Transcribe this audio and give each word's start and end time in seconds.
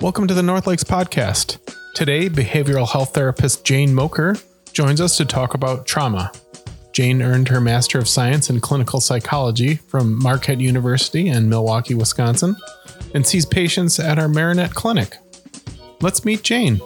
Welcome 0.00 0.28
to 0.28 0.34
the 0.34 0.44
North 0.44 0.68
Lakes 0.68 0.84
Podcast. 0.84 1.58
Today, 1.92 2.28
behavioral 2.28 2.88
health 2.88 3.14
therapist 3.14 3.64
Jane 3.64 3.92
Moker 3.92 4.36
joins 4.72 5.00
us 5.00 5.16
to 5.16 5.24
talk 5.24 5.54
about 5.54 5.86
trauma. 5.86 6.30
Jane 6.92 7.20
earned 7.20 7.48
her 7.48 7.60
Master 7.60 7.98
of 7.98 8.06
Science 8.06 8.48
in 8.48 8.60
Clinical 8.60 9.00
Psychology 9.00 9.74
from 9.74 10.16
Marquette 10.16 10.60
University 10.60 11.26
in 11.26 11.48
Milwaukee, 11.48 11.94
Wisconsin, 11.94 12.54
and 13.12 13.26
sees 13.26 13.44
patients 13.44 13.98
at 13.98 14.20
our 14.20 14.28
Marinette 14.28 14.72
Clinic. 14.72 15.16
Let's 16.00 16.24
meet 16.24 16.44
Jane. 16.44 16.80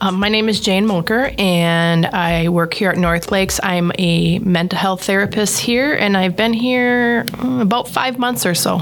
Um, 0.00 0.18
my 0.18 0.28
name 0.28 0.48
is 0.48 0.60
Jane 0.60 0.86
Moker, 0.86 1.30
and 1.38 2.06
I 2.06 2.48
work 2.48 2.74
here 2.74 2.90
at 2.90 2.98
North 2.98 3.30
Lakes. 3.30 3.60
I'm 3.62 3.92
a 3.96 4.40
mental 4.40 4.76
health 4.76 5.04
therapist 5.04 5.60
here, 5.60 5.94
and 5.94 6.16
I've 6.16 6.34
been 6.34 6.52
here 6.52 7.22
mm, 7.26 7.60
about 7.60 7.88
five 7.88 8.18
months 8.18 8.44
or 8.44 8.56
so. 8.56 8.80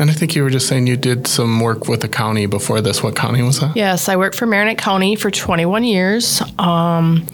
And 0.00 0.10
I 0.10 0.14
think 0.14 0.34
you 0.34 0.42
were 0.42 0.48
just 0.48 0.66
saying 0.66 0.86
you 0.86 0.96
did 0.96 1.26
some 1.26 1.60
work 1.60 1.86
with 1.86 2.00
the 2.00 2.08
county 2.08 2.46
before 2.46 2.80
this. 2.80 3.02
What 3.02 3.14
county 3.14 3.42
was 3.42 3.60
that? 3.60 3.76
Yes, 3.76 4.08
I 4.08 4.16
worked 4.16 4.34
for 4.34 4.46
Marinette 4.46 4.78
County 4.78 5.14
for 5.14 5.30
21 5.30 5.84
years. 5.84 6.42
Um, 6.58 7.26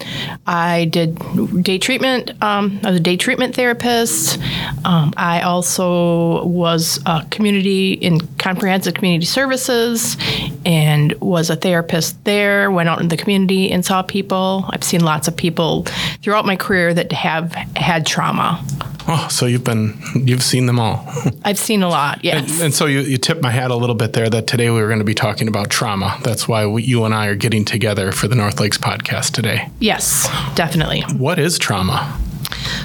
I 0.45 0.83
did 0.91 1.17
day 1.63 1.77
treatment. 1.77 2.31
Um, 2.43 2.81
I 2.83 2.89
was 2.89 2.99
a 2.99 3.03
day 3.03 3.15
treatment 3.15 3.55
therapist. 3.55 4.37
Um, 4.83 5.13
I 5.15 5.43
also 5.43 6.43
was 6.43 6.99
a 7.05 7.25
community 7.31 7.93
in 7.93 8.19
comprehensive 8.37 8.95
community 8.95 9.25
services, 9.25 10.17
and 10.65 11.13
was 11.21 11.49
a 11.49 11.55
therapist 11.55 12.21
there. 12.25 12.69
Went 12.69 12.89
out 12.89 12.99
in 12.99 13.07
the 13.07 13.15
community 13.15 13.71
and 13.71 13.85
saw 13.85 14.01
people. 14.01 14.65
I've 14.71 14.83
seen 14.83 15.05
lots 15.05 15.29
of 15.29 15.37
people 15.37 15.83
throughout 16.21 16.45
my 16.45 16.57
career 16.57 16.93
that 16.93 17.13
have 17.13 17.53
had 17.77 18.05
trauma. 18.05 18.61
Oh, 19.09 19.27
so 19.29 19.45
you've 19.45 19.63
been 19.63 19.97
you've 20.15 20.43
seen 20.43 20.65
them 20.65 20.79
all. 20.79 21.07
I've 21.45 21.57
seen 21.57 21.81
a 21.81 21.87
lot. 21.89 22.23
Yes. 22.23 22.51
And, 22.51 22.61
and 22.65 22.73
so 22.73 22.85
you, 22.87 22.99
you 22.99 23.17
tipped 23.17 23.41
my 23.41 23.51
hat 23.51 23.71
a 23.71 23.75
little 23.75 23.95
bit 23.95 24.13
there 24.13 24.29
that 24.29 24.47
today 24.47 24.69
we 24.69 24.81
were 24.81 24.87
going 24.87 24.99
to 24.99 25.05
be 25.05 25.13
talking 25.13 25.47
about 25.47 25.69
trauma. 25.69 26.17
That's 26.23 26.47
why 26.47 26.65
we, 26.65 26.83
you 26.83 27.05
and 27.05 27.13
I 27.13 27.27
are 27.27 27.35
getting 27.35 27.63
together 27.63 28.11
for 28.11 28.27
the 28.27 28.35
North 28.35 28.59
Lakes 28.59 28.77
podcast 28.77 29.31
today. 29.31 29.69
yes, 29.79 30.27
definitely. 30.55 31.01
What 31.15 31.39
is 31.39 31.57
trauma? 31.57 32.19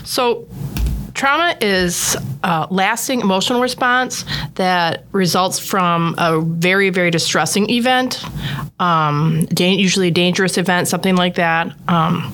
So, 0.04 0.46
trauma 1.14 1.56
is 1.60 2.16
a 2.44 2.66
lasting 2.70 3.20
emotional 3.20 3.60
response 3.60 4.24
that 4.54 5.04
results 5.12 5.58
from 5.58 6.14
a 6.18 6.40
very, 6.40 6.90
very 6.90 7.10
distressing 7.10 7.68
event, 7.70 8.24
um, 8.80 9.44
dan- 9.46 9.78
usually 9.78 10.08
a 10.08 10.12
dangerous 10.12 10.56
event, 10.58 10.88
something 10.88 11.16
like 11.16 11.34
that. 11.36 11.72
Um, 11.88 12.32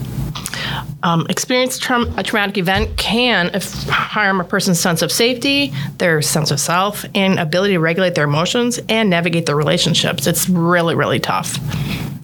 um, 1.09 1.27
experience 1.31 1.79
traum- 1.79 2.13
a 2.19 2.23
traumatic 2.23 2.59
event 2.59 2.97
can 2.97 3.51
harm 3.89 4.41
a 4.41 4.45
person's 4.45 4.79
sense 4.79 5.01
of 5.01 5.11
safety, 5.11 5.73
their 5.97 6.21
sense 6.21 6.51
of 6.51 6.61
self, 6.61 7.05
and 7.15 7.39
ability 7.39 7.75
to 7.75 7.81
regulate 7.81 8.15
their 8.15 8.25
emotions 8.25 8.79
and 8.89 9.09
navigate 9.09 9.47
their 9.47 9.57
relationships. 9.57 10.27
It's 10.27 10.49
really, 10.49 10.95
really 10.95 11.21
tough. 11.21 11.57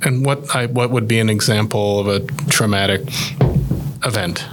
And 0.05 0.25
what 0.27 0.55
I, 0.55 0.67
what 0.67 0.91
would 0.91 1.09
be 1.09 1.19
an 1.19 1.31
example 1.31 2.01
of 2.01 2.09
a 2.09 2.21
traumatic 2.51 3.03
event? 4.05 4.45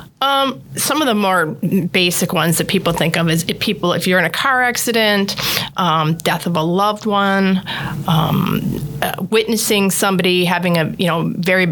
some 0.76 1.02
of 1.02 1.08
the 1.08 1.16
more 1.16 1.48
basic 1.92 2.32
ones 2.32 2.58
that 2.58 2.68
people 2.68 2.94
think 2.94 3.18
of 3.18 3.30
is 3.30 3.44
if 3.48 3.60
people 3.60 3.94
if 3.94 4.06
you're 4.06 4.20
in 4.20 4.26
a 4.26 4.30
car 4.30 4.62
accident 4.62 5.36
um, 5.78 6.16
death 6.18 6.46
of 6.46 6.56
a 6.56 6.62
loved 6.62 7.06
one 7.06 7.62
um, 8.08 8.62
uh, 9.02 9.14
witnessing 9.30 9.90
somebody 9.90 10.46
having 10.46 10.78
a 10.78 10.90
you 10.98 11.08
know 11.08 11.34
very 11.38 11.66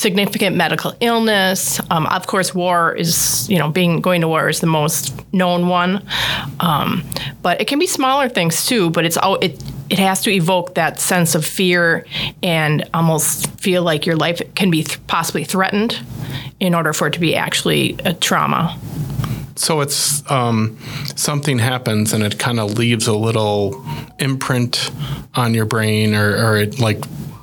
significant 0.00 0.56
medical 0.56 0.94
illness 1.00 1.78
um, 1.90 2.06
of 2.06 2.26
course 2.26 2.54
war 2.54 2.94
is 2.94 3.48
you 3.50 3.58
know 3.58 3.70
being 3.70 4.00
going 4.00 4.22
to 4.22 4.28
war 4.28 4.48
is 4.48 4.60
the 4.60 4.66
most 4.66 5.14
known 5.34 5.68
one 5.68 6.02
um, 6.60 7.04
but 7.42 7.60
it 7.60 7.66
can 7.66 7.78
be 7.78 7.86
smaller 7.86 8.28
things 8.28 8.64
too 8.64 8.88
but 8.90 9.04
it's 9.04 9.18
all 9.18 9.36
it 9.36 9.62
it 9.90 9.98
has 9.98 10.22
to 10.22 10.30
evoke 10.30 10.74
that 10.76 11.00
sense 11.00 11.34
of 11.34 11.44
fear 11.44 12.06
and 12.42 12.88
almost 12.94 13.50
feel 13.60 13.82
like 13.82 14.06
your 14.06 14.16
life 14.16 14.40
can 14.54 14.70
be 14.70 14.84
th- 14.84 15.04
possibly 15.08 15.42
threatened 15.42 16.00
in 16.60 16.74
order 16.74 16.92
for 16.92 17.08
it 17.08 17.12
to 17.14 17.18
be 17.18 17.34
actually 17.34 17.96
a 18.04 18.14
trauma. 18.14 18.78
So 19.56 19.80
it's 19.80 20.28
um, 20.30 20.78
something 21.16 21.58
happens 21.58 22.12
and 22.12 22.22
it 22.22 22.38
kind 22.38 22.60
of 22.60 22.78
leaves 22.78 23.08
a 23.08 23.14
little 23.14 23.84
imprint 24.20 24.90
on 25.34 25.54
your 25.54 25.66
brain, 25.66 26.14
or, 26.14 26.30
or 26.30 26.56
it 26.56 26.78
like 26.78 27.00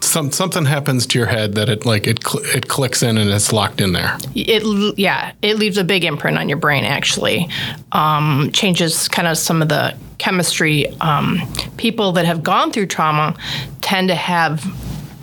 some 0.07 0.31
something 0.31 0.65
happens 0.65 1.05
to 1.07 1.19
your 1.19 1.27
head 1.27 1.55
that 1.55 1.69
it 1.69 1.85
like 1.85 2.07
it 2.07 2.25
cl- 2.25 2.43
it 2.45 2.67
clicks 2.67 3.03
in 3.03 3.17
and 3.17 3.29
it's 3.29 3.51
locked 3.51 3.81
in 3.81 3.93
there. 3.93 4.17
It 4.35 4.63
yeah, 4.97 5.33
it 5.41 5.57
leaves 5.57 5.77
a 5.77 5.83
big 5.83 6.03
imprint 6.03 6.37
on 6.37 6.49
your 6.49 6.57
brain. 6.57 6.83
Actually, 6.83 7.49
um, 7.91 8.49
changes 8.53 9.07
kind 9.07 9.27
of 9.27 9.37
some 9.37 9.61
of 9.61 9.69
the 9.69 9.95
chemistry. 10.17 10.87
Um, 11.01 11.41
people 11.77 12.13
that 12.13 12.25
have 12.25 12.43
gone 12.43 12.71
through 12.71 12.87
trauma 12.87 13.35
tend 13.81 14.07
to 14.09 14.15
have 14.15 14.63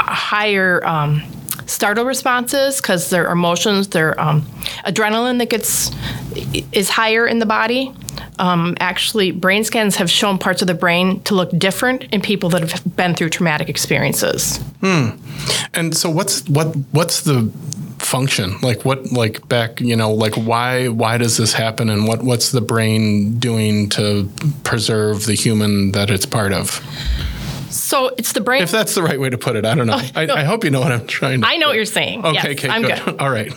higher 0.00 0.84
um, 0.86 1.22
startle 1.66 2.04
responses 2.04 2.80
because 2.80 3.10
their 3.10 3.30
emotions, 3.30 3.88
their 3.88 4.18
um, 4.20 4.42
adrenaline 4.84 5.38
that 5.38 5.50
gets 5.50 5.90
is 6.72 6.90
higher 6.90 7.26
in 7.26 7.38
the 7.38 7.46
body. 7.46 7.92
Um, 8.38 8.76
actually, 8.80 9.30
brain 9.30 9.64
scans 9.64 9.96
have 9.96 10.10
shown 10.10 10.38
parts 10.38 10.62
of 10.62 10.68
the 10.68 10.74
brain 10.74 11.20
to 11.22 11.34
look 11.34 11.50
different 11.56 12.04
in 12.04 12.20
people 12.20 12.48
that 12.50 12.70
have 12.70 12.96
been 12.96 13.14
through 13.14 13.30
traumatic 13.30 13.68
experiences. 13.68 14.58
Hmm. 14.80 15.10
And 15.72 15.96
so 15.96 16.10
what's 16.10 16.48
what 16.48 16.74
what's 16.92 17.22
the 17.22 17.50
function 17.98 18.54
like 18.60 18.84
what 18.84 19.10
like 19.12 19.48
back 19.48 19.80
you 19.80 19.96
know 19.96 20.12
like 20.12 20.34
why 20.34 20.88
why 20.88 21.16
does 21.16 21.38
this 21.38 21.54
happen 21.54 21.88
and 21.88 22.06
what 22.06 22.22
what's 22.22 22.52
the 22.52 22.60
brain 22.60 23.38
doing 23.38 23.88
to 23.88 24.28
preserve 24.62 25.24
the 25.24 25.32
human 25.34 25.92
that 25.92 26.10
it's 26.10 26.26
part 26.26 26.52
of 26.52 26.82
So 27.74 28.08
it's 28.16 28.32
the 28.32 28.40
brain. 28.40 28.62
if 28.62 28.70
that's 28.70 28.94
the 28.94 29.02
right 29.02 29.18
way 29.18 29.30
to 29.30 29.36
put 29.38 29.56
it 29.56 29.64
i 29.64 29.74
don't 29.74 29.86
know 29.88 29.94
I, 30.14 30.26
I 30.30 30.44
hope 30.44 30.64
you 30.64 30.70
know 30.70 30.80
what 30.80 30.92
i'm 30.92 31.06
trying 31.06 31.40
to 31.40 31.46
I 31.46 31.56
know 31.56 31.66
what 31.66 31.76
you're 31.76 31.84
saying. 31.84 32.24
okay 32.24 32.34
Yes, 32.34 32.44
okay 32.46 32.68
I'm 32.68 32.82
good. 32.82 33.04
good. 33.04 33.16
all 33.20 33.30
right 33.30 33.52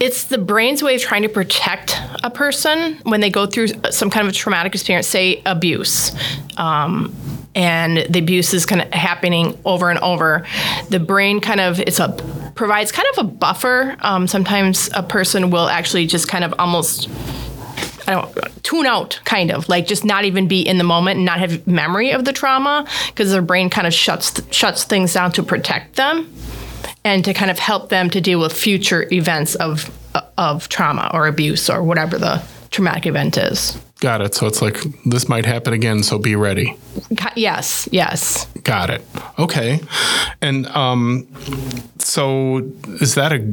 It's 0.00 0.24
the 0.24 0.38
brain's 0.38 0.82
way 0.82 0.94
of 0.96 1.00
trying 1.02 1.22
to 1.22 1.28
protect 1.28 1.98
a 2.24 2.30
person 2.30 2.98
when 3.04 3.20
they 3.20 3.30
go 3.30 3.46
through 3.46 3.68
some 3.90 4.10
kind 4.10 4.26
of 4.26 4.32
a 4.32 4.36
traumatic 4.36 4.74
experience, 4.74 5.06
say 5.06 5.42
abuse. 5.46 6.12
Um, 6.56 7.14
and 7.54 7.98
the 8.08 8.18
abuse 8.20 8.54
is 8.54 8.64
kind 8.66 8.80
of 8.82 8.92
happening 8.92 9.58
over 9.64 9.90
and 9.90 9.98
over. 10.00 10.46
The 10.88 11.00
brain 11.00 11.40
kind 11.40 11.60
of 11.60 11.78
it's 11.80 11.98
a 12.00 12.08
provides 12.54 12.92
kind 12.92 13.06
of 13.16 13.26
a 13.26 13.28
buffer. 13.28 13.96
Um, 14.00 14.26
sometimes 14.26 14.88
a 14.94 15.02
person 15.02 15.50
will 15.50 15.68
actually 15.68 16.06
just 16.06 16.28
kind 16.28 16.44
of 16.44 16.54
almost 16.58 17.08
I 18.06 18.12
don't 18.14 18.62
tune 18.64 18.86
out, 18.86 19.20
kind 19.24 19.50
of 19.50 19.68
like 19.68 19.86
just 19.86 20.04
not 20.04 20.24
even 20.24 20.48
be 20.48 20.60
in 20.60 20.78
the 20.78 20.84
moment 20.84 21.16
and 21.16 21.26
not 21.26 21.38
have 21.38 21.66
memory 21.66 22.10
of 22.10 22.24
the 22.24 22.32
trauma 22.32 22.86
because 23.08 23.30
their 23.30 23.42
brain 23.42 23.70
kind 23.70 23.86
of 23.86 23.94
shuts 23.94 24.40
shuts 24.50 24.84
things 24.84 25.14
down 25.14 25.32
to 25.32 25.42
protect 25.42 25.96
them 25.96 26.32
and 27.04 27.24
to 27.24 27.34
kind 27.34 27.50
of 27.50 27.58
help 27.58 27.88
them 27.88 28.10
to 28.10 28.20
deal 28.20 28.40
with 28.40 28.52
future 28.52 29.06
events 29.12 29.54
of 29.54 29.90
of 30.36 30.68
trauma 30.68 31.10
or 31.14 31.26
abuse 31.26 31.70
or 31.70 31.82
whatever 31.82 32.18
the 32.18 32.42
traumatic 32.70 33.06
event 33.06 33.36
is. 33.36 33.78
got 34.00 34.20
it 34.20 34.34
so 34.34 34.46
it's 34.46 34.62
like 34.62 34.78
this 35.06 35.28
might 35.28 35.44
happen 35.44 35.72
again 35.72 36.02
so 36.02 36.18
be 36.18 36.36
ready 36.36 36.76
Yes, 37.36 37.88
yes. 37.92 38.46
got 38.62 38.90
it 38.90 39.02
okay 39.38 39.80
and 40.40 40.66
um 40.68 41.26
so 41.98 42.58
is 43.00 43.14
that 43.14 43.32
a 43.32 43.52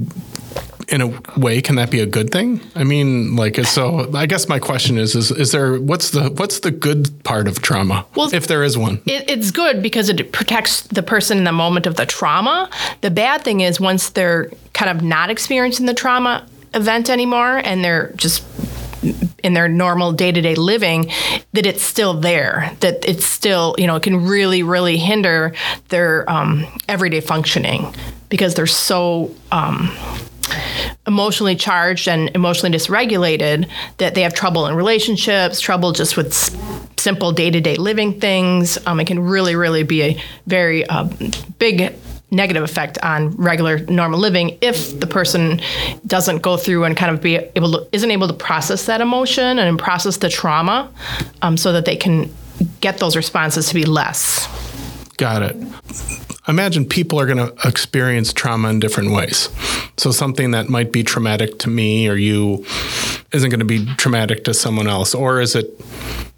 in 0.90 1.02
a 1.02 1.08
way 1.38 1.62
can 1.62 1.76
that 1.76 1.92
be 1.92 2.00
a 2.00 2.06
good 2.06 2.32
thing 2.32 2.62
i 2.76 2.84
mean 2.84 3.36
like 3.36 3.58
so 3.66 4.10
i 4.16 4.26
guess 4.26 4.48
my 4.48 4.58
question 4.58 4.98
is 4.98 5.16
is 5.16 5.32
is 5.32 5.52
there 5.52 5.80
what's 5.82 6.12
the 6.12 6.30
what's 6.38 6.60
the 6.62 6.72
good 6.72 7.12
part 7.26 7.48
of 7.48 7.62
trauma 7.62 8.06
Well- 8.16 8.34
if 8.34 8.48
there 8.48 8.64
is 8.64 8.78
one 8.78 9.02
It, 9.06 9.30
it's 9.30 9.52
good 9.52 9.82
because 9.84 10.08
it 10.10 10.32
protects 10.32 10.82
the 10.84 11.04
person 11.04 11.38
in 11.40 11.44
the 11.44 11.52
moment 11.52 11.88
of 11.88 11.96
the 11.96 12.06
trauma. 12.06 12.70
The 13.02 13.12
bad 13.12 13.42
thing 13.44 13.60
is 13.62 13.80
once 13.82 14.10
they're 14.12 14.50
kind 14.74 14.90
of 14.90 15.04
not 15.04 15.30
experiencing 15.30 15.88
the 15.88 15.94
trauma 15.94 16.46
event 16.74 17.10
anymore 17.10 17.58
and 17.66 17.84
they're 17.84 18.14
just 18.16 18.44
in 19.44 19.54
their 19.54 19.68
normal 19.68 20.12
day-to-day 20.12 20.56
living 20.56 21.12
that 21.54 21.66
it's 21.66 21.84
still 21.84 22.14
there 22.14 22.72
that 22.80 23.08
it's 23.08 23.26
still 23.26 23.76
you 23.78 23.88
know 23.88 23.96
it 23.96 24.04
can 24.04 24.26
really 24.26 24.64
really 24.64 24.98
hinder 24.98 25.54
their 25.90 26.30
um, 26.30 26.66
everyday 26.88 27.22
functioning 27.22 27.94
because 28.30 28.56
they're 28.56 28.68
so 28.68 29.34
um, 29.52 29.90
emotionally 31.06 31.56
charged 31.56 32.08
and 32.08 32.30
emotionally 32.36 32.76
dysregulated 32.76 33.70
that 33.98 34.16
they 34.16 34.22
have 34.22 34.34
trouble 34.34 34.68
in 34.68 34.76
relationships, 34.76 35.60
trouble 35.60 35.92
just 35.94 36.18
with 36.18 36.28
s- 36.28 36.56
simple 36.98 37.32
day 37.32 37.50
to 37.50 37.62
day 37.62 37.76
living 37.76 38.20
things. 38.20 38.78
Um, 38.86 39.00
it 39.00 39.06
can 39.06 39.20
really, 39.20 39.56
really 39.56 39.84
be 39.84 40.04
a 40.04 40.24
very 40.46 40.86
uh, 40.86 41.08
big 41.60 41.96
negative 42.30 42.64
effect 42.64 42.98
on 43.04 43.32
regular 43.38 43.80
normal 43.86 44.20
living 44.20 44.58
if 44.62 45.00
the 45.00 45.08
person 45.08 45.62
doesn't 46.06 46.42
go 46.42 46.58
through 46.58 46.84
and 46.84 46.98
kind 46.98 47.14
of 47.14 47.22
be 47.22 47.36
able 47.56 47.72
to 47.72 47.88
isn't 47.94 48.12
able 48.12 48.28
to 48.28 48.34
process 48.34 48.86
that 48.86 49.00
emotion 49.00 49.60
and 49.60 49.80
process 49.80 50.18
the 50.18 50.30
trauma 50.30 50.92
um, 51.42 51.56
so 51.56 51.72
that 51.72 51.86
they 51.86 51.96
can 51.96 52.30
get 52.82 52.98
those 52.98 53.16
responses 53.16 53.70
to 53.70 53.74
be 53.74 53.86
less 53.86 54.48
Got 55.18 55.42
it. 55.42 55.56
Imagine 56.48 56.86
people 56.86 57.20
are 57.20 57.26
going 57.26 57.40
to 57.40 57.68
experience 57.68 58.32
trauma 58.32 58.70
in 58.70 58.80
different 58.80 59.12
ways. 59.12 59.50
So 59.98 60.12
something 60.12 60.52
that 60.52 60.70
might 60.70 60.92
be 60.92 61.04
traumatic 61.04 61.58
to 61.60 61.70
me 61.70 62.08
or 62.08 62.16
you 62.16 62.64
isn't 63.34 63.50
going 63.50 63.60
to 63.60 63.66
be 63.66 63.86
traumatic 63.96 64.44
to 64.46 64.54
someone 64.54 64.88
else, 64.88 65.14
or 65.14 65.42
is 65.42 65.56
it 65.56 65.80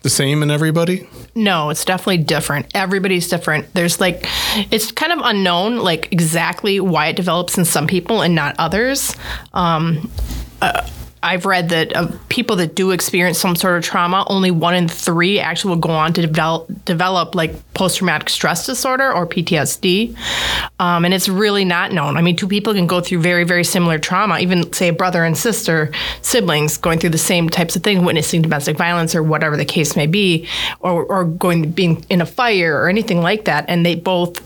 the 0.01 0.09
same 0.09 0.41
in 0.41 0.49
everybody? 0.49 1.07
No, 1.35 1.69
it's 1.69 1.85
definitely 1.85 2.23
different. 2.23 2.67
Everybody's 2.73 3.27
different. 3.27 3.73
There's 3.73 3.99
like, 3.99 4.25
it's 4.71 4.91
kind 4.91 5.11
of 5.11 5.19
unknown, 5.21 5.77
like 5.77 6.11
exactly 6.11 6.79
why 6.79 7.07
it 7.07 7.15
develops 7.15 7.57
in 7.57 7.65
some 7.65 7.87
people 7.87 8.21
and 8.21 8.33
not 8.33 8.55
others. 8.57 9.15
Um, 9.53 10.09
uh, 10.61 10.87
I've 11.21 11.45
read 11.45 11.69
that 11.69 11.91
of 11.93 12.17
people 12.29 12.55
that 12.57 12.75
do 12.75 12.91
experience 12.91 13.37
some 13.37 13.55
sort 13.55 13.77
of 13.77 13.83
trauma, 13.83 14.23
only 14.27 14.51
one 14.51 14.73
in 14.73 14.87
three 14.87 15.39
actually 15.39 15.71
will 15.71 15.81
go 15.81 15.89
on 15.89 16.13
to 16.13 16.21
develop 16.21 16.69
develop 16.85 17.35
like 17.35 17.73
post 17.73 17.97
traumatic 17.97 18.29
stress 18.29 18.65
disorder 18.65 19.11
or 19.11 19.27
PTSD, 19.27 20.15
um, 20.79 21.03
and 21.03 21.13
it's 21.13 21.27
really 21.27 21.65
not 21.65 21.91
known. 21.91 22.15
I 22.15 22.21
mean, 22.21 22.37
two 22.37 22.47
people 22.47 22.73
can 22.73 22.87
go 22.87 23.01
through 23.01 23.21
very 23.21 23.43
very 23.43 23.65
similar 23.65 23.99
trauma, 23.99 24.39
even 24.39 24.71
say 24.71 24.87
a 24.87 24.93
brother 24.93 25.25
and 25.25 25.37
sister, 25.37 25.91
siblings 26.21 26.77
going 26.77 26.99
through 26.99 27.09
the 27.09 27.17
same 27.17 27.49
types 27.49 27.75
of 27.75 27.83
things, 27.83 28.01
witnessing 28.01 28.41
domestic 28.41 28.77
violence 28.77 29.13
or 29.13 29.21
whatever 29.21 29.57
the 29.57 29.65
case 29.65 29.97
may 29.97 30.07
be, 30.07 30.47
or 30.79 31.03
or 31.03 31.25
going 31.25 31.71
being 31.71 32.05
in 32.09 32.21
a 32.21 32.25
fire 32.25 32.81
or 32.81 32.87
anything 32.87 33.21
like 33.21 33.43
that, 33.43 33.65
and 33.67 33.85
they 33.85 33.95
both 33.95 34.41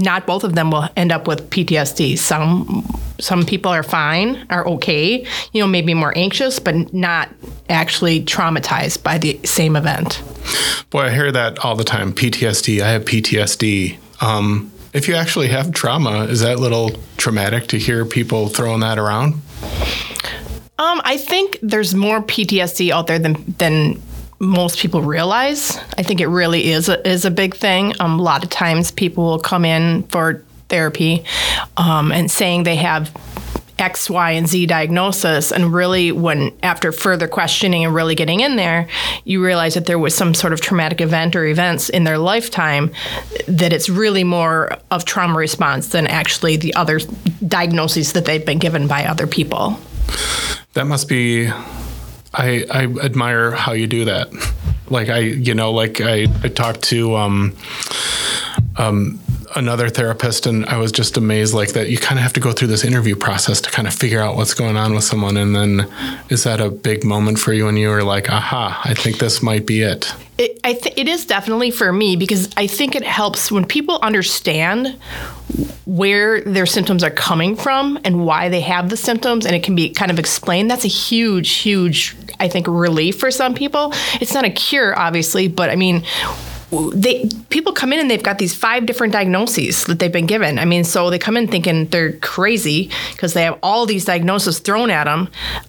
not 0.00 0.26
both 0.26 0.44
of 0.44 0.54
them 0.54 0.70
will 0.70 0.88
end 0.96 1.12
up 1.12 1.26
with 1.26 1.50
PTSD. 1.50 2.18
Some 2.18 2.86
some 3.18 3.44
people 3.44 3.72
are 3.72 3.82
fine, 3.82 4.46
are 4.50 4.66
okay, 4.66 5.26
you 5.52 5.60
know, 5.60 5.66
maybe 5.66 5.94
more 5.94 6.12
anxious, 6.16 6.58
but 6.58 6.92
not 6.92 7.30
actually 7.68 8.22
traumatized 8.22 9.02
by 9.02 9.18
the 9.18 9.40
same 9.44 9.74
event. 9.74 10.22
Boy, 10.90 11.04
I 11.04 11.10
hear 11.10 11.32
that 11.32 11.58
all 11.64 11.76
the 11.76 11.84
time. 11.84 12.12
PTSD. 12.12 12.80
I 12.80 12.90
have 12.90 13.04
PTSD. 13.04 13.96
Um, 14.22 14.70
if 14.92 15.08
you 15.08 15.14
actually 15.14 15.48
have 15.48 15.72
trauma, 15.72 16.24
is 16.24 16.40
that 16.40 16.56
a 16.56 16.60
little 16.60 16.90
traumatic 17.16 17.68
to 17.68 17.78
hear 17.78 18.04
people 18.04 18.48
throwing 18.48 18.80
that 18.80 18.98
around? 18.98 19.34
Um, 20.78 21.00
I 21.04 21.16
think 21.16 21.58
there's 21.62 21.94
more 21.94 22.22
PTSD 22.22 22.90
out 22.90 23.06
there 23.06 23.18
than 23.18 23.54
than 23.58 24.02
most 24.38 24.78
people 24.78 25.02
realize. 25.02 25.78
I 25.96 26.02
think 26.02 26.20
it 26.20 26.28
really 26.28 26.70
is 26.70 26.88
a, 26.88 27.06
is 27.08 27.24
a 27.24 27.30
big 27.30 27.54
thing. 27.54 27.94
Um, 28.00 28.18
a 28.18 28.22
lot 28.22 28.44
of 28.44 28.50
times 28.50 28.90
people 28.90 29.24
will 29.24 29.38
come 29.38 29.64
in 29.64 30.02
for 30.04 30.42
therapy 30.68 31.24
um, 31.76 32.12
and 32.12 32.30
saying 32.30 32.64
they 32.64 32.76
have 32.76 33.14
X, 33.78 34.08
Y, 34.08 34.30
and 34.32 34.48
Z 34.48 34.66
diagnosis. 34.66 35.52
And 35.52 35.72
really, 35.72 36.10
when 36.12 36.52
after 36.62 36.92
further 36.92 37.28
questioning 37.28 37.84
and 37.84 37.94
really 37.94 38.14
getting 38.14 38.40
in 38.40 38.56
there, 38.56 38.88
you 39.24 39.44
realize 39.44 39.74
that 39.74 39.86
there 39.86 39.98
was 39.98 40.14
some 40.14 40.34
sort 40.34 40.52
of 40.52 40.60
traumatic 40.60 41.00
event 41.00 41.36
or 41.36 41.44
events 41.44 41.88
in 41.88 42.04
their 42.04 42.18
lifetime, 42.18 42.90
that 43.46 43.72
it's 43.72 43.88
really 43.88 44.24
more 44.24 44.78
of 44.90 45.04
trauma 45.04 45.36
response 45.36 45.88
than 45.88 46.06
actually 46.06 46.56
the 46.56 46.74
other 46.74 47.00
diagnoses 47.46 48.12
that 48.14 48.24
they've 48.24 48.46
been 48.46 48.58
given 48.58 48.86
by 48.86 49.04
other 49.04 49.26
people. 49.26 49.78
That 50.72 50.86
must 50.86 51.08
be 51.08 51.50
I, 52.36 52.64
I 52.70 52.84
admire 53.02 53.52
how 53.52 53.72
you 53.72 53.86
do 53.86 54.04
that. 54.04 54.28
Like 54.88 55.08
I, 55.08 55.18
you 55.18 55.54
know, 55.54 55.72
like 55.72 56.00
I, 56.00 56.26
I 56.42 56.48
talked 56.48 56.82
to 56.84 57.16
um, 57.16 57.56
um, 58.76 59.18
another 59.56 59.88
therapist, 59.88 60.46
and 60.46 60.66
I 60.66 60.76
was 60.76 60.92
just 60.92 61.16
amazed, 61.16 61.54
like 61.54 61.72
that. 61.72 61.88
You 61.88 61.98
kind 61.98 62.18
of 62.18 62.22
have 62.22 62.34
to 62.34 62.40
go 62.40 62.52
through 62.52 62.68
this 62.68 62.84
interview 62.84 63.16
process 63.16 63.60
to 63.62 63.70
kind 63.70 63.88
of 63.88 63.94
figure 63.94 64.20
out 64.20 64.36
what's 64.36 64.54
going 64.54 64.76
on 64.76 64.94
with 64.94 65.04
someone, 65.04 65.36
and 65.36 65.56
then 65.56 65.90
is 66.28 66.44
that 66.44 66.60
a 66.60 66.70
big 66.70 67.04
moment 67.04 67.38
for 67.38 67.52
you 67.52 67.64
when 67.64 67.76
you 67.76 67.88
were 67.88 68.04
like, 68.04 68.30
"Aha, 68.30 68.80
I 68.84 68.94
think 68.94 69.18
this 69.18 69.42
might 69.42 69.66
be 69.66 69.82
it." 69.82 70.12
It, 70.38 70.60
I 70.62 70.74
th- 70.74 70.94
it 70.96 71.08
is 71.08 71.24
definitely 71.24 71.70
for 71.70 71.92
me 71.92 72.14
because 72.14 72.50
I 72.56 72.66
think 72.66 72.94
it 72.94 73.02
helps 73.02 73.50
when 73.50 73.64
people 73.64 73.98
understand 74.02 74.98
where 75.86 76.42
their 76.42 76.66
symptoms 76.66 77.02
are 77.02 77.10
coming 77.10 77.56
from 77.56 77.98
and 78.04 78.26
why 78.26 78.48
they 78.48 78.60
have 78.60 78.90
the 78.90 78.96
symptoms, 78.96 79.46
and 79.46 79.56
it 79.56 79.62
can 79.62 79.74
be 79.74 79.90
kind 79.90 80.10
of 80.10 80.18
explained. 80.18 80.70
That's 80.70 80.84
a 80.84 80.88
huge, 80.88 81.50
huge, 81.50 82.16
I 82.38 82.48
think, 82.48 82.66
relief 82.66 83.18
for 83.18 83.30
some 83.30 83.54
people. 83.54 83.92
It's 84.20 84.34
not 84.34 84.44
a 84.44 84.50
cure, 84.50 84.98
obviously, 84.98 85.48
but 85.48 85.70
I 85.70 85.76
mean, 85.76 86.04
they 86.70 87.28
people 87.48 87.72
come 87.72 87.92
in 87.92 88.00
and 88.00 88.10
they've 88.10 88.22
got 88.22 88.38
these 88.38 88.54
five 88.54 88.86
different 88.86 89.12
diagnoses 89.12 89.84
that 89.84 90.00
they've 90.00 90.12
been 90.12 90.26
given. 90.26 90.58
I 90.58 90.64
mean, 90.64 90.82
so 90.82 91.10
they 91.10 91.18
come 91.18 91.36
in 91.36 91.46
thinking 91.46 91.86
they're 91.86 92.12
crazy 92.14 92.90
because 93.12 93.34
they 93.34 93.44
have 93.44 93.58
all 93.62 93.86
these 93.86 94.04
diagnoses 94.04 94.58
thrown 94.58 94.90
at 94.90 95.04
them. 95.04 95.28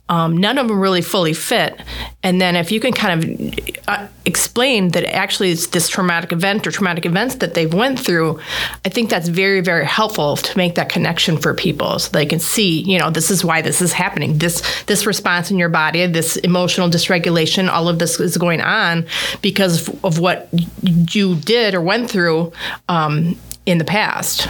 Um, 0.09 0.35
none 0.35 0.57
of 0.57 0.67
them 0.67 0.79
really 0.79 1.03
fully 1.03 1.33
fit. 1.33 1.79
And 2.23 2.41
then 2.41 2.55
if 2.55 2.71
you 2.71 2.79
can 2.79 2.93
kind 2.93 3.23
of 3.23 3.79
uh, 3.87 4.07
explain 4.25 4.89
that 4.89 5.05
actually 5.05 5.51
it's 5.51 5.67
this 5.67 5.87
traumatic 5.87 6.31
event 6.31 6.65
or 6.65 6.71
traumatic 6.71 7.05
events 7.05 7.35
that 7.35 7.53
they've 7.53 7.73
went 7.73 7.99
through, 7.99 8.39
I 8.83 8.89
think 8.89 9.09
that's 9.09 9.27
very 9.27 9.61
very 9.61 9.85
helpful 9.85 10.35
to 10.35 10.57
make 10.57 10.75
that 10.75 10.89
connection 10.89 11.37
for 11.37 11.53
people 11.53 11.99
so 11.99 12.09
they 12.11 12.25
can 12.25 12.39
see, 12.39 12.81
you 12.81 12.97
know, 12.97 13.11
this 13.11 13.29
is 13.29 13.45
why 13.45 13.61
this 13.61 13.81
is 13.81 13.93
happening. 13.93 14.39
This 14.39 14.63
this 14.85 15.05
response 15.05 15.51
in 15.51 15.59
your 15.59 15.69
body, 15.69 16.07
this 16.07 16.37
emotional 16.37 16.89
dysregulation, 16.89 17.69
all 17.69 17.87
of 17.87 17.99
this 17.99 18.19
is 18.19 18.35
going 18.37 18.61
on 18.61 19.05
because 19.41 19.89
of 20.03 20.19
what 20.19 20.49
you 20.87 21.35
did 21.35 21.73
or 21.73 21.81
went 21.81 22.09
through 22.09 22.51
um, 22.89 23.37
in 23.67 23.77
the 23.77 23.85
past. 23.85 24.47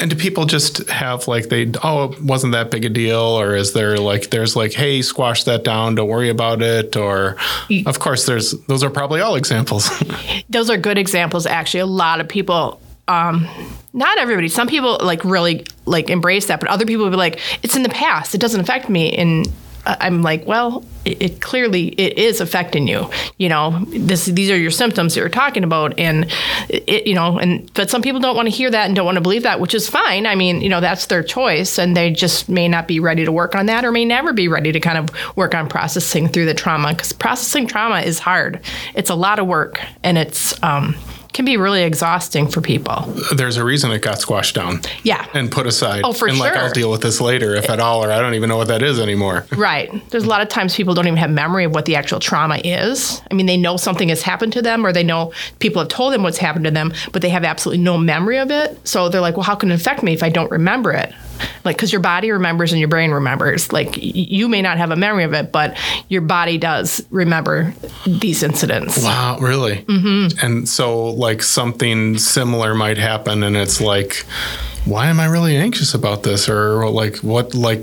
And 0.00 0.10
do 0.10 0.16
people 0.16 0.44
just 0.44 0.88
have 0.88 1.26
like 1.28 1.48
they 1.48 1.72
oh 1.82 2.12
it 2.12 2.22
wasn't 2.22 2.52
that 2.52 2.70
big 2.70 2.84
a 2.84 2.88
deal 2.88 3.18
or 3.18 3.54
is 3.54 3.72
there 3.72 3.96
like 3.98 4.30
there's 4.30 4.54
like 4.54 4.72
hey 4.72 5.02
squash 5.02 5.44
that 5.44 5.64
down 5.64 5.94
don't 5.94 6.08
worry 6.08 6.28
about 6.28 6.62
it 6.62 6.96
or 6.96 7.36
of 7.86 7.98
course 7.98 8.26
there's 8.26 8.52
those 8.66 8.84
are 8.84 8.90
probably 8.90 9.20
all 9.20 9.34
examples. 9.34 9.90
those 10.48 10.70
are 10.70 10.76
good 10.76 10.98
examples 10.98 11.46
actually 11.46 11.80
a 11.80 11.86
lot 11.86 12.20
of 12.20 12.28
people 12.28 12.80
um, 13.08 13.48
not 13.92 14.18
everybody 14.18 14.48
some 14.48 14.68
people 14.68 14.98
like 15.02 15.24
really 15.24 15.64
like 15.86 16.10
embrace 16.10 16.46
that 16.46 16.60
but 16.60 16.68
other 16.68 16.86
people 16.86 17.04
will 17.04 17.10
be 17.10 17.16
like 17.16 17.40
it's 17.64 17.74
in 17.74 17.82
the 17.82 17.88
past 17.88 18.34
it 18.34 18.40
doesn't 18.40 18.60
affect 18.60 18.88
me 18.88 19.16
and 19.16 19.48
I'm 19.88 20.22
like, 20.22 20.46
well, 20.46 20.84
it, 21.04 21.22
it, 21.22 21.40
clearly 21.40 21.88
it 21.88 22.18
is 22.18 22.40
affecting 22.40 22.86
you. 22.86 23.10
You 23.38 23.48
know, 23.48 23.84
this 23.88 24.26
these 24.26 24.50
are 24.50 24.56
your 24.56 24.70
symptoms 24.70 25.14
that 25.14 25.20
you're 25.20 25.30
talking 25.30 25.64
about, 25.64 25.98
and 25.98 26.30
it, 26.68 27.06
you 27.06 27.14
know, 27.14 27.38
and 27.38 27.72
but 27.72 27.88
some 27.88 28.02
people 28.02 28.20
don't 28.20 28.36
want 28.36 28.46
to 28.46 28.54
hear 28.54 28.70
that 28.70 28.86
and 28.86 28.94
don't 28.94 29.06
want 29.06 29.16
to 29.16 29.22
believe 29.22 29.44
that, 29.44 29.60
which 29.60 29.74
is 29.74 29.88
fine. 29.88 30.26
I 30.26 30.34
mean, 30.34 30.60
you 30.60 30.68
know, 30.68 30.80
that's 30.80 31.06
their 31.06 31.22
choice, 31.22 31.78
and 31.78 31.96
they 31.96 32.10
just 32.10 32.48
may 32.48 32.68
not 32.68 32.86
be 32.86 33.00
ready 33.00 33.24
to 33.24 33.32
work 33.32 33.54
on 33.54 33.66
that, 33.66 33.84
or 33.84 33.92
may 33.92 34.04
never 34.04 34.32
be 34.32 34.48
ready 34.48 34.72
to 34.72 34.80
kind 34.80 34.98
of 34.98 35.36
work 35.36 35.54
on 35.54 35.68
processing 35.68 36.28
through 36.28 36.44
the 36.44 36.54
trauma 36.54 36.90
because 36.90 37.12
processing 37.12 37.66
trauma 37.66 38.00
is 38.00 38.18
hard. 38.18 38.60
It's 38.94 39.10
a 39.10 39.14
lot 39.14 39.38
of 39.38 39.46
work, 39.46 39.80
and 40.02 40.18
it's 40.18 40.62
um, 40.62 40.94
can 41.32 41.44
be 41.44 41.56
really 41.56 41.82
exhausting 41.82 42.48
for 42.48 42.60
people. 42.60 43.02
There's 43.34 43.56
a 43.56 43.64
reason 43.64 43.90
it 43.92 44.02
got 44.02 44.18
squashed 44.18 44.54
down. 44.54 44.80
Yeah. 45.02 45.26
And 45.34 45.50
put 45.50 45.66
aside. 45.66 46.02
Oh, 46.04 46.12
for 46.12 46.26
and 46.26 46.36
sure. 46.36 46.46
like, 46.46 46.56
I'll 46.56 46.72
deal 46.72 46.90
with 46.90 47.02
this 47.02 47.20
later, 47.20 47.54
if 47.54 47.70
at 47.70 47.80
all, 47.80 48.04
or 48.04 48.10
I 48.10 48.20
don't 48.20 48.34
even 48.34 48.48
know 48.48 48.56
what 48.56 48.68
that 48.68 48.82
is 48.82 48.98
anymore. 48.98 49.46
Right. 49.56 49.90
There's 50.10 50.24
a 50.24 50.28
lot 50.28 50.40
of 50.40 50.48
times 50.48 50.74
people 50.74 50.94
don't 50.94 51.06
even 51.06 51.18
have 51.18 51.30
memory 51.30 51.64
of 51.64 51.74
what 51.74 51.84
the 51.84 51.96
actual 51.96 52.18
trauma 52.18 52.56
is. 52.64 53.20
I 53.30 53.34
mean, 53.34 53.46
they 53.46 53.56
know 53.56 53.76
something 53.76 54.08
has 54.08 54.22
happened 54.22 54.52
to 54.54 54.62
them, 54.62 54.84
or 54.84 54.92
they 54.92 55.04
know 55.04 55.32
people 55.58 55.80
have 55.80 55.88
told 55.88 56.12
them 56.12 56.22
what's 56.22 56.38
happened 56.38 56.64
to 56.64 56.70
them, 56.70 56.92
but 57.12 57.22
they 57.22 57.28
have 57.28 57.44
absolutely 57.44 57.84
no 57.84 57.98
memory 57.98 58.38
of 58.38 58.50
it. 58.50 58.86
So 58.86 59.08
they're 59.08 59.20
like, 59.20 59.36
well, 59.36 59.44
how 59.44 59.54
can 59.54 59.70
it 59.70 59.74
affect 59.74 60.02
me 60.02 60.12
if 60.12 60.22
I 60.22 60.30
don't 60.30 60.50
remember 60.50 60.92
it? 60.92 61.12
Like 61.64 61.76
because 61.76 61.92
your 61.92 62.00
body 62.00 62.30
remembers 62.30 62.72
and 62.72 62.78
your 62.78 62.88
brain 62.88 63.10
remembers. 63.10 63.72
Like 63.72 63.96
you 63.96 64.48
may 64.48 64.62
not 64.62 64.78
have 64.78 64.90
a 64.90 64.96
memory 64.96 65.24
of 65.24 65.34
it 65.34 65.52
but 65.52 65.76
your 66.08 66.22
body 66.22 66.58
does 66.58 67.04
remember 67.10 67.74
these 68.06 68.42
incidents. 68.42 69.02
Wow 69.02 69.38
really? 69.40 69.78
Mm-hmm. 69.78 70.44
and 70.44 70.68
so 70.68 71.06
like 71.10 71.42
something 71.42 72.18
similar 72.18 72.74
might 72.74 72.98
happen 72.98 73.42
and 73.42 73.56
it's 73.56 73.80
like 73.80 74.24
why 74.84 75.08
am 75.08 75.20
i 75.20 75.26
really 75.26 75.56
anxious 75.56 75.94
about 75.94 76.22
this? 76.22 76.48
Or 76.48 76.88
like 76.88 77.16
what 77.18 77.54
like 77.54 77.80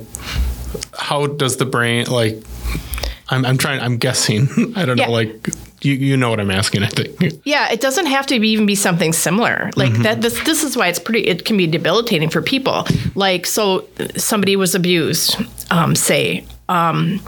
how 0.97 1.27
does 1.27 1.57
the 1.57 1.65
brain 1.65 2.05
like 2.07 2.43
i'm, 3.29 3.45
I'm 3.45 3.57
trying 3.57 3.79
i'm 3.81 3.97
guessing. 3.97 4.47
I 4.75 4.85
don't 4.85 4.97
yeah. 4.97 5.05
know 5.05 5.11
like 5.11 5.49
you, 5.85 5.93
you 5.93 6.17
know 6.17 6.29
what 6.29 6.39
I'm 6.39 6.51
asking, 6.51 6.83
I 6.83 6.87
think. 6.87 7.41
Yeah, 7.45 7.71
it 7.71 7.81
doesn't 7.81 8.07
have 8.07 8.25
to 8.27 8.39
be, 8.39 8.49
even 8.49 8.65
be 8.65 8.75
something 8.75 9.13
similar. 9.13 9.69
Like 9.75 9.93
mm-hmm. 9.93 10.03
that 10.03 10.21
this 10.21 10.43
this 10.43 10.63
is 10.63 10.75
why 10.75 10.87
it's 10.87 10.99
pretty 10.99 11.27
it 11.27 11.45
can 11.45 11.57
be 11.57 11.67
debilitating 11.67 12.29
for 12.29 12.41
people. 12.41 12.85
Like 13.13 13.45
so 13.45 13.87
somebody 14.17 14.55
was 14.55 14.75
abused, 14.75 15.37
um, 15.71 15.95
say, 15.95 16.45
um, 16.67 17.21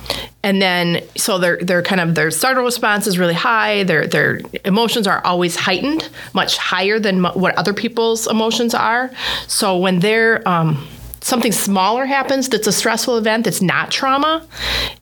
and 0.44 0.62
then 0.62 1.04
so 1.16 1.38
their 1.38 1.58
their 1.58 1.82
kind 1.82 2.02
of 2.02 2.16
their 2.16 2.32
startle 2.32 2.64
response 2.64 3.06
is 3.08 3.20
really 3.20 3.34
high. 3.34 3.84
Their 3.84 4.08
their 4.08 4.42
emotions 4.66 5.06
are 5.08 5.24
always 5.24 5.56
heightened, 5.56 6.10
much 6.34 6.58
higher 6.58 7.00
than 7.00 7.24
what 7.24 7.56
other 7.56 7.74
people's 7.74 8.28
emotions 8.28 8.74
are. 8.74 9.12
So 9.48 9.78
when 9.78 10.00
they're 10.00 10.48
um, 10.48 10.88
something 11.28 11.52
smaller 11.52 12.06
happens 12.06 12.48
that's 12.48 12.68
a 12.68 12.72
stressful 12.72 13.18
event 13.18 13.44
that's 13.44 13.62
not 13.62 13.92
trauma, 13.92 14.48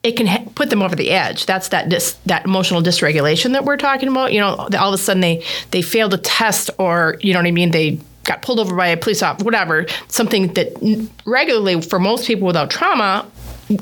it 0.01 0.13
can 0.13 0.25
ha- 0.25 0.43
put 0.55 0.71
them 0.71 0.81
over 0.81 0.95
the 0.95 1.11
edge. 1.11 1.45
That's 1.45 1.67
that 1.67 1.87
dis- 1.87 2.17
that 2.25 2.45
emotional 2.45 2.81
dysregulation 2.81 3.51
that 3.51 3.63
we're 3.63 3.77
talking 3.77 4.09
about. 4.09 4.33
You 4.33 4.39
know, 4.39 4.55
all 4.79 4.93
of 4.93 4.93
a 4.93 4.97
sudden 4.97 5.21
they 5.21 5.43
they 5.69 5.83
failed 5.83 6.15
a 6.15 6.17
test, 6.17 6.71
or 6.79 7.17
you 7.21 7.31
know 7.33 7.39
what 7.39 7.47
I 7.47 7.51
mean, 7.51 7.69
they 7.69 7.99
got 8.23 8.41
pulled 8.41 8.59
over 8.59 8.75
by 8.75 8.87
a 8.87 8.97
police 8.97 9.21
officer, 9.21 9.45
whatever. 9.45 9.85
Something 10.07 10.51
that 10.55 11.09
regularly 11.25 11.79
for 11.81 11.99
most 11.99 12.25
people 12.25 12.47
without 12.47 12.71
trauma 12.71 13.25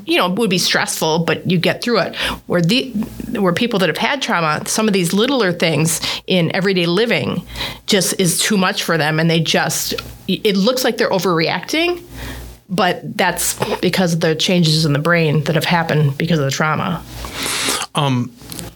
you 0.06 0.18
know 0.18 0.30
would 0.30 0.50
be 0.50 0.58
stressful 0.58 1.20
but 1.20 1.50
you 1.50 1.58
get 1.58 1.82
through 1.82 2.00
it 2.00 2.16
where 2.48 2.62
the 2.62 2.92
where 3.40 3.54
people 3.54 3.80
that 3.80 3.90
have 3.90 3.98
had 3.98 4.22
trauma 4.22 4.62
some 4.66 4.88
of 4.88 4.94
these 4.94 5.14
littler 5.14 5.52
things 5.52 6.00
in 6.28 6.54
everyday 6.56 6.86
living 6.86 7.46
just 7.86 8.18
is 8.20 8.40
too 8.40 8.58
much 8.58 8.84
for 8.84 8.98
them 8.98 9.20
and 9.20 9.30
they 9.30 9.40
just 9.40 9.94
it 10.28 10.56
looks 10.56 10.84
like 10.84 10.98
they're 10.98 11.10
overreacting 11.10 12.02
but 12.70 13.18
that's 13.18 13.54
because 13.80 14.14
of 14.14 14.22
the 14.22 14.36
changes 14.36 14.86
in 14.86 14.94
the 14.94 15.00
brain 15.00 15.44
that 15.44 15.56
have 15.56 15.66
happened 15.66 16.18
because 16.18 16.40
of 16.40 16.46
the 16.46 16.52
trauma. 16.52 17.04
Um, 17.94 18.32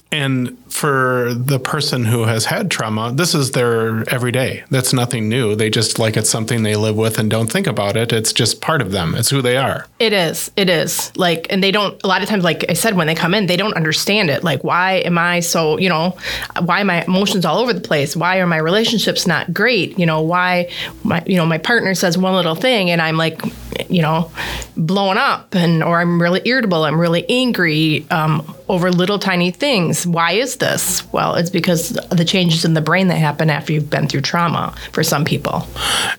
And 0.10 0.58
for 0.72 1.34
the 1.34 1.60
person 1.60 2.06
who 2.06 2.24
has 2.24 2.46
had 2.46 2.72
trauma, 2.72 3.12
this 3.12 3.36
is 3.36 3.52
their 3.52 4.08
everyday. 4.10 4.64
That's 4.70 4.94
nothing 4.94 5.28
new. 5.28 5.56
They 5.56 5.70
just 5.70 6.00
like 6.00 6.16
it's 6.16 6.30
something 6.30 6.64
they 6.64 6.76
live 6.76 6.96
with 6.96 7.20
and 7.20 7.30
don't 7.30 7.52
think 7.52 7.68
about 7.68 7.98
it. 7.98 8.14
It's 8.14 8.32
just 8.32 8.62
part 8.62 8.82
of 8.82 8.92
them. 8.92 9.16
It's 9.16 9.30
who 9.30 9.42
they 9.42 9.58
are. 9.58 9.86
It 10.00 10.14
is. 10.14 10.50
It 10.56 10.70
is. 10.70 11.12
Like, 11.18 11.48
and 11.50 11.62
they 11.62 11.72
don't, 11.72 12.02
a 12.04 12.08
lot 12.08 12.22
of 12.22 12.30
times, 12.30 12.44
like 12.44 12.64
I 12.70 12.74
said, 12.74 12.96
when 12.96 13.08
they 13.08 13.16
come 13.16 13.34
in, 13.34 13.48
they 13.48 13.58
don't 13.58 13.74
understand 13.74 14.30
it. 14.30 14.44
Like, 14.44 14.64
why 14.64 14.94
am 15.00 15.18
I 15.18 15.42
so, 15.42 15.78
you 15.78 15.90
know, 15.90 16.18
why 16.62 16.84
my 16.84 17.04
emotions 17.04 17.44
all 17.44 17.58
over 17.58 17.74
the 17.74 17.82
place? 17.82 18.16
Why 18.16 18.38
are 18.38 18.48
my 18.48 18.58
relationships 18.58 19.28
not 19.28 19.54
great? 19.54 20.00
You 20.00 20.06
know, 20.06 20.22
why, 20.22 20.72
my, 21.04 21.22
you 21.26 21.36
know, 21.36 21.46
my 21.46 21.58
partner 21.58 21.94
says 21.96 22.18
one 22.18 22.34
little 22.34 22.56
thing 22.56 22.90
and 22.92 23.02
I'm 23.02 23.18
like, 23.18 23.42
you 23.90 24.02
know, 24.02 24.32
blowing 24.78 25.18
up 25.18 25.54
and, 25.54 25.84
or 25.84 26.00
I'm 26.00 26.22
really 26.22 26.42
irritable. 26.46 26.86
I'm 26.86 27.00
really 27.00 27.26
angry 27.30 28.06
um, 28.10 28.56
over 28.70 28.92
little 28.92 29.20
tiny 29.20 29.52
things. 29.52 30.06
Why 30.06 30.34
is 30.34 30.58
this? 30.58 31.04
Well, 31.14 31.36
it's 31.36 31.50
because 31.50 31.96
of 31.98 32.18
the 32.18 32.26
changes 32.26 32.66
in 32.66 32.74
the 32.74 32.82
brain 32.82 33.08
that 33.08 33.16
happen 33.18 33.50
after 33.50 33.74
you've 33.74 33.90
been 33.90 34.08
through 34.08 34.22
trauma 34.22 34.76
for 34.92 35.04
some 35.04 35.26
people. 35.26 35.66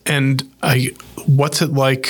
And 0.07 0.43
I, 0.63 0.93
what's 1.27 1.63
it 1.63 1.73
like? 1.73 2.09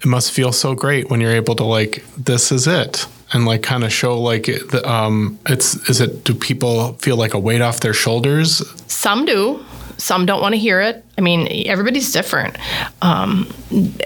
It 0.00 0.06
must 0.06 0.32
feel 0.32 0.52
so 0.52 0.74
great 0.74 1.10
when 1.10 1.20
you're 1.20 1.32
able 1.32 1.54
to 1.56 1.64
like, 1.64 2.04
this 2.16 2.52
is 2.52 2.66
it. 2.66 3.06
And 3.32 3.46
like 3.46 3.62
kind 3.62 3.84
of 3.84 3.92
show 3.92 4.20
like 4.20 4.44
the, 4.44 4.82
um 4.88 5.38
it's 5.46 5.74
is 5.88 6.00
it 6.00 6.22
do 6.24 6.34
people 6.34 6.92
feel 6.94 7.16
like 7.16 7.34
a 7.34 7.38
weight 7.38 7.62
off 7.62 7.80
their 7.80 7.94
shoulders 7.94 8.62
Some 8.86 9.24
do. 9.24 9.64
Some 9.96 10.24
don't 10.26 10.40
want 10.40 10.52
to 10.54 10.58
hear 10.58 10.80
it. 10.80 11.04
I 11.16 11.20
mean, 11.20 11.66
everybody's 11.66 12.12
different. 12.12 12.56
Um, 13.00 13.52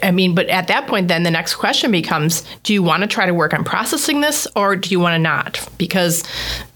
I 0.03 0.11
mean, 0.11 0.35
but 0.35 0.49
at 0.49 0.69
that 0.69 0.87
point, 0.87 1.09
then 1.09 1.23
the 1.23 1.31
next 1.31 1.55
question 1.55 1.91
becomes 1.91 2.43
do 2.65 2.73
you 2.73 2.83
want 2.83 3.03
to 3.03 3.07
try 3.07 3.27
to 3.27 3.35
work 3.35 3.55
on 3.55 3.65
processing 3.65 4.21
this 4.21 4.47
or 4.55 4.77
do 4.77 4.91
you 4.91 5.01
want 5.01 5.15
to 5.15 5.19
not? 5.19 5.67
Because, 5.79 6.23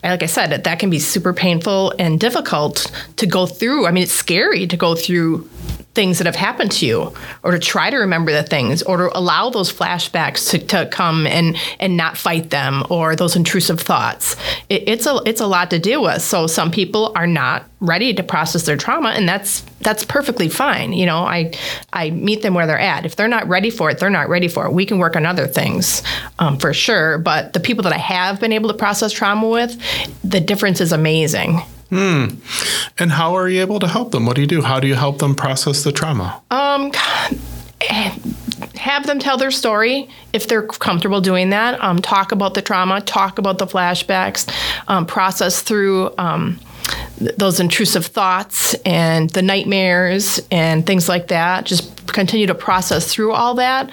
like 0.03 0.23
I 0.23 0.27
said, 0.27 0.65
that, 0.65 0.79
can 0.79 0.91
be 0.91 0.99
super 0.99 1.33
painful 1.33 1.93
and 1.99 2.19
difficult 2.19 2.91
to 3.17 3.27
go 3.27 3.47
through. 3.47 3.87
I 3.87 3.91
mean, 3.91 4.03
it's 4.03 4.13
scary 4.13 4.67
to 4.67 4.77
go 4.77 4.95
through 4.95 5.49
things 5.95 6.19
that 6.19 6.27
have 6.27 6.37
happened 6.37 6.73
to 6.73 6.87
you 6.87 7.13
or 7.43 7.51
to 7.51 7.59
try 7.59 7.91
to 7.91 7.97
remember 7.99 8.33
the 8.33 8.43
things 8.43 8.83
or 8.83 8.97
to 8.97 9.19
allow 9.19 9.51
those 9.51 9.71
flashbacks 9.71 10.51
to, 10.51 10.59
to 10.59 10.87
come 10.87 11.27
and 11.27 11.57
and 11.81 11.97
not 11.97 12.17
fight 12.17 12.51
them 12.51 12.83
or 12.89 13.15
those 13.15 13.37
intrusive 13.37 13.79
thoughts 13.81 14.37
it, 14.71 14.89
it's 14.89 15.07
a 15.07 15.21
it's 15.27 15.41
a 15.41 15.47
lot 15.47 15.69
to 15.69 15.79
deal 15.79 16.03
with 16.03 16.23
so 16.23 16.47
some 16.47 16.71
people 16.71 17.13
are 17.15 17.27
not 17.27 17.65
ready 17.81 18.15
to 18.15 18.23
process 18.23 18.65
their 18.65 18.77
trauma 18.77 19.11
and 19.11 19.29
that's 19.29 19.61
that's 19.81 20.05
perfectly 20.23 20.49
fine 20.49 20.93
you 20.93 21.05
know 21.05 21.25
i 21.25 21.53
i 21.93 22.11
meet 22.11 22.43
them 22.43 22.55
where 22.55 22.65
they're 22.69 22.79
at. 22.79 23.05
If 23.05 23.17
they're 23.17 23.27
not 23.27 23.49
ready 23.49 23.71
for 23.71 23.91
it 23.91 23.99
they're 23.99 24.09
not 24.09 24.29
ready 24.29 24.47
for 24.47 24.67
it. 24.67 24.73
We 24.73 24.87
can 24.87 24.99
work 24.99 25.17
on 25.17 25.27
other 25.27 25.49
things 25.49 26.01
um, 26.39 26.59
for 26.59 26.73
sure 26.73 27.19
but 27.19 27.55
the 27.55 27.59
people 27.59 27.83
that 27.83 27.93
i 27.93 27.99
have 27.99 28.39
been 28.39 28.53
able 28.53 28.69
to 28.69 28.77
process 28.77 29.11
trauma 29.11 29.49
with 29.49 29.77
the 30.23 30.39
difference 30.41 30.81
is 30.81 30.93
amazing. 30.93 31.61
Hmm. 31.91 32.27
and 32.99 33.11
how 33.11 33.35
are 33.35 33.49
you 33.51 33.61
able 33.61 33.79
to 33.81 33.87
help 33.87 34.13
them? 34.13 34.25
What 34.25 34.37
do 34.37 34.41
you 34.41 34.47
do? 34.47 34.63
How 34.63 34.81
do 34.81 34.89
you 34.89 34.95
help 34.95 35.19
them 35.19 35.35
process 35.35 35.85
the 35.85 35.93
trauma? 35.93 36.41
Um, 36.51 36.91
have 38.77 39.07
them 39.07 39.19
tell 39.19 39.37
their 39.37 39.51
story 39.51 40.09
if 40.33 40.49
they're 40.49 40.67
comfortable 40.67 41.21
doing 41.21 41.51
that. 41.51 41.79
Um, 41.83 42.01
talk 42.01 42.33
about 42.33 42.55
the 42.55 42.63
trauma, 42.63 43.03
talk 43.03 43.39
about 43.39 43.59
the 43.59 43.67
flashbacks, 43.67 44.51
um, 44.89 45.05
process 45.05 45.61
through 45.61 46.15
um, 46.17 46.59
th- 47.19 47.37
those 47.37 47.61
intrusive 47.61 48.07
thoughts 48.07 48.75
and 48.85 49.31
the 49.31 49.43
nightmares 49.43 50.41
and 50.51 50.87
things 50.87 51.09
like 51.09 51.29
that. 51.29 51.65
Just 51.65 51.91
continue 52.09 52.47
to 52.47 52.55
process 52.55 53.11
through 53.13 53.33
all 53.33 53.55
that 53.55 53.91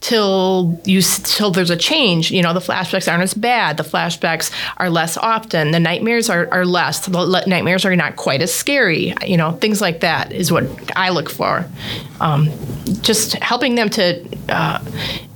till 0.00 0.78
you 0.84 1.00
till 1.00 1.50
there's 1.50 1.70
a 1.70 1.76
change. 1.76 2.30
You 2.30 2.42
know, 2.42 2.52
the 2.52 2.60
flashbacks 2.60 3.10
aren't 3.10 3.22
as 3.22 3.32
bad. 3.34 3.76
The 3.76 3.84
flashbacks 3.84 4.50
are 4.76 4.90
less 4.90 5.16
often. 5.16 5.70
The 5.70 5.80
nightmares 5.80 6.28
are, 6.28 6.48
are 6.52 6.66
less. 6.66 7.06
The 7.06 7.44
nightmares 7.46 7.84
are 7.84 7.96
not 7.96 8.16
quite 8.16 8.42
as 8.42 8.52
scary. 8.52 9.14
You 9.26 9.36
know, 9.36 9.52
things 9.52 9.80
like 9.80 10.00
that 10.00 10.32
is 10.32 10.52
what 10.52 10.64
I 10.96 11.10
look 11.10 11.30
for. 11.30 11.64
Um, 12.20 12.50
just 13.00 13.34
helping 13.34 13.76
them 13.76 13.88
to 13.90 14.22
uh, 14.48 14.84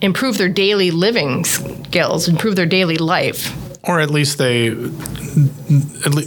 improve 0.02 0.36
their 0.38 0.48
daily 0.50 0.90
living 0.90 1.44
skills, 1.44 2.28
improve 2.28 2.56
their 2.56 2.66
daily 2.66 2.98
life. 2.98 3.54
or 3.84 4.00
at 4.00 4.10
least 4.10 4.36
they 4.38 4.70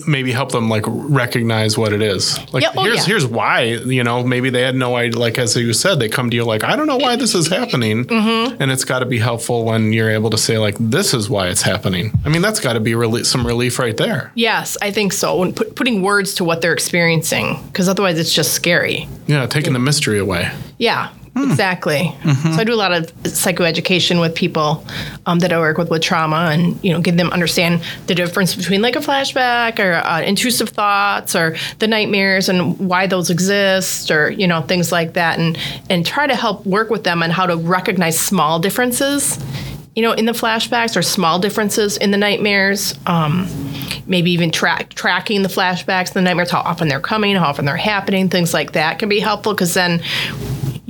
maybe 0.08 0.32
help 0.32 0.51
them 0.51 0.70
like 0.70 0.84
recognize 0.88 1.77
what 1.77 1.94
it 1.94 2.01
is 2.01 2.38
like 2.53 2.63
Yeah, 2.63 2.72
oh, 2.77 2.84
here's 2.84 2.98
yeah. 3.00 3.03
here's 3.06 3.25
why 3.27 3.63
you 3.63 4.03
know 4.03 4.24
maybe 4.24 4.50
they 4.50 4.62
had 4.62 4.75
no 4.75 4.96
idea 4.96 5.20
like 5.20 5.38
as 5.38 5.56
you 5.56 5.74
said 5.74 6.00
they 6.00 6.10
come 6.10 6.30
to 6.30 6.36
you 6.36 6.44
like 6.46 6.63
i 6.63 6.75
don't 6.75 6.88
know 6.88 6.98
why 6.98 7.15
this 7.15 7.36
is 7.36 7.48
happening 7.48 8.06
Mm-hmm. 8.06 8.62
and 8.62 8.72
it's 8.72 8.84
got 8.86 9.00
to 9.00 9.06
be 9.06 9.20
helpful 9.20 9.65
when 9.65 9.91
you're 9.94 10.10
able 10.12 10.30
to 10.30 10.38
say 10.38 10.58
like 10.58 10.75
this 10.80 11.13
is 11.13 11.30
why 11.30 11.48
it's 11.50 11.62
happening 11.62 12.12
i 12.25 12.30
mean 12.30 12.41
that's 12.41 12.60
got 12.60 12.74
to 12.74 12.80
be 12.80 12.96
really 12.96 13.24
some 13.24 13.46
relief 13.46 13.80
right 13.80 13.98
there 13.98 14.32
Yes, 14.36 14.77
I 14.82 14.91
think 14.91 15.13
so. 15.13 15.38
When 15.38 15.53
put, 15.53 15.75
putting 15.75 16.01
words 16.01 16.36
to 16.36 16.44
what 16.44 16.62
they're 16.62 16.74
experiencing, 16.74 17.60
because 17.68 17.89
otherwise 17.89 18.18
it's 18.20 18.34
just 18.34 18.53
scary. 18.53 19.08
yeah 19.27 19.46
taking 19.46 19.74
the 19.74 19.80
mystery 19.80 20.20
away 20.20 20.51
Yeah, 20.77 21.10
exactly. 21.35 22.15
So 22.23 22.61
I 22.61 22.63
do 22.63 22.73
a 22.73 22.75
lot 22.75 22.91
of 22.91 23.13
psychoeducation 23.23 24.19
with 24.19 24.35
people 24.35 24.85
um, 25.25 25.39
that 25.39 25.53
I 25.53 25.59
work 25.59 25.77
with 25.77 25.89
with 25.89 26.01
trauma, 26.01 26.50
and 26.51 26.83
you 26.83 26.91
know, 26.91 27.01
get 27.01 27.17
them 27.17 27.29
understand 27.31 27.81
the 28.07 28.15
difference 28.15 28.55
between 28.55 28.81
like 28.81 28.95
a 28.95 29.00
flashback 29.00 29.79
or 29.79 29.93
uh, 30.05 30.21
intrusive 30.21 30.69
thoughts 30.69 31.35
or 31.35 31.55
the 31.79 31.88
nightmares 31.88 32.50
and 32.50 32.77
why 32.79 33.07
those 33.07 33.29
exist, 33.29 34.11
or 34.11 34.29
you 34.29 34.47
know, 34.47 34.61
things 34.61 34.91
like 34.91 35.13
that, 35.13 35.39
and 35.39 35.57
and 35.89 36.05
try 36.05 36.27
to 36.27 36.35
help 36.35 36.65
work 36.65 36.89
with 36.89 37.03
them 37.03 37.23
on 37.23 37.29
how 37.29 37.45
to 37.45 37.55
recognize 37.55 38.19
small 38.19 38.59
differences. 38.59 39.39
You 39.95 40.03
know, 40.03 40.13
in 40.13 40.25
the 40.25 40.31
flashbacks 40.31 40.95
or 40.95 41.01
small 41.01 41.39
differences 41.39 41.97
in 41.97 42.11
the 42.11 42.17
nightmares. 42.17 42.95
Um, 43.05 43.47
maybe 44.07 44.31
even 44.31 44.51
track 44.51 44.89
tracking 44.89 45.41
the 45.41 45.50
flashbacks, 45.50 46.07
and 46.07 46.15
the 46.15 46.21
nightmares, 46.21 46.51
how 46.51 46.59
often 46.59 46.88
they're 46.88 47.00
coming, 47.00 47.35
how 47.35 47.47
often 47.47 47.65
they're 47.65 47.77
happening, 47.77 48.29
things 48.29 48.53
like 48.53 48.73
that 48.73 49.00
can 49.00 49.09
be 49.09 49.19
helpful 49.19 49.53
because 49.53 49.73
then 49.73 50.01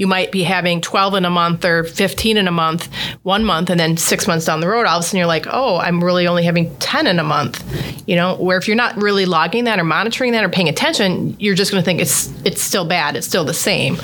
you 0.01 0.07
might 0.07 0.31
be 0.31 0.41
having 0.41 0.81
12 0.81 1.13
in 1.13 1.25
a 1.25 1.29
month 1.29 1.63
or 1.63 1.83
15 1.83 2.35
in 2.35 2.47
a 2.47 2.51
month 2.51 2.89
one 3.21 3.45
month 3.45 3.69
and 3.69 3.79
then 3.79 3.95
six 3.95 4.27
months 4.27 4.45
down 4.45 4.59
the 4.59 4.67
road 4.67 4.87
all 4.87 4.97
of 4.97 5.01
a 5.01 5.03
sudden 5.03 5.19
you're 5.19 5.27
like 5.27 5.45
oh 5.51 5.77
i'm 5.77 6.03
really 6.03 6.25
only 6.27 6.43
having 6.43 6.75
10 6.91 7.07
in 7.07 7.19
a 7.19 7.23
month. 7.23 7.63
You 8.07 8.17
know 8.17 8.35
where 8.35 8.57
if 8.57 8.67
you're 8.67 8.75
not 8.75 8.97
really 8.97 9.25
logging 9.25 9.63
that 9.63 9.79
or 9.79 9.85
monitoring 9.85 10.33
that 10.33 10.43
or 10.43 10.49
paying 10.49 10.67
attention 10.67 11.37
you're 11.39 11.55
just 11.55 11.71
going 11.71 11.81
to 11.81 11.85
think 11.85 12.01
it's 12.01 12.27
it's 12.43 12.61
still 12.61 12.85
bad 12.85 13.15
it's 13.15 13.27
still 13.27 13.45
the 13.45 13.53
same. 13.53 13.95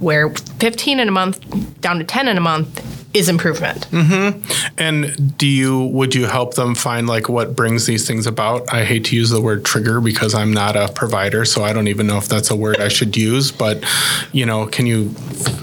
Where 0.00 0.28
15 0.28 1.00
in 1.00 1.08
a 1.08 1.12
month 1.12 1.80
down 1.80 1.98
to 1.98 2.04
10 2.04 2.28
in 2.28 2.36
a 2.36 2.40
month 2.40 2.93
is 3.14 3.28
improvement 3.28 3.86
Mm-hmm. 3.90 4.40
And 4.78 5.38
do 5.38 5.46
you 5.46 5.84
would 5.86 6.14
you 6.14 6.26
help 6.26 6.54
them 6.54 6.74
find 6.74 7.06
like 7.06 7.28
what 7.28 7.54
brings 7.56 7.86
these 7.86 8.06
things 8.06 8.26
about? 8.26 8.72
I 8.72 8.84
hate 8.84 9.04
to 9.06 9.16
use 9.16 9.30
the 9.30 9.40
word 9.40 9.64
trigger 9.64 10.00
because 10.00 10.34
I'm 10.34 10.52
not 10.52 10.76
a 10.76 10.90
provider, 10.92 11.44
so 11.44 11.62
I 11.62 11.72
don't 11.72 11.88
even 11.88 12.06
know 12.06 12.18
if 12.18 12.28
that's 12.28 12.50
a 12.50 12.56
word 12.56 12.80
I 12.80 12.88
should 12.88 13.16
use, 13.16 13.52
but 13.52 13.84
you 14.32 14.44
know, 14.46 14.66
can 14.66 14.86
you 14.86 15.14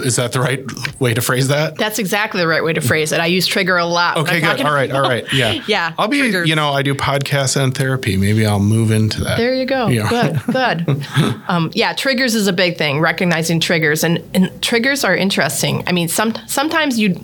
is 0.03 0.15
that 0.15 0.31
the 0.31 0.39
right 0.39 0.63
way 1.00 1.13
to 1.13 1.22
phrase 1.22 1.48
that? 1.50 1.77
that's 1.77 2.00
exactly 2.00 2.39
the 2.41 2.48
right 2.48 2.63
way 2.63 2.74
to 2.74 2.81
phrase 2.81 3.12
it 3.12 3.20
i 3.20 3.25
use 3.25 3.46
trigger 3.48 3.77
a 3.77 3.86
lot 3.86 4.17
Okay, 4.17 4.39
good. 4.39 4.62
All 4.62 4.74
right, 4.74 4.91
all 4.91 5.01
right. 5.01 5.25
Yeah. 5.34 5.62
Yeah, 5.67 5.93
I'll 5.98 6.08
be 6.08 6.20
triggers. 6.20 6.50
you 6.50 6.55
know, 6.55 6.72
I 6.72 6.81
do 6.81 6.93
podcasts 6.96 7.55
and 7.62 7.75
therapy. 7.75 8.17
Maybe 8.17 8.46
I'll 8.46 8.60
move 8.60 8.91
into 8.91 9.24
that. 9.24 9.38
There 9.38 9.53
you 9.53 9.65
go. 9.65 9.88
Yeah. 9.88 10.10
Good, 10.10 10.41
good. 10.88 11.05
um, 11.48 11.72
yeah, 11.74 11.93
triggers 11.93 12.36
is 12.36 12.48
a 12.48 12.53
big 12.53 12.77
thing. 12.77 13.00
Recognizing 13.00 13.60
triggers 13.60 14.03
and, 14.03 14.24
and 14.34 14.62
triggers 14.62 15.03
are 15.03 15.15
interesting. 15.15 15.84
I 15.88 15.91
mean, 15.91 16.08
some 16.08 16.34
sometimes 16.48 17.00
you 17.00 17.15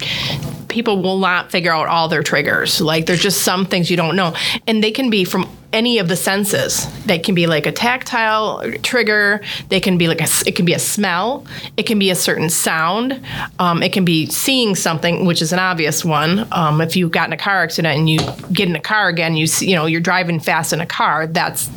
people 0.67 1.01
will 1.01 1.19
not 1.19 1.51
figure 1.51 1.71
out 1.71 1.87
all 1.87 2.07
their 2.07 2.23
triggers. 2.23 2.81
Like 2.81 3.05
there's 3.05 3.21
just 3.21 3.41
some 3.41 3.65
things 3.65 3.89
you 3.89 3.97
don't 3.97 4.15
know, 4.15 4.35
and 4.67 4.83
they 4.83 4.91
can 4.91 5.09
be 5.09 5.23
from 5.23 5.49
any 5.73 5.99
of 5.99 6.07
the 6.07 6.15
senses. 6.15 6.87
They 7.05 7.19
can 7.19 7.35
be 7.35 7.45
like 7.45 7.65
a 7.65 7.71
tactile 7.71 8.71
trigger. 8.83 9.41
They 9.69 9.79
can 9.79 9.97
be 9.97 10.07
like 10.07 10.21
a, 10.21 10.27
it 10.45 10.55
can 10.55 10.65
be 10.65 10.73
a 10.73 10.79
smell. 10.79 11.45
It 11.75 11.83
can 11.83 11.99
be 11.99 12.09
a 12.09 12.15
certain 12.15 12.49
sound. 12.49 13.21
Um, 13.59 13.83
it 13.83 13.91
can 13.91 14.05
be 14.05 14.27
seeing 14.27 14.75
something, 14.75 15.25
which 15.25 15.41
is 15.41 15.51
an 15.51 15.59
obvious 15.59 16.05
one. 16.05 16.47
Um, 16.51 16.79
if 16.81 16.95
you 16.95 17.09
got 17.09 17.27
in 17.27 17.33
a 17.33 17.37
car 17.37 17.63
accident 17.63 17.97
and 17.97 18.09
you 18.09 18.19
get 18.53 18.69
in 18.69 18.75
a 18.75 18.81
car 18.81 19.07
again, 19.09 19.35
you 19.35 19.47
see, 19.47 19.69
you 19.69 19.75
know 19.75 19.85
you're 19.85 20.01
driving 20.01 20.39
fast 20.39 20.73
in 20.73 20.81
a 20.81 20.85
car. 20.85 21.27
That's 21.27 21.69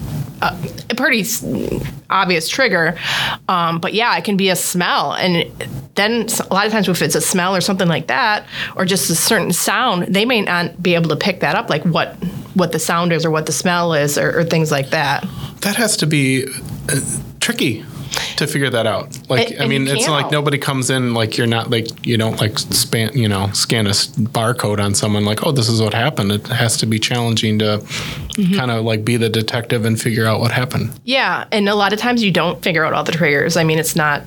a, 0.43 0.95
pretty 0.95 1.25
obvious 2.09 2.49
trigger. 2.49 2.97
Um, 3.49 3.81
but 3.81 3.95
yeah, 3.95 4.17
it 4.17 4.25
can 4.25 4.37
be 4.37 4.51
a 4.51 4.57
smell. 4.57 5.13
And 5.13 5.51
then 5.95 6.27
a 6.51 6.55
lot 6.55 6.67
of 6.67 6.73
times, 6.73 6.89
if 6.89 7.03
it's 7.03 7.15
a 7.15 7.21
smell 7.21 7.55
or 7.55 7.61
something 7.61 7.89
like 7.89 8.09
that, 8.09 8.47
or 8.77 8.85
just 8.85 9.11
a 9.11 9.15
certain 9.15 9.53
sound, 9.53 10.15
they 10.15 10.25
may 10.25 10.43
not 10.43 10.83
be 10.83 10.95
able 10.95 11.09
to 11.11 11.17
pick 11.17 11.41
that 11.41 11.57
up, 11.57 11.71
like 11.71 11.85
what 11.85 12.17
what 12.55 12.73
the 12.73 12.79
sound 12.79 13.13
is 13.13 13.25
or 13.25 13.31
what 13.31 13.47
the 13.47 13.53
smell 13.53 13.95
is 13.95 14.19
or, 14.19 14.41
or 14.41 14.45
things 14.45 14.71
like 14.71 14.91
that. 14.91 15.25
That 15.61 15.77
has 15.77 15.97
to 15.99 16.07
be 16.07 16.45
uh, 16.89 17.01
tricky. 17.39 17.85
To 18.37 18.47
figure 18.47 18.71
that 18.71 18.87
out? 18.87 19.19
Like, 19.29 19.51
And- 19.53 19.63
I 19.63 19.67
mean, 19.67 19.87
it's 19.89 20.09
like 20.09 20.31
nobody 20.31 20.59
comes 20.59 20.91
in 20.91 21.15
like 21.15 21.37
you're 21.39 21.47
not 21.47 21.71
like 21.71 21.87
you 22.07 22.17
don't 22.17 22.41
like 22.41 22.59
span 22.59 23.11
you 23.17 23.29
know 23.29 23.51
scan 23.53 23.87
a 23.87 23.91
barcode 23.91 24.81
on 24.83 24.95
someone 24.95 25.25
like 25.25 25.47
oh 25.47 25.53
this 25.53 25.69
is 25.69 25.81
what 25.81 25.95
happened. 25.95 26.33
It 26.33 26.47
has 26.49 26.77
to 26.79 26.87
be 26.87 26.99
challenging 26.99 27.59
to 27.61 27.83
Mm-hmm. 28.31 28.57
kind 28.57 28.71
of 28.71 28.85
like 28.85 29.05
be 29.05 29.17
the 29.19 29.29
detective 29.29 29.85
and 29.85 30.01
figure 30.01 30.25
out 30.25 30.41
what 30.41 30.51
happened. 30.53 30.93
Yeah, 31.05 31.45
and 31.53 31.69
a 31.69 31.75
lot 31.75 31.93
of 31.93 31.99
times 31.99 32.23
you 32.23 32.31
don't 32.31 32.63
figure 32.63 32.85
out 32.85 32.95
all 32.95 33.03
the 33.05 33.13
triggers. 33.13 33.57
I 33.57 33.65
mean, 33.65 33.79
it's 33.79 33.97
not 33.97 34.23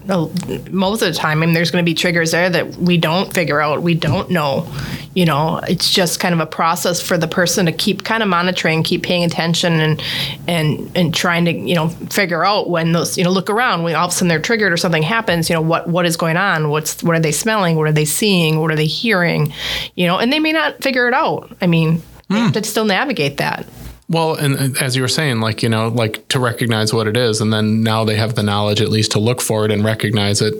most 0.69 1.01
of 1.01 1.07
the 1.07 1.13
time. 1.13 1.41
I 1.41 1.45
mean, 1.47 1.55
there's 1.55 1.71
going 1.71 1.83
to 1.83 1.89
be 1.89 1.95
triggers 1.95 2.31
there 2.31 2.49
that 2.49 2.75
we 2.75 2.97
don't 2.97 3.33
figure 3.33 3.59
out. 3.61 3.81
We 3.81 3.95
don't 3.95 4.29
know. 4.29 4.67
You 5.15 5.25
know, 5.25 5.61
it's 5.67 5.89
just 5.89 6.19
kind 6.19 6.33
of 6.33 6.41
a 6.41 6.45
process 6.45 7.01
for 7.01 7.17
the 7.17 7.27
person 7.27 7.65
to 7.65 7.71
keep 7.71 8.03
kind 8.03 8.21
of 8.21 8.29
monitoring, 8.29 8.83
keep 8.83 9.01
paying 9.03 9.23
attention, 9.23 9.79
and 9.79 10.03
and 10.47 10.91
and 10.95 11.13
trying 11.15 11.45
to 11.45 11.51
you 11.53 11.73
know 11.73 11.87
figure 12.09 12.43
out 12.45 12.69
when 12.69 12.91
those 12.91 13.17
you 13.17 13.23
know 13.23 13.31
look 13.31 13.49
around 13.49 13.72
when 13.81 13.95
all 13.95 14.05
of 14.05 14.11
a 14.11 14.13
sudden 14.13 14.27
they're 14.27 14.39
triggered 14.39 14.71
or 14.71 14.77
something 14.77 15.01
happens. 15.01 15.49
You 15.49 15.55
know 15.55 15.61
what 15.61 15.87
what 15.87 16.05
is 16.05 16.17
going 16.17 16.37
on? 16.37 16.69
What's 16.69 17.01
what 17.01 17.15
are 17.15 17.19
they 17.19 17.31
smelling? 17.31 17.75
What 17.75 17.87
are 17.87 17.93
they 17.93 18.05
seeing? 18.05 18.59
What 18.59 18.69
are 18.71 18.75
they 18.75 18.85
hearing? 18.85 19.53
You 19.95 20.05
know, 20.05 20.19
and 20.19 20.31
they 20.31 20.39
may 20.39 20.51
not 20.51 20.83
figure 20.83 21.07
it 21.07 21.13
out. 21.13 21.55
I 21.61 21.67
mean, 21.67 22.03
they 22.29 22.35
hmm. 22.35 22.43
have 22.43 22.53
to 22.53 22.63
still 22.63 22.85
navigate 22.85 23.37
that. 23.37 23.65
Well, 24.09 24.35
and 24.35 24.77
as 24.77 24.95
you 24.95 25.01
were 25.01 25.07
saying, 25.07 25.39
like 25.39 25.63
you 25.63 25.69
know, 25.69 25.87
like 25.87 26.27
to 26.27 26.39
recognize 26.39 26.93
what 26.93 27.07
it 27.07 27.17
is, 27.17 27.41
and 27.41 27.51
then 27.51 27.81
now 27.81 28.03
they 28.03 28.15
have 28.15 28.35
the 28.35 28.43
knowledge 28.43 28.81
at 28.81 28.89
least 28.89 29.13
to 29.13 29.19
look 29.19 29.41
for 29.41 29.65
it 29.65 29.71
and 29.71 29.83
recognize 29.83 30.41
it. 30.41 30.53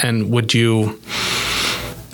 And 0.00 0.30
would 0.30 0.54
you? 0.54 1.00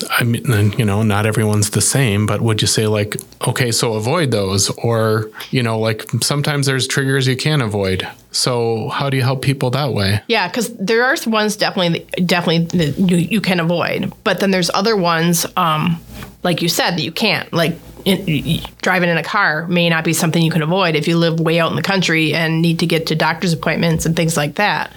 I 0.09 0.23
mean, 0.23 0.73
you 0.77 0.85
know, 0.85 1.03
not 1.03 1.25
everyone's 1.25 1.71
the 1.71 1.81
same, 1.81 2.25
but 2.25 2.41
would 2.41 2.61
you 2.61 2.67
say 2.67 2.87
like, 2.87 3.15
okay, 3.47 3.71
so 3.71 3.93
avoid 3.93 4.31
those, 4.31 4.69
or 4.77 5.29
you 5.51 5.63
know, 5.63 5.79
like 5.79 6.09
sometimes 6.21 6.65
there's 6.65 6.87
triggers 6.87 7.27
you 7.27 7.37
can't 7.37 7.61
avoid. 7.61 8.07
So 8.31 8.89
how 8.89 9.09
do 9.09 9.17
you 9.17 9.23
help 9.23 9.41
people 9.41 9.69
that 9.71 9.93
way? 9.93 10.21
Yeah, 10.27 10.47
because 10.47 10.73
there 10.75 11.03
are 11.03 11.15
ones 11.27 11.55
definitely 11.55 12.05
definitely 12.25 12.65
that 12.77 12.97
you, 12.97 13.17
you 13.17 13.41
can 13.41 13.59
avoid, 13.59 14.13
but 14.23 14.39
then 14.39 14.51
there's 14.51 14.69
other 14.71 14.95
ones, 14.95 15.45
um, 15.57 16.01
like 16.43 16.61
you 16.61 16.69
said, 16.69 16.91
that 16.91 17.03
you 17.03 17.11
can't. 17.11 17.51
Like 17.51 17.77
in, 18.05 18.61
driving 18.81 19.09
in 19.09 19.17
a 19.17 19.23
car 19.23 19.67
may 19.67 19.89
not 19.89 20.03
be 20.03 20.13
something 20.13 20.41
you 20.41 20.51
can 20.51 20.61
avoid 20.61 20.95
if 20.95 21.07
you 21.07 21.17
live 21.17 21.39
way 21.39 21.59
out 21.59 21.69
in 21.69 21.75
the 21.75 21.81
country 21.81 22.33
and 22.33 22.61
need 22.61 22.79
to 22.79 22.85
get 22.85 23.07
to 23.07 23.15
doctor's 23.15 23.53
appointments 23.53 24.05
and 24.05 24.15
things 24.15 24.37
like 24.37 24.55
that. 24.55 24.91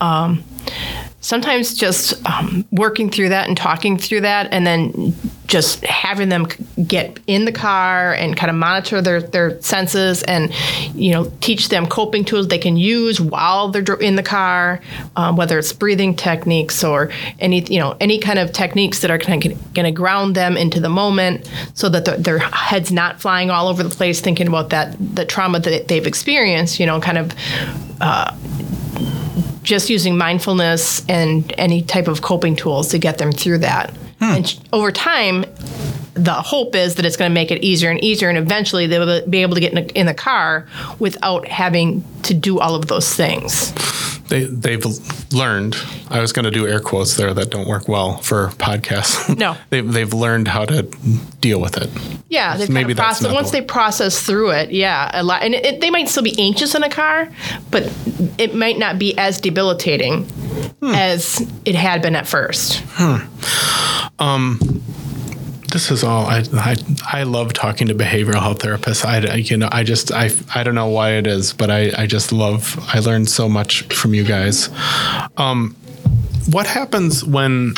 Um, 0.00 0.44
sometimes 1.20 1.74
just 1.74 2.24
um, 2.26 2.64
working 2.72 3.10
through 3.10 3.28
that 3.28 3.46
and 3.46 3.56
talking 3.56 3.98
through 3.98 4.22
that 4.22 4.48
and 4.52 4.66
then 4.66 5.14
just 5.46 5.84
having 5.84 6.28
them 6.28 6.46
get 6.86 7.18
in 7.26 7.44
the 7.44 7.52
car 7.52 8.14
and 8.14 8.36
kind 8.36 8.50
of 8.50 8.56
monitor 8.56 9.02
their, 9.02 9.20
their 9.20 9.60
senses 9.60 10.22
and 10.22 10.52
you 10.94 11.10
know 11.10 11.30
teach 11.40 11.68
them 11.68 11.86
coping 11.86 12.24
tools 12.24 12.46
they 12.48 12.58
can 12.58 12.76
use 12.76 13.20
while 13.20 13.68
they're 13.68 13.94
in 13.96 14.14
the 14.14 14.22
car 14.22 14.80
um, 15.16 15.36
whether 15.36 15.58
it's 15.58 15.72
breathing 15.72 16.14
techniques 16.14 16.84
or 16.84 17.10
any 17.40 17.62
you 17.64 17.80
know 17.80 17.96
any 18.00 18.18
kind 18.18 18.38
of 18.38 18.52
techniques 18.52 19.00
that 19.00 19.10
are 19.10 19.18
kinda 19.18 19.48
going 19.74 19.84
to 19.84 19.90
ground 19.90 20.36
them 20.36 20.56
into 20.56 20.78
the 20.80 20.88
moment 20.88 21.50
so 21.74 21.88
that 21.88 22.04
the, 22.04 22.12
their 22.12 22.38
head's 22.38 22.92
not 22.92 23.20
flying 23.20 23.50
all 23.50 23.66
over 23.66 23.82
the 23.82 23.90
place 23.90 24.20
thinking 24.20 24.46
about 24.46 24.70
that 24.70 24.96
the 25.16 25.24
trauma 25.24 25.58
that 25.58 25.88
they've 25.88 26.06
experienced 26.06 26.78
you 26.78 26.86
know 26.86 27.00
kind 27.00 27.18
of 27.18 27.34
uh, 28.00 28.32
just 29.62 29.90
using 29.90 30.16
mindfulness 30.16 31.04
and 31.08 31.52
any 31.58 31.82
type 31.82 32.08
of 32.08 32.22
coping 32.22 32.56
tools 32.56 32.88
to 32.88 32.98
get 32.98 33.18
them 33.18 33.32
through 33.32 33.58
that. 33.58 33.90
Hmm. 34.18 34.24
And 34.36 34.68
over 34.72 34.92
time, 34.92 35.44
the 36.14 36.34
hope 36.34 36.74
is 36.74 36.96
that 36.96 37.04
it's 37.04 37.16
going 37.16 37.30
to 37.30 37.34
make 37.34 37.50
it 37.50 37.62
easier 37.62 37.90
and 37.90 38.02
easier, 38.02 38.28
and 38.28 38.36
eventually 38.36 38.86
they'll 38.86 39.26
be 39.28 39.42
able 39.42 39.54
to 39.54 39.60
get 39.60 39.72
in 39.92 40.06
the 40.06 40.14
car 40.14 40.66
without 40.98 41.46
having 41.48 42.04
to 42.22 42.34
do 42.34 42.58
all 42.58 42.74
of 42.74 42.86
those 42.86 43.14
things. 43.14 43.72
They 44.30 44.44
they've 44.44 44.84
learned. 45.32 45.76
I 46.08 46.20
was 46.20 46.32
going 46.32 46.44
to 46.44 46.50
do 46.52 46.66
air 46.66 46.78
quotes 46.80 47.16
there 47.16 47.34
that 47.34 47.50
don't 47.50 47.66
work 47.68 47.88
well 47.88 48.18
for 48.18 48.48
podcasts. 48.58 49.36
No. 49.36 49.56
they've 49.70 49.92
they've 49.92 50.14
learned 50.14 50.46
how 50.48 50.64
to 50.64 50.82
deal 51.40 51.60
with 51.60 51.76
it. 51.76 51.90
Yeah, 52.28 52.56
they've 52.56 52.70
Maybe 52.70 52.94
kind 52.94 53.10
of 53.16 53.22
the 53.28 53.34
once 53.34 53.50
they 53.50 53.60
process 53.60 54.22
through 54.22 54.50
it. 54.52 54.70
Yeah, 54.70 55.10
a 55.12 55.24
lot, 55.24 55.42
and 55.42 55.54
it, 55.54 55.80
they 55.80 55.90
might 55.90 56.08
still 56.08 56.22
be 56.22 56.38
anxious 56.38 56.76
in 56.76 56.84
a 56.84 56.88
car, 56.88 57.28
but 57.72 57.92
it 58.38 58.54
might 58.54 58.78
not 58.78 58.98
be 59.00 59.18
as 59.18 59.40
debilitating 59.40 60.24
Hmm. 60.80 60.94
as 60.94 61.46
it 61.64 61.74
had 61.74 62.00
been 62.00 62.16
at 62.16 62.26
first. 62.26 62.82
This 65.72 65.90
is 65.90 66.02
all 66.02 66.26
I, 66.26 66.42
I 66.52 66.76
I 67.12 67.22
love 67.22 67.52
talking 67.52 67.86
to 67.88 67.94
behavioral 67.94 68.40
health 68.40 68.58
therapists. 68.58 69.04
I 69.04 69.36
you 69.36 69.56
know 69.56 69.68
I 69.70 69.84
just 69.84 70.12
I 70.12 70.30
I 70.54 70.62
don't 70.64 70.74
know 70.74 70.88
why 70.88 71.12
it 71.12 71.26
is, 71.26 71.52
but 71.52 71.70
I 71.70 71.92
I 71.96 72.06
just 72.06 72.32
love 72.32 72.78
I 72.92 72.98
learned 72.98 73.28
so 73.28 73.48
much 73.48 73.82
from 73.94 74.14
you 74.14 74.24
guys. 74.24 74.68
Um, 75.36 75.76
what 76.50 76.66
happens 76.66 77.24
when 77.24 77.74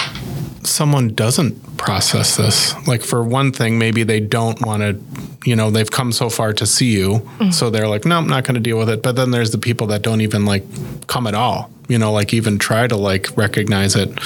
someone 0.62 1.14
doesn't 1.14 1.54
process 1.76 2.36
this? 2.36 2.74
Like 2.86 3.02
for 3.02 3.22
one 3.22 3.52
thing, 3.52 3.78
maybe 3.78 4.02
they 4.02 4.20
don't 4.20 4.60
want 4.64 4.82
to. 4.82 5.00
You 5.44 5.56
know, 5.56 5.70
they've 5.70 5.90
come 5.90 6.12
so 6.12 6.30
far 6.30 6.52
to 6.52 6.66
see 6.66 6.92
you, 6.92 7.28
so 7.50 7.68
they're 7.68 7.88
like, 7.88 8.04
no, 8.04 8.16
I'm 8.16 8.28
not 8.28 8.44
going 8.44 8.54
to 8.54 8.60
deal 8.60 8.78
with 8.78 8.88
it. 8.88 9.02
But 9.02 9.16
then 9.16 9.32
there's 9.32 9.50
the 9.50 9.58
people 9.58 9.88
that 9.88 10.02
don't 10.02 10.20
even 10.20 10.44
like 10.44 10.64
come 11.08 11.26
at 11.26 11.34
all. 11.34 11.70
You 11.88 11.98
know, 11.98 12.12
like 12.12 12.32
even 12.32 12.58
try 12.58 12.86
to 12.86 12.96
like 12.96 13.36
recognize 13.36 13.96
it. 13.96 14.16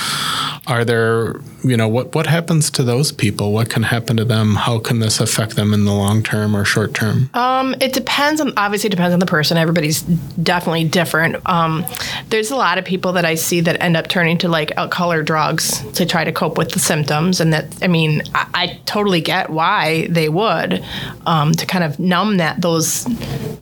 Are 0.66 0.85
there, 0.85 1.40
you 1.64 1.76
know, 1.76 1.88
what 1.88 2.14
what 2.14 2.26
happens 2.26 2.70
to 2.72 2.82
those 2.82 3.12
people? 3.12 3.52
What 3.52 3.70
can 3.70 3.82
happen 3.85 4.16
to 4.18 4.24
them? 4.24 4.56
How 4.56 4.78
can 4.78 4.98
this 4.98 5.20
affect 5.20 5.56
them 5.56 5.72
in 5.72 5.85
the 5.85 5.92
long 5.92 6.22
term 6.22 6.54
or 6.54 6.64
short 6.64 6.92
term? 6.92 7.30
Um, 7.35 7.74
it 7.80 7.92
depends 7.92 8.40
on 8.40 8.52
obviously 8.56 8.88
it 8.88 8.90
depends 8.90 9.14
on 9.14 9.20
the 9.20 9.26
person. 9.26 9.56
Everybody's 9.56 10.02
definitely 10.02 10.85
different. 10.85 11.37
Um, 11.48 11.87
there's 12.28 12.50
a 12.50 12.56
lot 12.56 12.78
of 12.78 12.85
people 12.85 13.12
that 13.12 13.24
I 13.24 13.37
see 13.37 13.61
that 13.62 13.80
end 13.80 13.96
up 13.96 14.09
turning 14.09 14.38
to 14.38 14.48
like 14.48 14.72
alcohol 14.76 15.12
or 15.12 15.22
drugs 15.22 15.80
to 15.92 16.04
try 16.04 16.24
to 16.24 16.32
cope 16.32 16.59
with 16.59 16.72
the 16.72 16.80
symptoms, 16.80 17.36
and 17.40 17.53
that 17.53 17.66
I 17.83 17.88
mean 17.88 18.22
I, 18.35 18.46
I 18.55 18.81
totally 18.87 19.20
get 19.20 19.51
why 19.51 20.07
they 20.09 20.29
would 20.29 20.85
um, 21.27 21.53
to 21.53 21.66
kind 21.66 21.85
of 21.85 21.99
numb 21.99 22.38
that 22.38 22.61
those 22.61 23.07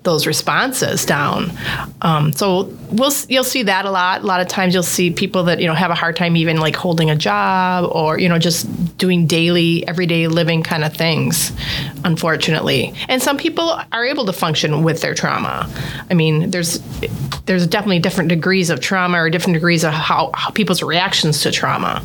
those 0.05 0.27
responses 0.27 1.05
down. 1.05 1.51
Um, 2.03 2.33
so 2.33 2.73
we'll 2.91 3.13
you'll 3.29 3.43
see 3.43 3.65
that 3.65 3.85
a 3.85 3.91
lot. 3.91 4.23
A 4.23 4.27
lot 4.27 4.41
of 4.41 4.49
times 4.49 4.75
you'll 4.75 4.83
see 4.83 5.11
people 5.11 5.45
that 5.45 5.61
you 5.61 5.67
know 5.67 5.75
have 5.75 5.91
a 5.91 5.95
hard 5.95 6.17
time 6.17 6.37
even 6.37 6.59
like 6.59 6.77
holding 6.77 7.11
a 7.11 7.17
job 7.17 7.91
or 7.91 8.19
you 8.19 8.29
know 8.29 8.39
just 8.39 8.69
doing 8.99 9.27
daily 9.27 9.87
everyday 9.89 10.29
living 10.29 10.63
kind 10.63 10.85
of 10.85 10.95
things 10.95 11.53
unfortunately 12.05 12.95
and 13.09 13.23
some 13.23 13.37
people 13.37 13.81
are 13.93 14.05
able 14.05 14.25
to 14.25 14.33
function 14.33 14.83
with 14.83 15.01
their 15.01 15.15
trauma 15.15 15.69
i 16.11 16.15
mean 16.15 16.51
there's 16.51 16.79
there's 17.47 17.67
definitely 17.67 17.99
different 17.99 18.29
degrees 18.29 18.71
of 18.71 18.81
trauma 18.81 19.19
or 19.19 19.29
different 19.31 19.55
degrees 19.55 19.85
of 19.85 19.93
how, 19.93 20.31
how 20.35 20.51
people's 20.51 20.83
reactions 20.83 21.43
to 21.43 21.51
trauma 21.51 22.03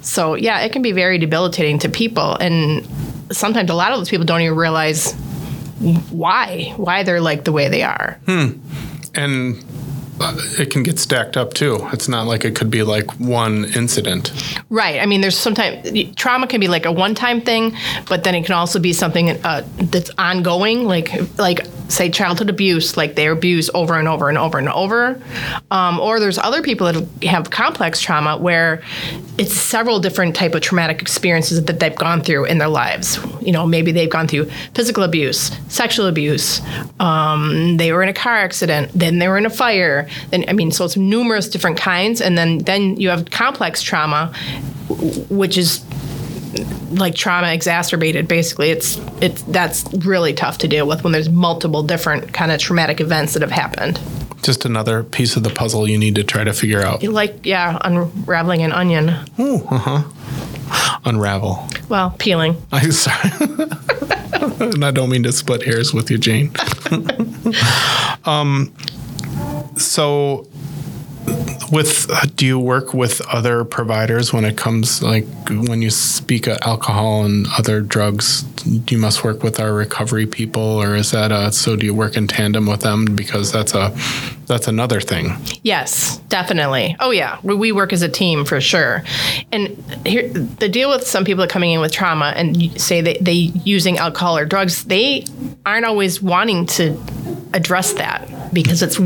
so 0.00 0.34
yeah 0.34 0.60
it 0.60 0.72
can 0.72 0.82
be 0.82 0.92
very 0.92 1.18
debilitating 1.18 1.78
to 1.78 1.88
people 1.88 2.36
and 2.36 2.86
sometimes 3.30 3.68
a 3.70 3.74
lot 3.74 3.92
of 3.92 3.98
those 3.98 4.08
people 4.08 4.24
don't 4.24 4.40
even 4.40 4.56
realize 4.56 5.14
why 6.10 6.72
why 6.76 7.02
they're 7.02 7.20
like 7.20 7.44
the 7.44 7.52
way 7.52 7.68
they 7.68 7.82
are 7.82 8.18
Hmm. 8.26 8.48
And 9.14 9.64
it 10.58 10.70
can 10.70 10.82
get 10.82 10.98
stacked 10.98 11.36
up 11.36 11.54
too. 11.54 11.86
It's 11.92 12.08
not 12.08 12.26
like 12.26 12.44
it 12.44 12.54
could 12.54 12.70
be 12.70 12.82
like 12.82 13.18
one 13.18 13.64
incident. 13.76 14.32
Right. 14.70 15.00
I 15.00 15.06
mean, 15.06 15.20
there's 15.20 15.36
sometimes 15.36 16.14
trauma 16.16 16.46
can 16.46 16.60
be 16.60 16.68
like 16.68 16.86
a 16.86 16.92
one-time 16.92 17.40
thing, 17.40 17.76
but 18.08 18.24
then 18.24 18.34
it 18.34 18.44
can 18.44 18.54
also 18.54 18.78
be 18.78 18.92
something 18.92 19.30
uh, 19.44 19.66
that's 19.76 20.10
ongoing, 20.18 20.84
like 20.84 21.10
like 21.38 21.66
say 21.88 22.10
childhood 22.10 22.50
abuse, 22.50 22.96
like 22.96 23.14
they're 23.14 23.32
abused 23.32 23.70
over 23.74 23.98
and 23.98 24.08
over 24.08 24.28
and 24.28 24.38
over 24.38 24.58
and 24.58 24.68
over. 24.68 25.20
Um, 25.70 25.98
or 26.00 26.20
there's 26.20 26.38
other 26.38 26.62
people 26.62 26.92
that 26.92 27.24
have 27.24 27.50
complex 27.50 28.00
trauma 28.00 28.36
where 28.36 28.82
it's 29.38 29.52
several 29.52 30.00
different 30.00 30.34
type 30.34 30.54
of 30.54 30.60
traumatic 30.60 31.00
experiences 31.00 31.64
that 31.64 31.80
they've 31.80 31.94
gone 31.94 32.22
through 32.22 32.44
in 32.44 32.58
their 32.58 32.68
lives. 32.68 33.18
You 33.40 33.52
know, 33.52 33.66
maybe 33.66 33.92
they've 33.92 34.10
gone 34.10 34.28
through 34.28 34.50
physical 34.74 35.02
abuse, 35.02 35.50
sexual 35.68 36.06
abuse. 36.06 36.60
Um, 37.00 37.76
they 37.76 37.92
were 37.92 38.02
in 38.02 38.08
a 38.08 38.14
car 38.14 38.36
accident, 38.36 38.90
then 38.94 39.18
they 39.18 39.28
were 39.28 39.38
in 39.38 39.46
a 39.46 39.50
fire. 39.50 40.07
Then 40.30 40.44
I 40.48 40.52
mean, 40.52 40.70
so 40.70 40.84
it's 40.84 40.96
numerous 40.96 41.48
different 41.48 41.76
kinds, 41.78 42.20
and 42.20 42.36
then 42.38 42.58
then 42.58 42.96
you 42.96 43.08
have 43.10 43.30
complex 43.30 43.82
trauma, 43.82 44.32
which 45.30 45.56
is 45.58 45.84
like 46.92 47.14
trauma 47.14 47.52
exacerbated 47.52 48.26
basically 48.26 48.70
it's 48.70 48.98
it's 49.20 49.42
that's 49.42 49.84
really 50.06 50.32
tough 50.32 50.56
to 50.58 50.66
deal 50.66 50.88
with 50.88 51.04
when 51.04 51.12
there's 51.12 51.28
multiple 51.28 51.82
different 51.82 52.32
kind 52.32 52.50
of 52.50 52.58
traumatic 52.58 53.00
events 53.02 53.34
that 53.34 53.42
have 53.42 53.50
happened 53.50 54.00
Just 54.42 54.64
another 54.64 55.04
piece 55.04 55.36
of 55.36 55.42
the 55.42 55.50
puzzle 55.50 55.86
you 55.86 55.98
need 55.98 56.14
to 56.14 56.24
try 56.24 56.44
to 56.44 56.54
figure 56.54 56.80
out. 56.80 57.02
like 57.02 57.44
yeah 57.44 57.78
unraveling 57.82 58.62
an 58.62 58.72
onion 58.72 59.10
Ooh, 59.38 59.62
uh 59.70 59.78
huh. 59.78 61.00
Unravel. 61.04 61.68
well 61.90 62.14
peeling 62.18 62.56
I'm 62.72 62.92
sorry. 62.92 63.30
and 64.60 64.84
I 64.84 64.90
don't 64.90 65.10
mean 65.10 65.24
to 65.24 65.32
split 65.32 65.62
hairs 65.64 65.92
with 65.92 66.10
you, 66.10 66.18
Jane. 66.18 66.50
um, 68.24 68.72
so 69.78 70.46
with 71.70 72.10
do 72.36 72.46
you 72.46 72.58
work 72.58 72.94
with 72.94 73.20
other 73.28 73.64
providers 73.64 74.32
when 74.32 74.44
it 74.44 74.56
comes 74.56 75.02
like 75.02 75.26
when 75.48 75.82
you 75.82 75.90
speak 75.90 76.46
of 76.46 76.58
alcohol 76.62 77.24
and 77.24 77.46
other 77.58 77.80
drugs? 77.80 78.44
You 78.66 78.98
must 78.98 79.24
work 79.24 79.42
with 79.42 79.60
our 79.60 79.72
recovery 79.72 80.26
people, 80.26 80.62
or 80.62 80.94
is 80.94 81.10
that 81.12 81.32
a, 81.32 81.52
so? 81.52 81.76
Do 81.76 81.86
you 81.86 81.94
work 81.94 82.16
in 82.16 82.26
tandem 82.26 82.66
with 82.66 82.80
them 82.80 83.04
because 83.04 83.52
that's 83.52 83.74
a 83.74 83.94
that's 84.48 84.66
another 84.66 85.00
thing. 85.00 85.36
Yes, 85.62 86.16
definitely. 86.28 86.96
Oh 86.98 87.10
yeah, 87.10 87.38
we, 87.42 87.54
we 87.54 87.72
work 87.72 87.92
as 87.92 88.02
a 88.02 88.08
team 88.08 88.44
for 88.44 88.60
sure. 88.60 89.04
And 89.52 89.68
here, 90.06 90.28
the 90.28 90.68
deal 90.68 90.90
with 90.90 91.06
some 91.06 91.24
people 91.24 91.42
that 91.42 91.50
coming 91.50 91.70
in 91.70 91.80
with 91.80 91.92
trauma 91.92 92.32
and 92.34 92.80
say 92.80 93.00
that 93.02 93.18
they 93.20 93.32
using 93.32 93.98
alcohol 93.98 94.36
or 94.36 94.46
drugs, 94.46 94.84
they 94.84 95.24
aren't 95.66 95.84
always 95.84 96.20
wanting 96.20 96.66
to 96.66 96.98
address 97.52 97.92
that 97.94 98.26
because 98.52 98.82
it's 98.82 98.98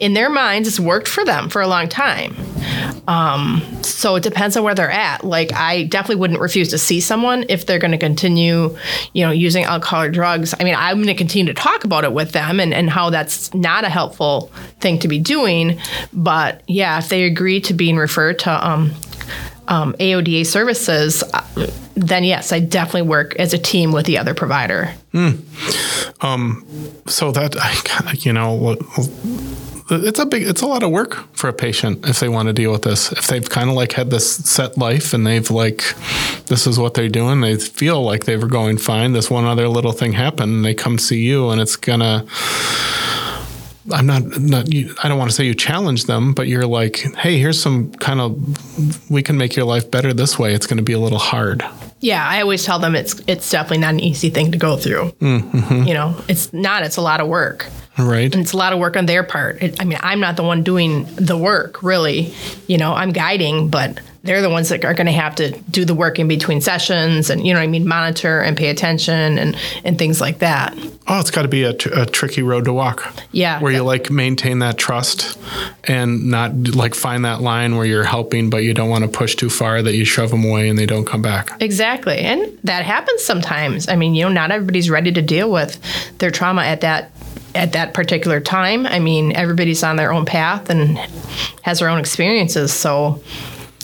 in 0.00 0.14
their 0.14 0.30
minds 0.30 0.68
it's 0.68 0.80
worked 0.80 1.08
for 1.08 1.24
them 1.24 1.48
for 1.48 1.62
a 1.62 1.66
long 1.66 1.88
time 1.88 2.34
um, 3.06 3.62
so 3.82 4.16
it 4.16 4.22
depends 4.22 4.56
on 4.56 4.64
where 4.64 4.74
they're 4.74 4.90
at 4.90 5.24
like 5.24 5.52
i 5.52 5.84
definitely 5.84 6.16
wouldn't 6.16 6.40
refuse 6.40 6.68
to 6.68 6.78
see 6.78 7.00
someone 7.00 7.44
if 7.48 7.66
they're 7.66 7.78
going 7.78 7.92
to 7.92 7.98
continue 7.98 8.76
you 9.12 9.24
know 9.24 9.30
using 9.30 9.64
alcohol 9.64 10.02
or 10.02 10.10
drugs. 10.10 10.54
I 10.58 10.64
mean 10.64 10.74
i'm 10.76 10.96
going 10.96 11.06
to 11.08 11.14
continue 11.14 11.52
to 11.52 11.60
talk 11.60 11.84
about 11.84 12.04
it 12.04 12.12
with 12.12 12.32
them 12.32 12.60
and, 12.60 12.74
and 12.74 12.90
how 12.90 13.10
that's 13.10 13.52
not 13.54 13.84
a 13.84 13.88
helpful 13.88 14.50
thing 14.80 14.98
to 15.00 15.08
be 15.08 15.18
doing. 15.18 15.78
But 16.12 16.62
yeah 16.66 16.98
if 16.98 17.08
they 17.08 17.24
agree 17.24 17.60
to 17.62 17.74
being 17.74 17.96
referred 17.96 18.38
to 18.40 18.68
um, 18.68 18.92
um, 19.68 19.94
AODA 19.94 20.46
services, 20.46 21.22
uh, 21.32 21.70
then 21.94 22.24
yes, 22.24 22.52
I 22.52 22.60
definitely 22.60 23.08
work 23.08 23.36
as 23.36 23.54
a 23.54 23.58
team 23.58 23.92
with 23.92 24.06
the 24.06 24.18
other 24.18 24.34
provider. 24.34 24.92
Mm. 25.12 25.42
Um, 26.24 26.66
so 27.06 27.32
that 27.32 27.54
you 28.24 28.32
know, 28.32 28.76
it's 29.90 30.18
a 30.18 30.26
big, 30.26 30.44
it's 30.44 30.62
a 30.62 30.66
lot 30.66 30.82
of 30.82 30.90
work 30.90 31.14
for 31.36 31.48
a 31.48 31.52
patient 31.52 32.06
if 32.08 32.20
they 32.20 32.28
want 32.28 32.48
to 32.48 32.52
deal 32.52 32.72
with 32.72 32.82
this. 32.82 33.12
If 33.12 33.26
they've 33.26 33.48
kind 33.48 33.68
of 33.68 33.76
like 33.76 33.92
had 33.92 34.10
this 34.10 34.36
set 34.36 34.78
life 34.78 35.12
and 35.12 35.26
they've 35.26 35.50
like, 35.50 35.94
this 36.46 36.66
is 36.66 36.78
what 36.78 36.94
they're 36.94 37.08
doing, 37.08 37.40
they 37.40 37.56
feel 37.56 38.02
like 38.02 38.24
they 38.24 38.36
were 38.36 38.46
going 38.46 38.78
fine. 38.78 39.12
This 39.12 39.30
one 39.30 39.44
other 39.44 39.68
little 39.68 39.92
thing 39.92 40.12
happened, 40.12 40.52
and 40.52 40.64
they 40.64 40.74
come 40.74 40.98
see 40.98 41.20
you, 41.20 41.50
and 41.50 41.60
it's 41.60 41.76
gonna 41.76 42.26
I'm 43.92 44.06
not 44.06 44.40
not 44.40 44.72
you, 44.72 44.94
I 45.02 45.08
don't 45.08 45.18
want 45.18 45.30
to 45.30 45.36
say 45.36 45.44
you 45.44 45.54
challenge 45.54 46.04
them, 46.04 46.32
but 46.32 46.48
you're 46.48 46.66
like, 46.66 46.96
hey, 47.16 47.38
here's 47.38 47.60
some 47.60 47.92
kind 47.92 48.20
of 48.20 49.10
we 49.10 49.22
can 49.22 49.36
make 49.36 49.56
your 49.56 49.66
life 49.66 49.90
better 49.90 50.12
this 50.12 50.38
way. 50.38 50.54
It's 50.54 50.66
going 50.66 50.78
to 50.78 50.82
be 50.82 50.94
a 50.94 50.98
little 50.98 51.18
hard. 51.18 51.64
Yeah, 52.00 52.26
I 52.26 52.40
always 52.40 52.64
tell 52.64 52.78
them 52.78 52.94
it's 52.94 53.20
it's 53.26 53.50
definitely 53.50 53.78
not 53.78 53.94
an 53.94 54.00
easy 54.00 54.30
thing 54.30 54.52
to 54.52 54.58
go 54.58 54.76
through. 54.76 55.10
Mm-hmm. 55.20 55.84
You 55.84 55.94
know, 55.94 56.16
it's 56.28 56.52
not. 56.52 56.82
It's 56.82 56.96
a 56.96 57.02
lot 57.02 57.20
of 57.20 57.28
work. 57.28 57.66
Right. 57.98 58.32
And 58.32 58.42
it's 58.42 58.52
a 58.52 58.56
lot 58.56 58.72
of 58.72 58.78
work 58.78 58.96
on 58.96 59.06
their 59.06 59.22
part. 59.22 59.62
It, 59.62 59.80
I 59.80 59.84
mean, 59.84 59.98
I'm 60.02 60.18
not 60.18 60.36
the 60.36 60.42
one 60.42 60.64
doing 60.64 61.04
the 61.14 61.36
work, 61.36 61.82
really. 61.82 62.34
You 62.66 62.76
know, 62.76 62.92
I'm 62.92 63.12
guiding, 63.12 63.68
but 63.68 64.00
they're 64.24 64.42
the 64.42 64.50
ones 64.50 64.70
that 64.70 64.84
are 64.84 64.94
going 64.94 65.06
to 65.06 65.12
have 65.12 65.34
to 65.36 65.52
do 65.70 65.84
the 65.84 65.94
work 65.94 66.18
in 66.18 66.26
between 66.26 66.60
sessions 66.60 67.30
and 67.30 67.46
you 67.46 67.54
know 67.54 67.60
I 67.60 67.66
mean 67.66 67.86
monitor 67.86 68.40
and 68.40 68.56
pay 68.56 68.68
attention 68.70 69.38
and 69.38 69.56
and 69.84 69.98
things 69.98 70.20
like 70.20 70.38
that. 70.38 70.76
Oh, 71.06 71.20
it's 71.20 71.30
got 71.30 71.42
to 71.42 71.48
be 71.48 71.64
a 71.64 71.74
tricky 71.74 72.42
road 72.42 72.64
to 72.64 72.72
walk. 72.72 73.14
Yeah. 73.30 73.60
Where 73.60 73.70
you 73.70 73.82
like 73.82 74.10
maintain 74.10 74.60
that 74.60 74.78
trust 74.78 75.38
and 75.84 76.30
not 76.30 76.54
like 76.74 76.94
find 76.94 77.26
that 77.26 77.42
line 77.42 77.76
where 77.76 77.84
you're 77.84 78.04
helping 78.04 78.48
but 78.48 78.64
you 78.64 78.72
don't 78.72 78.88
want 78.88 79.04
to 79.04 79.10
push 79.10 79.36
too 79.36 79.50
far 79.50 79.82
that 79.82 79.94
you 79.94 80.06
shove 80.06 80.30
them 80.30 80.44
away 80.44 80.68
and 80.68 80.78
they 80.78 80.86
don't 80.86 81.04
come 81.04 81.20
back. 81.20 81.50
Exactly. 81.60 82.18
And 82.18 82.58
that 82.64 82.84
happens 82.84 83.22
sometimes. 83.22 83.88
I 83.88 83.96
mean, 83.96 84.14
you 84.14 84.24
know, 84.24 84.30
not 84.30 84.50
everybody's 84.50 84.88
ready 84.88 85.12
to 85.12 85.20
deal 85.20 85.50
with 85.50 85.78
their 86.18 86.30
trauma 86.30 86.62
at 86.62 86.80
that 86.80 87.10
at 87.54 87.72
that 87.72 87.94
particular 87.94 88.40
time. 88.40 88.86
I 88.86 88.98
mean, 88.98 89.32
everybody's 89.36 89.82
on 89.84 89.96
their 89.96 90.12
own 90.12 90.24
path 90.24 90.70
and 90.70 90.98
has 91.62 91.78
their 91.78 91.88
own 91.88 92.00
experiences. 92.00 92.72
So 92.72 93.22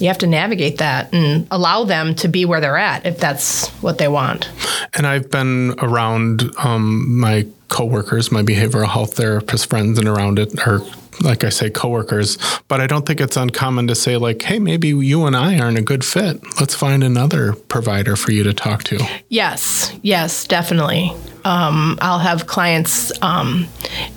you 0.01 0.09
have 0.09 0.19
to 0.19 0.27
navigate 0.27 0.79
that 0.79 1.13
and 1.13 1.47
allow 1.51 1.85
them 1.85 2.15
to 2.17 2.29
be 2.29 2.45
where 2.45 2.61
they're 2.61 2.77
at 2.77 3.07
if 3.07 3.19
that's 3.19 3.69
what 3.83 3.99
they 3.99 4.09
want. 4.09 4.51
And 4.95 5.07
I've 5.07 5.31
been 5.31 5.75
around 5.79 6.51
um, 6.59 7.19
my 7.19 7.47
coworkers, 7.71 8.31
my 8.31 8.43
behavioral 8.43 8.89
health 8.89 9.15
therapist 9.15 9.71
friends, 9.71 9.99
and 9.99 10.07
around 10.07 10.39
it 10.39 10.67
are 10.67 10.81
like 11.23 11.45
I 11.45 11.51
say, 11.51 11.71
coworkers. 11.71 12.39
But 12.69 12.81
I 12.81 12.87
don't 12.87 13.07
think 13.07 13.21
it's 13.21 13.37
uncommon 13.37 13.87
to 13.89 13.95
say 13.95 14.17
like, 14.17 14.43
"Hey, 14.43 14.59
maybe 14.59 14.89
you 14.89 15.27
and 15.27 15.37
I 15.37 15.59
aren't 15.59 15.79
a 15.79 15.83
good 15.83 16.05
fit. 16.05 16.41
Let's 16.59 16.75
find 16.75 17.05
another 17.05 17.53
provider 17.53 18.17
for 18.17 18.33
you 18.33 18.43
to 18.45 18.53
talk 18.55 18.85
to." 18.85 18.99
Yes, 19.29 19.93
yes, 20.03 20.47
definitely. 20.47 21.13
Um, 21.45 21.99
I'll 22.03 22.19
have 22.19 22.47
clients, 22.47 23.13
um, 23.23 23.67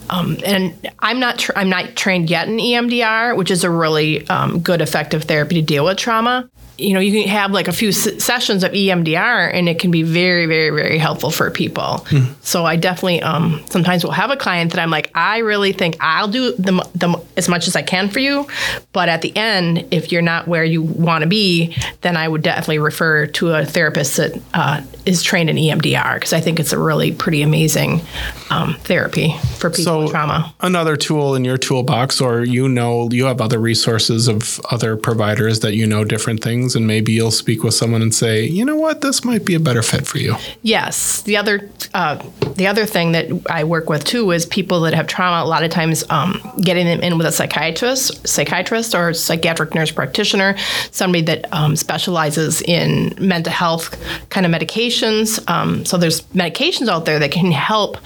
um, 0.10 0.38
and 0.46 0.74
I'm 1.00 1.20
not 1.20 1.40
tra- 1.40 1.58
I'm 1.58 1.70
not 1.70 1.96
trained 1.96 2.30
yet 2.30 2.48
in 2.48 2.58
EMDR, 2.58 3.36
which 3.36 3.52
is 3.52 3.64
a 3.64 3.70
really 3.70 4.28
um, 4.28 4.60
good 4.60 4.82
effective 4.82 5.24
therapy 5.24 5.56
to 5.56 5.62
deal 5.62 5.86
with 5.86 5.98
trauma 5.98 6.50
you 6.78 6.94
know, 6.94 7.00
you 7.00 7.12
can 7.12 7.30
have 7.30 7.52
like 7.52 7.68
a 7.68 7.72
few 7.72 7.90
s- 7.90 8.24
sessions 8.24 8.64
of 8.64 8.72
EMDR 8.72 9.54
and 9.54 9.70
it 9.70 9.80
can 9.80 9.92
be 9.92 10.02
very, 10.02 10.48
very, 10.48 10.70
very 10.72 10.98
helpful 10.98 11.30
for 11.30 11.50
people. 11.52 12.06
Mm. 12.10 12.34
So 12.42 12.66
I 12.66 12.78
definitely 12.78 13.22
um, 13.22 13.64
sometimes 13.70 14.04
will 14.04 14.12
have 14.12 14.32
a 14.32 14.38
client 14.38 14.74
that 14.74 14.82
I'm 14.82 14.90
like, 14.90 15.12
I 15.14 15.40
really 15.40 15.72
think 15.72 15.98
I'll 16.00 16.28
do 16.28 16.54
the, 16.54 16.88
the, 16.96 17.24
as 17.38 17.48
much 17.48 17.68
as 17.68 17.76
I 17.76 17.84
can 17.84 18.10
for 18.10 18.20
you. 18.20 18.48
But 18.92 19.08
at 19.08 19.22
the 19.22 19.36
end, 19.36 19.88
if 19.92 20.12
you're 20.12 20.24
not 20.24 20.48
where 20.48 20.64
you 20.64 20.82
want 20.82 21.22
to 21.22 21.28
be, 21.28 21.76
then 22.02 22.18
I 22.18 22.28
would 22.28 22.42
definitely 22.42 22.80
refer 22.80 23.28
to 23.28 23.54
a 23.54 23.66
therapist 23.66 24.18
that 24.18 24.42
uh, 24.54 24.82
is 25.06 25.22
trained 25.22 25.52
in 25.52 25.58
EMDR 25.58 26.16
because 26.16 26.34
I 26.34 26.42
think 26.42 26.60
it's 26.60 26.74
a 26.74 26.80
really 26.80 27.12
pretty 27.12 27.44
amazing 27.44 28.02
um, 28.50 28.76
therapy 28.80 29.36
for 29.58 29.70
people 29.70 29.84
so 29.84 30.02
with 30.04 30.12
trauma. 30.12 30.54
Another 30.60 30.96
tool 30.96 31.36
in 31.36 31.46
your 31.46 31.58
toolbox, 31.58 32.20
or 32.20 32.44
you 32.44 32.68
know, 32.68 33.10
you 33.12 33.26
have 33.26 33.42
other 33.42 33.60
resources 33.60 34.28
of 34.28 34.60
other 34.72 34.98
providers 34.98 35.60
that 35.60 35.76
you 35.76 35.86
know 35.86 36.04
different 36.04 36.42
things 36.44 36.63
things 36.64 36.76
and 36.76 36.88
maybe 36.88 37.12
you'll 37.12 37.32
speak 37.32 37.64
with 37.64 37.74
someone 37.74 38.02
and 38.02 38.14
say, 38.14 38.46
you 38.46 38.64
know 38.66 38.76
what, 38.76 39.02
this 39.02 39.24
might 39.26 39.46
be 39.46 39.56
a 39.56 39.60
better 39.60 39.82
fit 39.82 40.08
for 40.08 40.18
you. 40.18 40.36
Yes. 40.62 41.22
The 41.24 41.38
other 41.38 41.70
uh, 41.94 42.24
the 42.56 42.68
other 42.68 42.86
thing 42.86 43.12
that 43.12 43.30
I 43.50 43.64
work 43.64 43.90
with 43.90 44.04
too 44.04 44.32
is 44.32 44.46
people 44.46 44.82
that 44.82 44.94
have 44.94 45.08
trauma. 45.08 45.46
A 45.46 45.50
lot 45.50 45.64
of 45.64 45.72
times, 45.72 46.04
um, 46.10 46.40
getting 46.62 46.86
them 46.86 47.02
in 47.02 47.18
with 47.18 47.28
a 47.28 47.32
psychiatrist, 47.32 48.28
psychiatrist 48.28 48.96
or 48.96 49.14
psychiatric 49.14 49.76
nurse 49.76 49.92
practitioner, 49.92 50.56
somebody 50.92 51.24
that 51.26 51.52
um, 51.54 51.76
specializes 51.76 52.62
in 52.62 53.14
mental 53.20 53.52
health 53.52 53.96
kind 54.30 54.46
of 54.46 54.52
medications. 54.52 55.40
Um, 55.50 55.86
so 55.86 55.98
there's 55.98 56.22
medications 56.34 56.88
out 56.88 57.06
there 57.06 57.20
that 57.20 57.32
can 57.32 57.52
help 57.52 57.98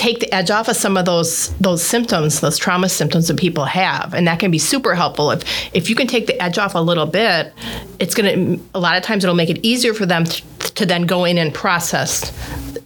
take 0.00 0.20
the 0.20 0.34
edge 0.34 0.50
off 0.50 0.66
of 0.66 0.76
some 0.76 0.96
of 0.96 1.04
those 1.04 1.50
those 1.58 1.84
symptoms, 1.84 2.40
those 2.40 2.56
trauma 2.56 2.88
symptoms 2.88 3.28
that 3.28 3.38
people 3.38 3.66
have, 3.66 4.14
and 4.14 4.26
that 4.26 4.40
can 4.40 4.50
be 4.50 4.58
super 4.58 4.94
helpful. 4.94 5.30
If 5.30 5.44
if 5.74 5.90
you 5.90 5.94
can 5.94 6.06
take 6.06 6.26
the 6.26 6.42
edge 6.42 6.56
off 6.56 6.74
a 6.74 6.78
little 6.78 7.06
bit, 7.06 7.52
it's 7.98 8.14
gonna 8.14 8.58
a 8.74 8.80
lot 8.80 8.96
of 8.96 9.02
times 9.02 9.24
it'll 9.24 9.36
make 9.36 9.50
it 9.50 9.60
easier 9.62 9.92
for 9.92 10.06
them 10.06 10.24
to, 10.24 10.42
to 10.74 10.86
then 10.86 11.02
go 11.02 11.26
in 11.26 11.36
and 11.36 11.52
process 11.52 12.32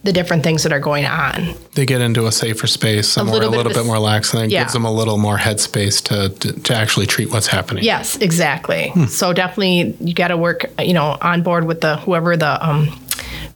the 0.03 0.13
different 0.13 0.43
things 0.43 0.61
that 0.63 0.71
are 0.71 0.79
going 0.79 1.05
on. 1.05 1.55
They 1.73 1.85
get 1.85 1.99
into 1.99 2.27
a 2.27 2.31
safer 2.31 2.67
space, 2.67 3.17
a, 3.17 3.23
more, 3.23 3.33
little, 3.33 3.49
a 3.49 3.57
little 3.57 3.71
bit, 3.71 3.79
bit 3.79 3.85
more 3.87 3.95
relaxed, 3.95 4.35
and 4.35 4.43
it 4.43 4.51
yeah. 4.51 4.61
gives 4.61 4.73
them 4.73 4.85
a 4.85 4.91
little 4.91 5.17
more 5.17 5.37
headspace 5.37 6.03
to, 6.03 6.29
to, 6.39 6.61
to 6.61 6.75
actually 6.75 7.07
treat 7.07 7.31
what's 7.31 7.47
happening. 7.47 7.83
Yes, 7.83 8.15
exactly. 8.17 8.89
Hmm. 8.89 9.05
So 9.05 9.33
definitely, 9.33 9.97
you 9.99 10.13
got 10.13 10.27
to 10.27 10.37
work, 10.37 10.65
you 10.79 10.93
know, 10.93 11.17
on 11.21 11.41
board 11.41 11.65
with 11.65 11.81
the 11.81 11.97
whoever 11.97 12.37
the 12.37 12.63
um, 12.63 12.87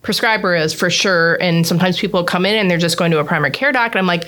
prescriber 0.01 0.55
is 0.55 0.73
for 0.73 0.89
sure. 0.89 1.36
And 1.36 1.67
sometimes 1.67 1.99
people 1.99 2.23
come 2.23 2.45
in 2.45 2.55
and 2.55 2.69
they're 2.69 2.77
just 2.77 2.97
going 2.97 3.12
to 3.12 3.19
a 3.19 3.25
primary 3.25 3.51
care 3.51 3.71
doc. 3.71 3.91
And 3.91 3.99
I'm 3.99 4.08
like, 4.08 4.27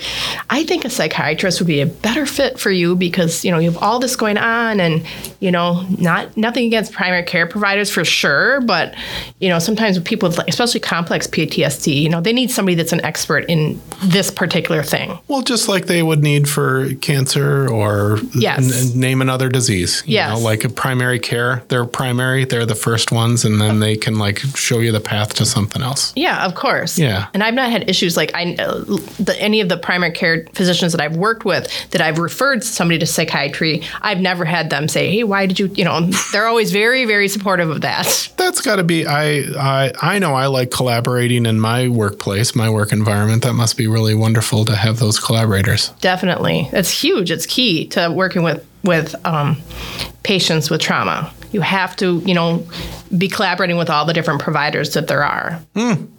I 0.50 0.64
think 0.64 0.84
a 0.84 0.90
psychiatrist 0.90 1.60
would 1.60 1.66
be 1.66 1.80
a 1.80 1.86
better 1.86 2.26
fit 2.26 2.58
for 2.58 2.70
you 2.70 2.94
because, 2.94 3.44
you 3.44 3.50
know, 3.50 3.58
you 3.58 3.70
have 3.70 3.82
all 3.82 3.98
this 3.98 4.14
going 4.16 4.38
on 4.38 4.80
and, 4.80 5.04
you 5.40 5.50
know, 5.50 5.86
not 5.98 6.36
nothing 6.36 6.66
against 6.66 6.92
primary 6.92 7.22
care 7.22 7.46
providers 7.46 7.90
for 7.90 8.04
sure. 8.04 8.60
But, 8.60 8.94
you 9.40 9.48
know, 9.48 9.58
sometimes 9.58 9.98
with 9.98 10.06
people, 10.06 10.28
especially 10.46 10.80
complex 10.80 11.26
PTSD, 11.26 12.02
you 12.02 12.08
know, 12.08 12.20
they 12.20 12.32
need 12.32 12.50
somebody 12.50 12.74
that's 12.74 12.92
an 12.92 13.04
expert 13.04 13.44
in 13.48 13.80
this 14.04 14.30
particular 14.30 14.82
thing. 14.82 15.18
Well, 15.28 15.42
just 15.42 15.68
like 15.68 15.86
they 15.86 16.02
would 16.02 16.22
need 16.22 16.48
for 16.48 16.94
cancer 16.96 17.68
or 17.68 18.18
yes. 18.34 18.92
n- 18.92 19.00
name 19.00 19.22
another 19.22 19.48
disease. 19.48 20.02
You 20.06 20.14
yes. 20.14 20.30
know, 20.30 20.38
like 20.38 20.64
a 20.64 20.68
primary 20.68 21.18
care, 21.18 21.62
they're 21.68 21.84
primary, 21.86 22.44
they're 22.44 22.66
the 22.66 22.74
first 22.74 23.10
ones, 23.12 23.44
and 23.44 23.60
then 23.60 23.80
they 23.80 23.96
can 23.96 24.18
like 24.18 24.38
show 24.38 24.80
you 24.80 24.92
the 24.92 25.00
path 25.00 25.31
to 25.34 25.46
something 25.46 25.72
something 25.72 25.82
else. 25.82 26.12
Yeah, 26.16 26.44
of 26.44 26.54
course. 26.54 26.98
Yeah. 26.98 27.28
And 27.34 27.42
I've 27.42 27.54
not 27.54 27.70
had 27.70 27.88
issues 27.88 28.16
like 28.16 28.32
I 28.34 28.54
the, 28.54 29.36
any 29.38 29.60
of 29.60 29.68
the 29.68 29.76
primary 29.76 30.12
care 30.12 30.46
physicians 30.54 30.92
that 30.92 31.00
I've 31.00 31.16
worked 31.16 31.44
with 31.44 31.68
that 31.90 32.00
I've 32.00 32.18
referred 32.18 32.64
somebody 32.64 32.98
to 32.98 33.06
psychiatry. 33.06 33.82
I've 34.00 34.20
never 34.20 34.44
had 34.44 34.70
them 34.70 34.88
say, 34.88 35.10
"Hey, 35.10 35.24
why 35.24 35.46
did 35.46 35.58
you?" 35.58 35.68
You 35.74 35.84
know, 35.84 36.00
they're 36.32 36.46
always 36.46 36.72
very, 36.72 37.04
very 37.04 37.28
supportive 37.28 37.70
of 37.70 37.80
that. 37.82 38.30
That's 38.36 38.60
got 38.60 38.76
to 38.76 38.84
be. 38.84 39.06
I, 39.06 39.44
I 39.56 39.92
I 40.00 40.18
know 40.18 40.34
I 40.34 40.46
like 40.46 40.70
collaborating 40.70 41.46
in 41.46 41.60
my 41.60 41.88
workplace, 41.88 42.54
my 42.54 42.68
work 42.68 42.92
environment. 42.92 43.42
That 43.42 43.54
must 43.54 43.76
be 43.76 43.86
really 43.86 44.14
wonderful 44.14 44.64
to 44.64 44.74
have 44.74 44.98
those 44.98 45.18
collaborators. 45.18 45.90
Definitely, 46.00 46.68
it's 46.72 46.90
huge. 46.90 47.30
It's 47.30 47.46
key 47.46 47.86
to 47.88 48.10
working 48.12 48.42
with 48.42 48.66
with 48.82 49.14
um, 49.24 49.62
patients 50.24 50.70
with 50.70 50.80
trauma 50.80 51.32
you 51.52 51.60
have 51.60 51.94
to, 51.96 52.22
you 52.24 52.34
know, 52.34 52.66
be 53.16 53.28
collaborating 53.28 53.76
with 53.76 53.90
all 53.90 54.04
the 54.06 54.14
different 54.14 54.40
providers 54.40 54.94
that 54.94 55.06
there 55.06 55.22
are. 55.22 55.60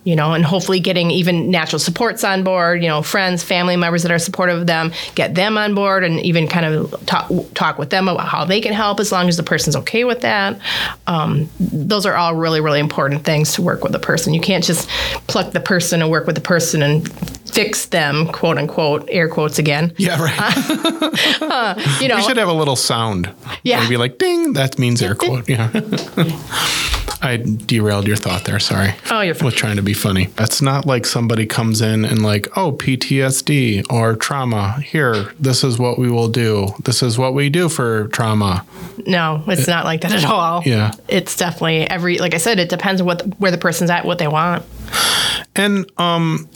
You 0.05 0.15
know, 0.15 0.33
and 0.33 0.45
hopefully 0.45 0.79
getting 0.79 1.11
even 1.11 1.49
natural 1.49 1.79
supports 1.79 2.23
on 2.23 2.43
board, 2.43 2.83
you 2.83 2.89
know, 2.89 3.01
friends, 3.01 3.41
family 3.43 3.75
members 3.75 4.03
that 4.03 4.11
are 4.11 4.19
supportive 4.19 4.61
of 4.61 4.67
them, 4.67 4.91
get 5.15 5.33
them 5.33 5.57
on 5.57 5.73
board 5.75 6.03
and 6.03 6.19
even 6.19 6.47
kind 6.47 6.65
of 6.65 7.05
talk, 7.05 7.31
talk 7.53 7.77
with 7.77 7.89
them 7.89 8.07
about 8.07 8.27
how 8.27 8.45
they 8.45 8.61
can 8.61 8.73
help 8.73 8.99
as 8.99 9.11
long 9.11 9.27
as 9.27 9.37
the 9.37 9.43
person's 9.43 9.75
okay 9.77 10.03
with 10.03 10.21
that. 10.21 10.59
Um, 11.07 11.49
those 11.59 12.05
are 12.05 12.15
all 12.15 12.35
really, 12.35 12.61
really 12.61 12.79
important 12.79 13.23
things 13.23 13.53
to 13.53 13.61
work 13.61 13.83
with 13.83 13.95
a 13.95 13.99
person. 13.99 14.33
You 14.33 14.41
can't 14.41 14.63
just 14.63 14.89
pluck 15.27 15.53
the 15.53 15.61
person 15.61 16.01
and 16.01 16.11
work 16.11 16.27
with 16.27 16.35
the 16.35 16.41
person 16.41 16.83
and 16.83 17.09
fix 17.53 17.85
them, 17.85 18.27
quote 18.27 18.57
unquote, 18.57 19.07
air 19.09 19.29
quotes 19.29 19.59
again. 19.59 19.93
Yeah, 19.97 20.21
right. 20.21 20.99
You 22.01 22.07
know, 22.07 22.15
we 22.15 22.23
should 22.23 22.37
have 22.37 22.47
a 22.47 22.53
little 22.53 22.75
sound. 22.75 23.31
Yeah. 23.63 23.81
Maybe 23.81 23.97
like 23.97 24.17
ding. 24.17 24.53
That 24.53 24.79
means 24.79 25.01
air 25.01 25.15
quote. 25.25 25.49
Yeah. 25.49 25.69
I 27.23 27.37
derailed 27.37 28.05
your 28.05 28.17
thought 28.17 28.43
there. 28.43 28.59
Sorry. 28.59 28.93
Oh, 29.09 29.21
you're 29.21 29.33
fine. 29.33 29.45
Was 29.45 29.53
trying 29.53 29.77
to 29.77 29.81
be 29.81 29.93
funny. 29.93 30.27
It's 30.37 30.61
not 30.61 30.85
like 30.85 31.05
somebody 31.05 31.45
comes 31.45 31.81
in 31.81 32.03
and 32.03 32.21
like, 32.21 32.49
oh, 32.57 32.73
PTSD 32.73 33.85
or 33.89 34.17
trauma. 34.17 34.81
Here, 34.81 35.33
this 35.39 35.63
is 35.63 35.79
what 35.79 35.97
we 35.97 36.11
will 36.11 36.27
do. 36.27 36.75
This 36.83 37.01
is 37.01 37.17
what 37.17 37.33
we 37.33 37.49
do 37.49 37.69
for 37.69 38.09
trauma. 38.09 38.65
No, 39.05 39.41
it's 39.47 39.67
not 39.67 39.85
like 39.85 40.01
that 40.01 40.11
at 40.11 40.25
all. 40.25 40.63
Yeah. 40.65 40.91
It's 41.07 41.37
definitely 41.37 41.89
every 41.89 42.17
like 42.17 42.33
I 42.33 42.37
said, 42.37 42.59
it 42.59 42.67
depends 42.67 43.01
what 43.01 43.21
where 43.39 43.51
the 43.51 43.57
person's 43.57 43.89
at, 43.89 44.03
what 44.03 44.17
they 44.17 44.27
want. 44.27 44.65
And 45.55 45.89
um, 45.97 46.49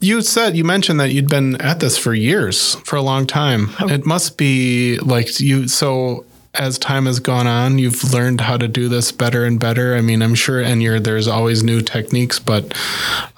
you 0.00 0.20
said 0.20 0.54
you 0.54 0.64
mentioned 0.64 1.00
that 1.00 1.12
you'd 1.12 1.30
been 1.30 1.58
at 1.62 1.80
this 1.80 1.96
for 1.96 2.12
years, 2.12 2.74
for 2.84 2.96
a 2.96 3.02
long 3.02 3.26
time. 3.26 3.70
It 3.80 4.04
must 4.04 4.36
be 4.36 4.98
like 4.98 5.40
you. 5.40 5.66
So 5.66 6.26
as 6.54 6.78
time 6.78 7.06
has 7.06 7.20
gone 7.20 7.46
on, 7.46 7.78
you've 7.78 8.12
learned 8.12 8.40
how 8.40 8.56
to 8.56 8.66
do 8.66 8.88
this 8.88 9.12
better 9.12 9.44
and 9.44 9.60
better. 9.60 9.94
I 9.94 10.00
mean, 10.00 10.20
I'm 10.20 10.34
sure, 10.34 10.60
and 10.60 10.82
you're 10.82 10.98
there's 10.98 11.28
always 11.28 11.62
new 11.62 11.80
techniques. 11.80 12.40
But 12.40 12.76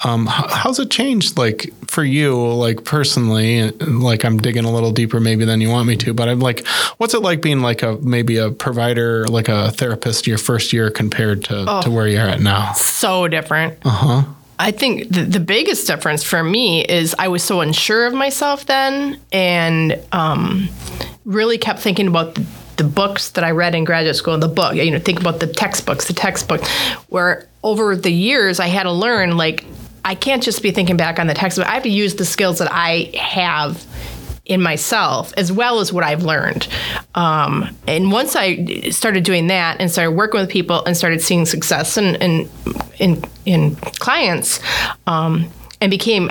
um, 0.02 0.26
how, 0.26 0.48
how's 0.48 0.78
it 0.78 0.90
changed, 0.90 1.36
like 1.36 1.70
for 1.86 2.04
you, 2.04 2.34
like 2.54 2.84
personally? 2.84 3.70
Like 3.70 4.24
I'm 4.24 4.38
digging 4.38 4.64
a 4.64 4.72
little 4.72 4.92
deeper 4.92 5.20
maybe 5.20 5.44
than 5.44 5.60
you 5.60 5.68
want 5.68 5.88
me 5.88 5.96
to. 5.96 6.14
But 6.14 6.30
I'm 6.30 6.40
like, 6.40 6.66
what's 6.96 7.12
it 7.12 7.20
like 7.20 7.42
being 7.42 7.60
like 7.60 7.82
a 7.82 7.98
maybe 8.00 8.38
a 8.38 8.50
provider, 8.50 9.26
like 9.28 9.48
a 9.48 9.70
therapist, 9.72 10.26
your 10.26 10.38
first 10.38 10.72
year 10.72 10.90
compared 10.90 11.44
to 11.44 11.80
to 11.82 11.90
where 11.90 12.08
you're 12.08 12.20
at 12.20 12.40
now? 12.40 12.72
So 12.72 13.28
different. 13.28 13.78
Uh 13.84 13.90
huh. 13.90 14.22
I 14.58 14.70
think 14.70 15.08
the, 15.08 15.24
the 15.24 15.40
biggest 15.40 15.86
difference 15.88 16.22
for 16.22 16.44
me 16.44 16.84
is 16.84 17.16
I 17.18 17.28
was 17.28 17.42
so 17.42 17.60
unsure 17.62 18.06
of 18.06 18.14
myself 18.14 18.66
then 18.66 19.20
and 19.32 19.98
um, 20.12 20.68
really 21.24 21.58
kept 21.58 21.80
thinking 21.80 22.06
about 22.06 22.36
the, 22.36 22.46
the 22.82 22.88
books 22.88 23.30
that 23.30 23.44
I 23.44 23.52
read 23.52 23.76
in 23.76 23.84
graduate 23.84 24.16
school, 24.16 24.36
the 24.38 24.48
book, 24.48 24.74
you 24.74 24.90
know, 24.90 24.98
think 24.98 25.20
about 25.20 25.38
the 25.38 25.46
textbooks, 25.46 26.08
the 26.08 26.14
textbooks, 26.14 26.68
where 27.08 27.46
over 27.62 27.94
the 27.94 28.10
years 28.10 28.58
I 28.58 28.66
had 28.66 28.84
to 28.84 28.92
learn, 28.92 29.36
like, 29.36 29.64
I 30.04 30.16
can't 30.16 30.42
just 30.42 30.62
be 30.62 30.72
thinking 30.72 30.96
back 30.96 31.20
on 31.20 31.28
the 31.28 31.34
textbook. 31.34 31.68
I 31.68 31.74
have 31.74 31.84
to 31.84 31.88
use 31.88 32.16
the 32.16 32.24
skills 32.24 32.58
that 32.58 32.68
I 32.72 33.12
have 33.16 33.84
in 34.44 34.60
myself 34.60 35.32
as 35.36 35.52
well 35.52 35.78
as 35.78 35.92
what 35.92 36.02
I've 36.02 36.24
learned. 36.24 36.66
Um, 37.14 37.76
and 37.86 38.10
once 38.10 38.34
I 38.34 38.90
started 38.90 39.22
doing 39.22 39.46
that 39.46 39.80
and 39.80 39.88
started 39.88 40.10
working 40.12 40.40
with 40.40 40.50
people 40.50 40.84
and 40.84 40.96
started 40.96 41.22
seeing 41.22 41.46
success 41.46 41.96
in 41.96 42.16
in 42.16 42.50
in, 42.98 43.24
in 43.46 43.76
clients, 43.76 44.58
um, 45.06 45.48
and 45.80 45.88
became 45.88 46.30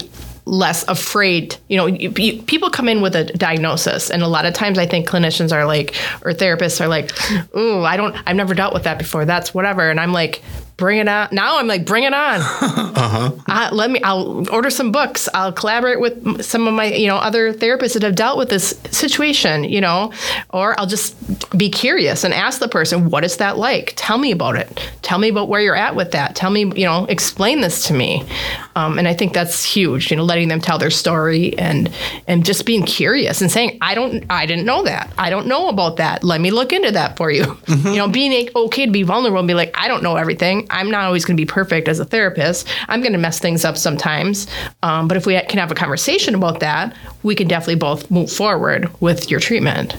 less 0.52 0.86
afraid. 0.90 1.56
You 1.70 1.78
know, 1.78 1.86
you, 1.88 2.14
you, 2.18 2.44
people 2.44 2.70
come 2.70 2.90
in 2.90 3.02
with 3.02 3.16
a 3.16 3.24
diagnosis, 3.24 4.12
and 4.12 4.22
a 4.22 4.28
lot 4.28 4.46
of 4.46 4.54
times 4.54 4.78
I 4.78 4.86
think 4.86 5.08
clinicians 5.08 5.52
are 5.54 5.66
like, 5.66 5.96
or 6.24 6.34
therapists 6.34 6.82
are 6.82 6.90
like, 6.90 7.12
"Ooh, 7.56 7.84
I 7.84 7.98
don't, 7.98 8.16
I've 8.28 8.36
never 8.36 8.54
dealt 8.54 8.74
with 8.74 8.84
that 8.84 9.00
before. 9.00 9.26
That's 9.26 9.54
whatever." 9.54 9.90
And 9.90 10.00
I'm 10.00 10.12
like, 10.12 10.44
"Bring 10.76 11.00
it 11.00 11.08
on!" 11.08 11.30
Now 11.32 11.58
I'm 11.58 11.68
like, 11.68 11.86
"Bring 11.86 12.04
it 12.04 12.14
on!" 12.14 12.42
uh, 13.48 13.70
let 13.72 13.90
me. 13.90 14.02
I'll 14.04 14.46
order 14.54 14.70
some 14.70 14.92
books. 14.92 15.30
I'll 15.34 15.54
collaborate 15.54 16.02
with 16.02 16.44
some 16.44 16.68
of 16.68 16.74
my, 16.74 16.86
you 16.86 17.08
know, 17.08 17.16
other 17.16 17.54
therapists 17.54 17.94
that 17.94 18.04
have 18.04 18.16
dealt 18.16 18.38
with 18.38 18.50
this 18.50 18.78
situation. 18.92 19.64
You 19.64 19.80
know, 19.80 20.12
or 20.50 20.78
I'll 20.78 20.86
just 20.86 21.16
be 21.58 21.70
curious 21.70 22.26
and 22.26 22.34
ask 22.34 22.60
the 22.60 22.68
person, 22.68 23.10
"What 23.10 23.24
is 23.24 23.38
that 23.38 23.58
like? 23.58 23.94
Tell 23.96 24.18
me 24.18 24.32
about 24.32 24.58
it. 24.58 24.92
Tell 25.02 25.18
me 25.18 25.30
about 25.30 25.48
where 25.48 25.62
you're 25.62 25.76
at 25.78 25.96
with 25.96 26.12
that. 26.12 26.36
Tell 26.36 26.50
me, 26.52 26.66
you 26.76 26.86
know, 26.86 27.06
explain 27.06 27.62
this 27.62 27.88
to 27.88 27.94
me." 27.94 28.28
Um, 28.76 28.98
and 28.98 29.08
I 29.08 29.14
think 29.14 29.34
that's 29.34 29.64
huge. 29.64 30.12
You 30.12 30.18
know, 30.18 30.24
letting 30.24 30.48
them 30.48 30.62
tell 30.62 30.78
their 30.78 30.90
story 30.90 31.58
and 31.58 31.92
and 32.28 32.46
just 32.46 32.66
being 32.66 32.84
curious 32.84 33.42
and 33.42 33.52
saying, 33.52 33.78
"I 33.82 33.96
don't, 33.96 34.24
I 34.30 34.46
didn't 34.46 34.66
know 34.66 34.84
that. 34.84 35.12
I 35.18 35.30
don't 35.30 35.48
know 35.48 35.70
about 35.70 35.98
that. 35.98 36.24
Let 36.24 36.42
me 36.42 36.52
look 36.52 36.74
into 36.74 36.92
that 36.92 37.18
for 37.18 37.32
you." 37.32 37.58
You 37.92 37.98
know, 37.98 38.08
being 38.08 38.48
okay 38.56 38.86
to 38.86 38.92
be 38.92 39.04
vulnerable 39.04 39.40
and 39.40 39.48
be 39.48 39.54
like, 39.54 39.72
"I 39.78 39.88
don't 39.88 40.04
know 40.04 40.16
everything. 40.16 40.68
I'm 40.70 40.92
not 40.92 41.04
always 41.04 41.26
going 41.26 41.36
to 41.36 41.42
be 41.42 41.46
perfect 41.46 41.88
as 41.88 42.00
a 42.00 42.06
therapist. 42.06 42.68
I'm 42.88 43.02
going 43.02 43.14
to 43.14 43.18
mess 43.18 43.40
things 43.40 43.66
up 43.66 43.76
sometimes. 43.76 44.48
Um, 44.84 45.08
but 45.08 45.18
if 45.18 45.26
we 45.26 45.40
can 45.42 45.58
have 45.60 45.72
a 45.72 45.76
conversation 45.76 46.36
about 46.36 46.60
that, 46.60 46.96
we 47.24 47.36
can 47.36 47.48
definitely 47.48 47.76
both 47.76 48.10
move 48.12 48.32
forward 48.32 48.90
with 49.02 49.30
your 49.30 49.40
treatment." 49.40 49.96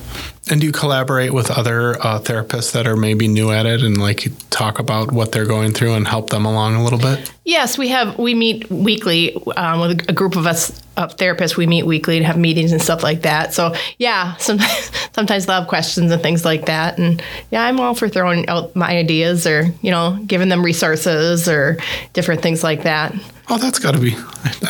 And 0.51 0.61
do 0.61 0.67
you 0.67 0.73
collaborate 0.73 1.33
with 1.33 1.51
other 1.51 1.95
uh, 2.05 2.19
therapists 2.19 2.73
that 2.73 2.87
are 2.87 2.97
maybe 2.97 3.29
new 3.29 3.53
at 3.53 3.65
it 3.65 3.83
and 3.83 3.99
like 3.99 4.29
talk 4.51 4.81
about 4.81 5.13
what 5.13 5.31
they're 5.31 5.47
going 5.47 5.73
through 5.73 5.95
and 5.95 6.07
help 6.07 6.31
them 6.31 6.45
along 6.45 6.75
a 6.75 6.83
little 6.83 6.99
bit? 6.99 7.33
Yes, 7.45 7.79
we 7.79 7.89
have. 7.89 8.19
We 8.19 8.35
meet 8.35 8.69
weekly 8.71 9.37
um, 9.57 9.81
with 9.81 10.09
a 10.09 10.13
group 10.13 10.35
of 10.35 10.47
us 10.47 10.83
therapists. 10.97 11.57
We 11.57 11.67
meet 11.67 11.85
weekly 11.85 12.17
and 12.17 12.27
have 12.27 12.37
meetings 12.39 12.73
and 12.73 12.81
stuff 12.81 13.03
like 13.03 13.23
that. 13.23 13.53
So 13.55 13.75
yeah, 13.99 14.37
sometimes 14.37 14.91
sometimes 15.15 15.47
they'll 15.47 15.61
have 15.61 15.69
questions 15.69 16.11
and 16.11 16.23
things 16.23 16.45
like 16.45 16.67
that. 16.67 16.99
And 16.99 17.23
yeah, 17.51 17.63
I'm 17.65 17.81
all 17.81 17.95
for 17.95 18.09
throwing 18.09 18.49
out 18.49 18.75
my 18.77 18.97
ideas 18.97 19.47
or 19.47 19.67
you 19.83 19.91
know 19.91 20.19
giving 20.27 20.49
them 20.49 20.65
resources 20.65 21.49
or 21.49 21.77
different 22.13 22.43
things 22.43 22.63
like 22.63 22.83
that. 22.85 23.15
Oh, 23.49 23.59
that's 23.59 23.81
got 23.81 23.93
to 23.95 24.01
be. 24.01 24.15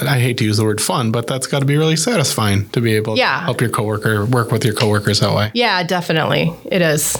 I 0.00 0.18
hate 0.18 0.38
to 0.38 0.44
use 0.44 0.56
the 0.56 0.64
word 0.64 0.80
fun, 0.80 1.12
but 1.12 1.26
that's 1.26 1.46
got 1.46 1.58
to 1.60 1.66
be 1.66 1.76
really 1.76 1.94
satisfying 1.94 2.68
to 2.70 2.80
be 2.80 2.94
able 2.96 3.16
Yeah. 3.18 3.38
to 3.40 3.44
help 3.44 3.60
your 3.60 3.70
coworker 3.70 4.24
work 4.24 4.50
with 4.50 4.64
your 4.64 4.74
coworkers 4.74 5.20
that 5.20 5.34
way. 5.36 5.50
Yeah, 5.54 5.82
definitely, 5.84 6.52
it 6.64 6.80
is. 6.82 7.16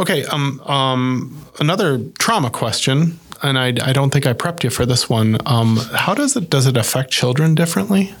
Okay. 0.00 0.24
Um. 0.26 0.60
Um. 0.62 1.46
Another 1.60 2.00
trauma 2.18 2.50
question, 2.50 3.18
and 3.42 3.58
I, 3.58 3.68
I 3.68 3.92
don't 3.92 4.10
think 4.10 4.26
I 4.26 4.32
prepped 4.32 4.64
you 4.64 4.70
for 4.70 4.86
this 4.86 5.08
one. 5.08 5.38
Um. 5.46 5.76
How 5.76 6.14
does 6.14 6.36
it 6.36 6.50
does 6.50 6.66
it 6.66 6.76
affect 6.76 7.10
children 7.10 7.54
differently? 7.54 8.14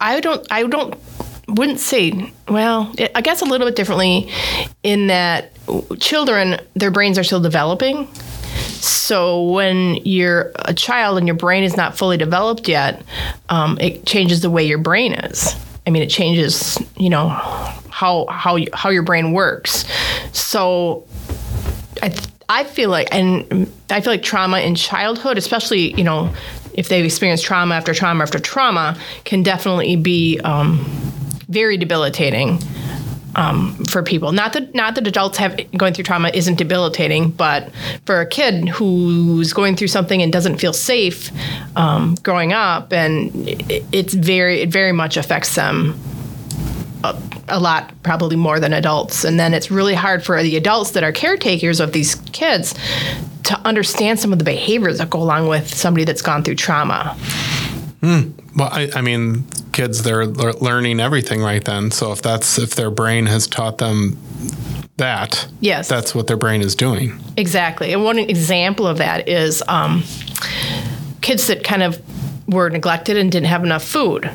I 0.00 0.20
don't. 0.20 0.46
I 0.50 0.62
don't. 0.64 0.94
Wouldn't 1.48 1.80
say. 1.80 2.32
Well, 2.48 2.92
I 3.14 3.20
guess 3.20 3.40
a 3.40 3.44
little 3.44 3.66
bit 3.66 3.76
differently, 3.76 4.30
in 4.82 5.06
that 5.08 5.52
children, 6.00 6.60
their 6.74 6.90
brains 6.90 7.18
are 7.18 7.24
still 7.24 7.40
developing. 7.40 8.08
So 8.80 9.42
when 9.42 9.96
you're 10.04 10.52
a 10.56 10.74
child 10.74 11.18
and 11.18 11.26
your 11.26 11.36
brain 11.36 11.64
is 11.64 11.76
not 11.76 11.96
fully 11.96 12.16
developed 12.16 12.68
yet, 12.68 13.02
um, 13.48 13.78
it 13.80 14.06
changes 14.06 14.42
the 14.42 14.50
way 14.50 14.64
your 14.64 14.78
brain 14.78 15.12
is. 15.12 15.56
I 15.86 15.90
mean, 15.90 16.02
it 16.02 16.10
changes. 16.10 16.78
You 16.96 17.10
know 17.10 17.28
how 17.28 18.26
how 18.28 18.58
how 18.72 18.90
your 18.90 19.02
brain 19.02 19.32
works. 19.32 19.84
So 20.32 21.06
I, 22.02 22.14
I 22.48 22.64
feel 22.64 22.90
like, 22.90 23.08
and 23.12 23.70
I 23.90 24.00
feel 24.00 24.12
like 24.12 24.22
trauma 24.22 24.60
in 24.60 24.74
childhood, 24.74 25.38
especially, 25.38 25.94
you 25.94 26.04
know, 26.04 26.32
if 26.74 26.88
they've 26.88 27.04
experienced 27.04 27.44
trauma 27.44 27.74
after 27.74 27.94
trauma 27.94 28.22
after 28.22 28.38
trauma, 28.38 28.98
can 29.24 29.42
definitely 29.42 29.96
be 29.96 30.38
um, 30.40 30.84
very 31.48 31.76
debilitating 31.76 32.58
um, 33.36 33.74
for 33.84 34.02
people. 34.02 34.32
Not 34.32 34.54
that 34.54 34.74
not 34.74 34.96
that 34.96 35.06
adults 35.06 35.38
have 35.38 35.58
going 35.76 35.94
through 35.94 36.04
trauma 36.04 36.30
isn't 36.34 36.56
debilitating, 36.56 37.30
but 37.30 37.70
for 38.04 38.20
a 38.20 38.26
kid 38.26 38.68
who's 38.68 39.52
going 39.52 39.76
through 39.76 39.88
something 39.88 40.20
and 40.20 40.32
doesn't 40.32 40.56
feel 40.58 40.72
safe 40.72 41.30
um, 41.76 42.16
growing 42.22 42.52
up, 42.52 42.92
and 42.92 43.30
it, 43.48 43.84
it's 43.92 44.14
very 44.14 44.62
it 44.62 44.70
very 44.70 44.92
much 44.92 45.16
affects 45.16 45.54
them 45.54 45.98
a, 47.48 47.60
lot, 47.60 47.92
probably 48.02 48.34
more 48.36 48.58
than 48.58 48.72
adults. 48.72 49.22
And 49.22 49.38
then 49.38 49.54
it's 49.54 49.70
really 49.70 49.94
hard 49.94 50.24
for 50.24 50.42
the 50.42 50.56
adults 50.56 50.92
that 50.92 51.04
are 51.04 51.12
caretakers 51.12 51.78
of 51.78 51.92
these 51.92 52.16
kids 52.32 52.74
to 53.44 53.58
understand 53.60 54.18
some 54.18 54.32
of 54.32 54.38
the 54.38 54.44
behaviors 54.44 54.98
that 54.98 55.10
go 55.10 55.22
along 55.22 55.46
with 55.46 55.72
somebody 55.72 56.04
that's 56.04 56.22
gone 56.22 56.42
through 56.42 56.56
trauma. 56.56 57.16
Well, 58.56 58.68
I, 58.72 58.90
I 58.94 59.00
mean, 59.02 59.44
kids 59.76 60.02
they're 60.02 60.24
learning 60.24 60.98
everything 61.00 61.42
right 61.42 61.62
then. 61.62 61.90
So 61.90 62.10
if 62.10 62.22
that's 62.22 62.58
if 62.58 62.74
their 62.74 62.90
brain 62.90 63.26
has 63.26 63.46
taught 63.46 63.76
them 63.76 64.16
that, 64.96 65.46
Yes. 65.60 65.86
that's 65.86 66.14
what 66.14 66.26
their 66.28 66.38
brain 66.38 66.62
is 66.62 66.74
doing. 66.74 67.20
Exactly. 67.36 67.92
And 67.92 68.02
one 68.02 68.18
example 68.18 68.86
of 68.86 68.96
that 68.98 69.28
is 69.28 69.62
um, 69.68 70.02
kids 71.20 71.46
that 71.48 71.62
kind 71.62 71.82
of 71.82 72.00
were 72.48 72.70
neglected 72.70 73.18
and 73.18 73.30
didn't 73.30 73.48
have 73.48 73.64
enough 73.64 73.84
food, 73.84 74.30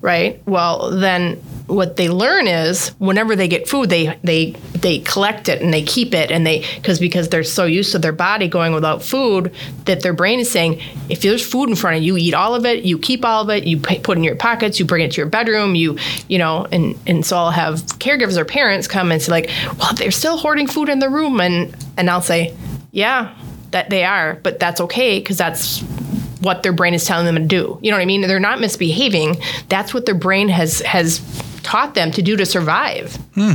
right? 0.00 0.40
Well, 0.46 0.90
then 0.92 1.42
what 1.68 1.96
they 1.96 2.08
learn 2.08 2.46
is 2.46 2.88
whenever 2.98 3.36
they 3.36 3.46
get 3.46 3.68
food, 3.68 3.90
they 3.90 4.18
they 4.24 4.52
they 4.72 5.00
collect 5.00 5.50
it 5.50 5.60
and 5.60 5.72
they 5.72 5.82
keep 5.82 6.14
it 6.14 6.30
and 6.30 6.46
they 6.46 6.64
because 6.76 6.98
because 6.98 7.28
they're 7.28 7.44
so 7.44 7.66
used 7.66 7.92
to 7.92 7.98
their 7.98 8.12
body 8.12 8.48
going 8.48 8.72
without 8.72 9.02
food 9.02 9.52
that 9.84 10.02
their 10.02 10.14
brain 10.14 10.40
is 10.40 10.50
saying 10.50 10.80
if 11.10 11.20
there's 11.20 11.46
food 11.46 11.68
in 11.68 11.76
front 11.76 11.98
of 11.98 12.02
you, 12.02 12.16
eat 12.16 12.32
all 12.32 12.54
of 12.54 12.64
it, 12.64 12.84
you 12.84 12.98
keep 12.98 13.22
all 13.22 13.42
of 13.42 13.50
it, 13.50 13.64
you 13.64 13.78
put 13.78 14.16
in 14.16 14.24
your 14.24 14.34
pockets, 14.34 14.80
you 14.80 14.86
bring 14.86 15.04
it 15.04 15.12
to 15.12 15.20
your 15.20 15.28
bedroom, 15.28 15.74
you 15.74 15.98
you 16.26 16.38
know, 16.38 16.66
and 16.72 16.98
and 17.06 17.24
so 17.24 17.36
I'll 17.36 17.50
have 17.50 17.76
caregivers 17.98 18.38
or 18.38 18.46
parents 18.46 18.88
come 18.88 19.12
and 19.12 19.20
say 19.20 19.30
like, 19.30 19.50
well, 19.78 19.92
they're 19.94 20.10
still 20.10 20.38
hoarding 20.38 20.66
food 20.66 20.88
in 20.88 21.00
the 21.00 21.10
room, 21.10 21.38
and 21.38 21.76
and 21.98 22.08
I'll 22.08 22.22
say, 22.22 22.56
yeah, 22.92 23.34
that 23.72 23.90
they 23.90 24.04
are, 24.04 24.36
but 24.42 24.58
that's 24.58 24.80
okay 24.80 25.18
because 25.20 25.36
that's 25.36 25.82
what 26.40 26.62
their 26.62 26.72
brain 26.72 26.94
is 26.94 27.04
telling 27.04 27.26
them 27.26 27.34
to 27.34 27.44
do. 27.44 27.78
You 27.82 27.90
know 27.90 27.98
what 27.98 28.02
I 28.02 28.06
mean? 28.06 28.22
They're 28.22 28.40
not 28.40 28.60
misbehaving. 28.60 29.36
That's 29.68 29.92
what 29.92 30.06
their 30.06 30.14
brain 30.14 30.48
has 30.48 30.80
has 30.80 31.20
taught 31.62 31.94
them 31.94 32.10
to 32.12 32.22
do 32.22 32.36
to 32.36 32.46
survive. 32.46 33.16
Hmm. 33.34 33.52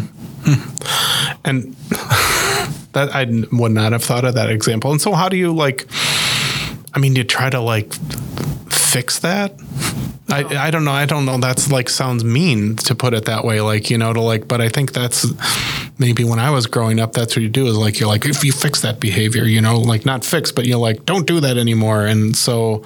And 1.46 1.76
that 2.94 3.10
I 3.14 3.26
would 3.52 3.72
not 3.72 3.92
have 3.92 4.04
thought 4.04 4.26
of 4.26 4.36
that 4.36 4.50
example. 4.50 4.92
And 4.92 5.02
so 5.02 5.14
how 5.14 5.30
do 5.30 5.38
you 5.38 5.54
like 5.54 5.88
I 6.94 7.00
mean, 7.00 7.16
you 7.16 7.24
try 7.24 7.50
to 7.50 7.60
like 7.60 7.94
fix 8.70 9.20
that? 9.20 9.54
I, 10.30 10.68
I 10.68 10.72
don't 10.72 10.86
know. 10.86 10.92
I 10.92 11.06
don't 11.06 11.26
know. 11.26 11.38
That's 11.38 11.72
like 11.72 11.90
sounds 11.90 12.24
mean 12.24 12.76
to 12.78 12.96
put 12.96 13.14
it 13.14 13.26
that 13.26 13.44
way. 13.44 13.62
Like, 13.62 13.90
you 13.90 13.98
know, 13.98 14.14
to 14.14 14.22
like, 14.22 14.48
but 14.48 14.62
I 14.62 14.70
think 14.70 14.94
that's 14.94 15.26
maybe 16.00 16.24
when 16.24 16.40
I 16.40 16.50
was 16.50 16.66
growing 16.66 17.00
up, 17.00 17.14
that's 17.14 17.36
what 17.36 17.44
you 17.44 17.50
do 17.50 17.68
is 17.68 17.78
like, 17.78 18.00
you're 18.00 18.10
like, 18.10 18.26
if 18.26 18.44
you 18.44 18.52
fix 18.52 18.82
that 18.82 19.00
behavior, 19.00 19.44
you 19.44 19.62
know, 19.62 19.80
like 19.80 20.06
not 20.06 20.26
fix, 20.26 20.52
but 20.52 20.66
you're 20.66 20.80
like, 20.80 21.06
don't 21.06 21.28
do 21.28 21.40
that 21.40 21.58
anymore. 21.58 22.06
And 22.06 22.36
so 22.36 22.84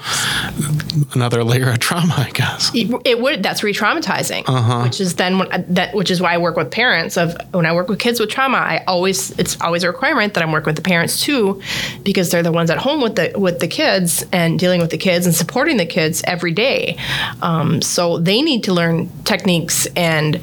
another 1.13 1.43
layer 1.43 1.69
of 1.69 1.79
trauma, 1.79 2.13
I 2.17 2.31
guess. 2.31 2.71
It, 2.73 3.19
would, 3.19 3.43
that's 3.43 3.63
re 3.63 3.73
traumatizing, 3.73 4.43
uh-huh. 4.47 4.83
which 4.83 4.99
is 4.99 5.15
then 5.15 5.39
when, 5.39 5.65
that, 5.73 5.95
which 5.95 6.11
is 6.11 6.21
why 6.21 6.33
I 6.33 6.37
work 6.37 6.57
with 6.57 6.71
parents 6.71 7.17
of 7.17 7.35
when 7.53 7.65
I 7.65 7.73
work 7.73 7.87
with 7.87 7.99
kids 7.99 8.19
with 8.19 8.29
trauma, 8.29 8.57
I 8.57 8.83
always, 8.87 9.31
it's 9.39 9.59
always 9.61 9.83
a 9.83 9.87
requirement 9.87 10.33
that 10.33 10.43
I'm 10.43 10.51
working 10.51 10.67
with 10.67 10.75
the 10.75 10.81
parents 10.81 11.21
too, 11.21 11.61
because 12.03 12.29
they're 12.29 12.43
the 12.43 12.51
ones 12.51 12.69
at 12.69 12.77
home 12.77 13.01
with 13.01 13.15
the, 13.15 13.31
with 13.37 13.59
the 13.59 13.67
kids 13.67 14.25
and 14.31 14.59
dealing 14.59 14.81
with 14.81 14.89
the 14.91 14.97
kids 14.97 15.25
and 15.25 15.33
supporting 15.33 15.77
the 15.77 15.85
kids 15.85 16.21
every 16.25 16.51
day. 16.51 16.97
Um, 17.41 17.81
so 17.81 18.17
they 18.19 18.41
need 18.41 18.63
to 18.65 18.73
learn 18.73 19.09
techniques 19.23 19.85
and 19.95 20.35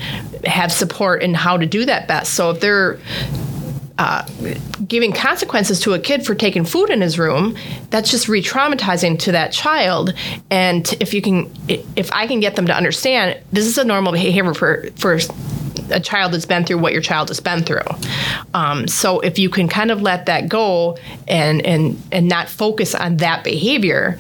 have 0.45 0.73
support 0.73 1.23
in 1.23 1.35
how 1.35 1.57
to 1.57 1.67
do 1.67 1.85
that 1.85 2.07
best. 2.07 2.35
So 2.35 2.51
if 2.51 2.54
they're 2.61 2.99
uh, 3.99 4.27
giving 4.87 5.13
consequences 5.13 5.81
to 5.81 5.93
a 5.93 5.99
kid 5.99 6.27
for 6.27 6.35
taking 6.35 6.65
food 6.65 6.91
in 6.91 7.01
his 7.01 7.19
room, 7.19 7.57
that's 7.91 8.11
just 8.11 8.29
re-traumatizing 8.29 9.19
to 9.21 9.33
that 9.33 9.53
child. 9.53 10.15
And 10.51 10.93
if 11.01 11.15
you 11.15 11.23
can, 11.23 11.53
if 11.69 12.11
I 12.13 12.27
can 12.27 12.41
get 12.41 12.57
them 12.57 12.67
to 12.67 12.77
understand, 12.77 13.39
this 13.53 13.67
is 13.67 13.79
a 13.79 13.85
normal 13.85 14.13
behavior 14.13 14.55
for 14.55 14.89
for 14.97 15.19
a 15.91 16.01
child 16.01 16.33
that's 16.33 16.47
been 16.47 16.65
through 16.65 16.79
what 16.79 16.93
your 16.93 17.03
child 17.03 17.29
has 17.29 17.41
been 17.41 17.63
through. 17.63 17.87
Um, 18.55 18.89
so 18.89 19.21
if 19.21 19.39
you 19.39 19.51
can 19.51 19.69
kind 19.69 19.91
of 19.91 20.03
let 20.03 20.27
that 20.27 20.49
go 20.49 20.99
and 21.29 21.65
and 21.65 22.01
and 22.11 22.29
not 22.29 22.49
focus 22.49 22.95
on 22.95 23.19
that 23.19 23.45
behavior, 23.45 24.19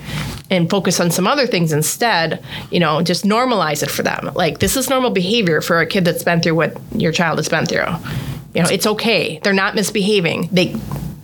and 0.50 0.70
focus 0.70 1.00
on 1.00 1.10
some 1.10 1.26
other 1.26 1.46
things 1.46 1.72
instead, 1.72 2.42
you 2.70 2.78
know, 2.78 3.02
just 3.02 3.24
normalize 3.24 3.82
it 3.82 3.90
for 3.90 4.02
them. 4.02 4.30
Like 4.34 4.58
this 4.58 4.76
is 4.76 4.88
normal 4.88 5.10
behavior 5.10 5.60
for 5.60 5.80
a 5.80 5.86
kid 5.86 6.04
that's 6.04 6.22
been 6.22 6.40
through 6.42 6.54
what 6.54 6.76
your 6.94 7.12
child 7.12 7.38
has 7.38 7.48
been 7.48 7.66
through. 7.66 7.86
You 8.54 8.62
know, 8.62 8.68
it's 8.70 8.86
okay. 8.86 9.40
They're 9.42 9.52
not 9.52 9.74
misbehaving. 9.74 10.48
They 10.52 10.76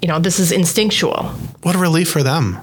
you 0.02 0.08
know, 0.08 0.18
this 0.18 0.38
is 0.38 0.50
instinctual. 0.50 1.24
What 1.62 1.74
a 1.74 1.78
relief 1.78 2.10
for 2.10 2.22
them. 2.22 2.58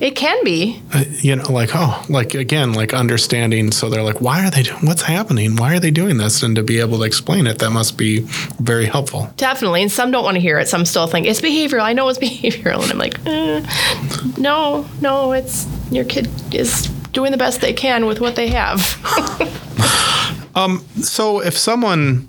It 0.00 0.16
can 0.16 0.42
be. 0.44 0.82
Uh, 0.92 1.04
you 1.20 1.36
know, 1.36 1.50
like, 1.50 1.70
oh, 1.74 2.04
like 2.08 2.34
again, 2.34 2.72
like 2.72 2.92
understanding. 2.92 3.70
So 3.70 3.88
they're 3.88 4.02
like, 4.02 4.20
why 4.20 4.44
are 4.44 4.50
they 4.50 4.64
doing, 4.64 4.86
what's 4.86 5.02
happening? 5.02 5.56
Why 5.56 5.76
are 5.76 5.80
they 5.80 5.90
doing 5.90 6.16
this? 6.16 6.42
And 6.42 6.56
to 6.56 6.62
be 6.62 6.80
able 6.80 6.98
to 6.98 7.04
explain 7.04 7.46
it, 7.46 7.58
that 7.58 7.70
must 7.70 7.96
be 7.96 8.20
very 8.60 8.86
helpful. 8.86 9.32
Definitely. 9.36 9.82
And 9.82 9.92
some 9.92 10.10
don't 10.10 10.24
want 10.24 10.36
to 10.36 10.40
hear 10.40 10.58
it. 10.58 10.68
Some 10.68 10.84
still 10.84 11.06
think 11.06 11.26
it's 11.26 11.40
behavioral. 11.40 11.82
I 11.82 11.92
know 11.92 12.08
it's 12.08 12.18
behavioral. 12.20 12.82
And 12.82 12.92
I'm 12.92 12.98
like, 12.98 13.18
eh, 13.26 14.34
no, 14.38 14.86
no, 15.00 15.32
it's 15.32 15.66
your 15.90 16.04
kid 16.04 16.28
is 16.52 16.86
doing 17.12 17.30
the 17.30 17.38
best 17.38 17.60
they 17.60 17.72
can 17.72 18.06
with 18.06 18.20
what 18.20 18.36
they 18.36 18.48
have. 18.48 18.80
um, 20.56 20.84
so 21.00 21.40
if 21.40 21.56
someone, 21.56 22.28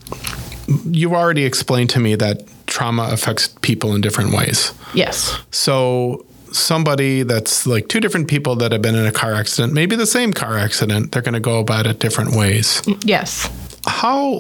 you 0.92 1.16
already 1.16 1.46
explained 1.46 1.90
to 1.92 2.00
me 2.00 2.16
that 2.16 2.44
trauma 2.68 3.10
affects 3.12 3.50
people 3.62 3.94
in 3.96 4.02
different 4.02 4.34
ways. 4.34 4.74
Yes. 4.94 5.38
So 5.52 6.26
somebody 6.52 7.24
that's 7.24 7.66
like 7.66 7.88
two 7.88 8.00
different 8.00 8.28
people 8.28 8.56
that 8.58 8.72
have 8.72 8.82
been 8.82 8.96
in 8.96 9.06
a 9.06 9.12
car 9.12 9.34
accident, 9.34 9.74
maybe 9.74 9.96
the 9.96 10.06
same 10.06 10.34
car 10.34 10.58
accident, 10.58 11.12
they're 11.12 11.22
going 11.22 11.34
to 11.34 11.40
go 11.40 11.60
about 11.60 11.88
it 11.88 12.00
different 12.00 12.36
ways. 12.36 12.82
Mm, 12.82 13.02
yes. 13.06 13.50
How 13.86 14.40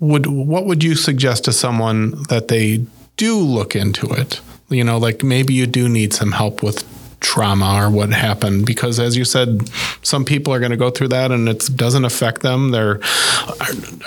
would 0.00 0.26
what 0.26 0.66
would 0.66 0.84
you 0.84 0.94
suggest 0.94 1.44
to 1.44 1.52
someone 1.52 2.22
that 2.28 2.48
they 2.48 2.84
do 3.16 3.38
look 3.38 3.74
into 3.74 4.06
it? 4.12 4.40
You 4.68 4.84
know, 4.84 4.98
like 4.98 5.22
maybe 5.22 5.54
you 5.54 5.66
do 5.66 5.88
need 5.88 6.12
some 6.12 6.32
help 6.32 6.62
with 6.62 6.84
trauma 7.20 7.82
or 7.82 7.90
what 7.90 8.10
happened. 8.10 8.66
Because 8.66 9.00
as 9.00 9.16
you 9.16 9.24
said 9.24 9.68
some 10.02 10.24
people 10.24 10.52
are 10.52 10.58
going 10.58 10.70
to 10.70 10.76
go 10.76 10.90
through 10.90 11.08
that 11.08 11.32
and 11.32 11.48
it 11.48 11.68
doesn't 11.74 12.04
affect 12.04 12.42
them. 12.42 12.70
They're 12.70 13.00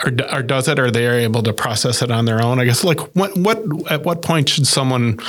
or, 0.06 0.12
or, 0.32 0.42
does 0.42 0.68
it 0.68 0.80
or 0.80 0.92
they 0.92 1.08
are 1.08 1.14
able 1.14 1.44
to 1.44 1.54
process 1.54 2.02
it 2.02 2.12
on 2.12 2.26
their 2.26 2.42
own 2.42 2.60
i 2.60 2.66
guess. 2.66 2.84
Like 2.84 3.00
what 3.16 3.36
what 3.38 3.64
at 3.92 4.04
what 4.04 4.22
point 4.22 4.50
should 4.50 4.68
someone 4.68 5.20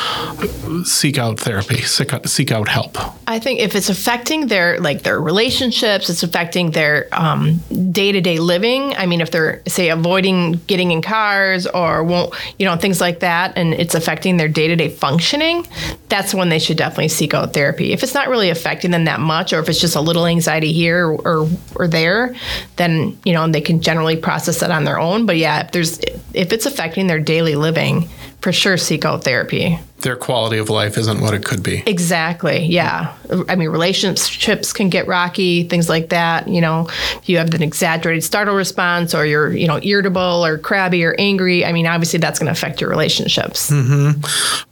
seek 0.85 1.19
out 1.19 1.41
therapy 1.41 1.81
seek 1.83 2.13
out, 2.13 2.29
seek 2.29 2.53
out 2.53 2.69
help? 2.69 2.97
I 3.27 3.39
think 3.39 3.61
if 3.61 3.75
it's 3.75 3.89
affecting 3.89 4.47
their 4.49 4.79
like 4.81 5.03
their 5.03 5.21
relationships 5.21 6.11
it's 6.11 6.23
affecting 6.23 6.71
their 6.73 7.09
um, 7.13 7.61
day-to-day 7.91 8.39
living. 8.39 8.95
I 8.97 9.07
mean 9.07 9.21
if 9.21 9.31
they're 9.31 9.63
say 9.67 9.89
avoiding 9.89 10.61
getting 10.67 10.91
in 10.91 11.03
cars 11.03 11.67
or 11.67 12.05
won't 12.05 12.35
you 12.59 12.67
know 12.67 12.77
things 12.77 13.01
like 13.01 13.21
that 13.21 13.55
and 13.57 13.75
it's 13.75 13.95
affecting 13.95 14.37
their 14.37 14.49
day-to-day 14.49 14.91
functioning 14.91 15.67
that's 16.09 16.35
when 16.35 16.49
they 16.49 16.59
should 16.59 16.77
definitely 16.77 17.09
seek 17.09 17.35
out 17.35 17.53
therapy 17.53 17.70
therapy. 17.71 17.93
If 17.93 18.03
it's 18.03 18.15
not 18.15 18.29
really 18.29 18.51
affecting 18.51 18.91
them 18.91 19.05
that 19.05 19.21
much, 19.21 19.53
or 19.53 19.61
if 19.61 19.69
it's 19.69 19.81
just 19.81 19.97
a 19.97 20.01
little 20.01 20.27
anxiety 20.27 20.73
here 20.73 21.07
or 21.07 21.49
or 21.77 21.89
there, 21.89 22.35
then 22.77 23.19
you 23.25 23.33
know 23.33 23.49
they 23.49 23.61
can 23.61 23.81
generally 23.81 24.17
process 24.17 24.63
it 24.63 24.71
on 24.71 24.85
their 24.85 24.99
own. 24.99 25.27
But 25.27 25.37
yeah, 25.37 25.65
if 25.65 25.73
there's 25.73 25.99
if 26.35 26.53
it's 26.53 26.67
affecting 26.67 27.07
their 27.07 27.21
daily 27.21 27.55
living, 27.55 28.09
for 28.41 28.53
sure 28.53 28.77
seek 28.77 29.05
out 29.05 29.25
therapy 29.25 29.79
their 30.03 30.17
quality 30.17 30.59
of 30.59 30.71
life 30.71 30.97
isn't 30.97 31.21
what 31.21 31.35
it 31.35 31.45
could 31.45 31.63
be. 31.63 31.83
Exactly. 31.87 32.65
Yeah. 32.65 33.15
I 33.49 33.57
mean, 33.57 33.69
relationships 33.69 34.73
can 34.73 34.89
get 34.89 35.07
rocky, 35.07 35.65
things 35.65 35.89
like 35.89 36.09
that. 36.09 36.49
You 36.49 36.61
know, 36.61 36.89
if 36.89 37.29
you 37.29 37.39
have 37.39 37.53
an 37.55 37.63
exaggerated 37.63 38.25
startle 38.25 38.55
response 38.55 39.15
or 39.15 39.27
you're, 39.27 39.53
you 39.53 39.67
know, 39.67 39.79
irritable 39.83 40.45
or 40.45 40.59
crabby 40.59 41.05
or 41.05 41.15
angry, 41.19 41.65
I 41.65 41.73
mean, 41.73 41.87
obviously 41.87 42.19
that's 42.19 42.39
going 42.39 42.47
to 42.47 42.53
affect 42.53 42.81
your 42.81 42.91
relationships. 42.91 43.71
Mm-hmm. 43.71 44.21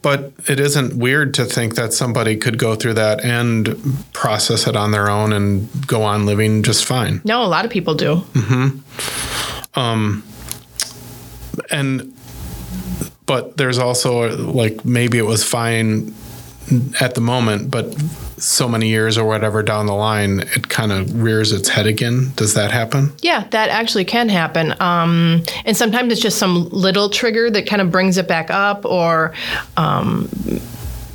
But 0.01 0.33
it 0.47 0.59
isn't 0.59 0.97
weird 0.97 1.33
to 1.35 1.45
think 1.45 1.75
that 1.75 1.93
somebody 1.93 2.35
could 2.35 2.57
go 2.57 2.75
through 2.75 2.95
that 2.95 3.23
and 3.23 3.97
process 4.13 4.67
it 4.67 4.75
on 4.75 4.91
their 4.91 5.09
own 5.09 5.33
and 5.33 5.69
go 5.87 6.03
on 6.03 6.25
living 6.25 6.63
just 6.63 6.85
fine. 6.85 7.21
No, 7.23 7.43
a 7.43 7.47
lot 7.47 7.65
of 7.65 7.71
people 7.71 7.95
do. 7.95 8.17
Mm-hmm. 8.33 9.79
Um, 9.79 10.23
and 11.69 12.13
but 13.29 13.57
there's 13.57 13.77
also 13.77 14.35
like 14.35 14.83
maybe 14.83 15.19
it 15.19 15.25
was 15.25 15.43
fine 15.43 16.15
at 16.99 17.13
the 17.13 17.21
moment, 17.21 17.69
but 17.69 17.95
so 18.37 18.67
many 18.67 18.87
years 18.87 19.19
or 19.19 19.25
whatever 19.27 19.61
down 19.61 19.85
the 19.85 19.93
line, 19.93 20.39
it 20.39 20.67
kind 20.67 20.91
of 20.91 21.21
rears 21.21 21.51
its 21.51 21.69
head 21.69 21.85
again. 21.85 22.31
Does 22.35 22.55
that 22.55 22.71
happen? 22.71 23.13
Yeah, 23.21 23.47
that 23.51 23.69
actually 23.69 24.05
can 24.05 24.29
happen. 24.29 24.73
Um, 24.79 25.43
and 25.63 25.77
sometimes 25.77 26.11
it's 26.11 26.21
just 26.21 26.39
some 26.39 26.69
little 26.69 27.11
trigger 27.11 27.51
that 27.51 27.67
kind 27.67 27.83
of 27.83 27.91
brings 27.91 28.17
it 28.17 28.27
back 28.27 28.49
up, 28.49 28.83
or 28.83 29.35
um, 29.77 30.27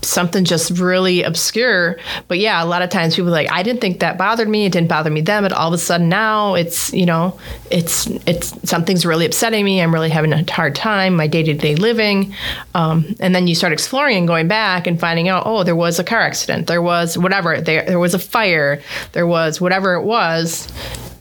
something 0.07 0.45
just 0.45 0.79
really 0.79 1.23
obscure. 1.23 1.97
But 2.29 2.39
yeah, 2.39 2.63
a 2.63 2.67
lot 2.67 2.83
of 2.83 2.91
times 2.91 3.17
people 3.17 3.31
like, 3.31 3.51
I 3.51 3.63
didn't 3.63 3.81
think 3.81 4.01
that 4.01 4.19
bothered 4.19 4.49
me. 4.49 4.67
It 4.67 4.73
didn't 4.73 4.89
bother 4.89 5.11
me 5.11 5.21
then, 5.21 5.43
but 5.43 5.53
all 5.53 5.69
of 5.69 5.75
a 5.75 5.79
sudden 5.79 6.09
now 6.09 6.55
it's, 6.55 6.93
you 6.93 7.07
know, 7.07 7.39
it's, 7.71 8.07
it's 8.27 8.69
something's 8.69 9.05
really 9.05 9.27
upsetting 9.27 9.65
me. 9.65 9.81
I'm 9.81 9.93
really 9.93 10.11
having 10.11 10.33
a 10.33 10.51
hard 10.51 10.75
time, 10.75 11.17
my 11.17 11.27
day 11.27 11.43
to 11.43 11.55
day 11.55 11.77
living. 11.77 12.35
Um, 12.75 13.15
and 13.21 13.35
then 13.35 13.47
you 13.47 13.55
start 13.55 13.73
exploring 13.73 14.19
and 14.19 14.29
going 14.29 14.49
back 14.49 14.87
and 14.87 14.99
finding 14.99 15.29
out, 15.29 15.45
oh, 15.47 15.63
there 15.65 15.77
was 15.77 15.99
a 15.99 16.05
car 16.05 16.21
accident. 16.21 16.67
There 16.67 16.83
was 16.83 17.19
whatever, 17.19 17.61
there, 17.61 17.85
there 17.85 17.99
was 17.99 18.15
a 18.15 18.19
fire. 18.19 18.83
There 19.13 19.27
was 19.27 19.61
whatever 19.61 19.95
it 19.95 20.03
was. 20.03 20.73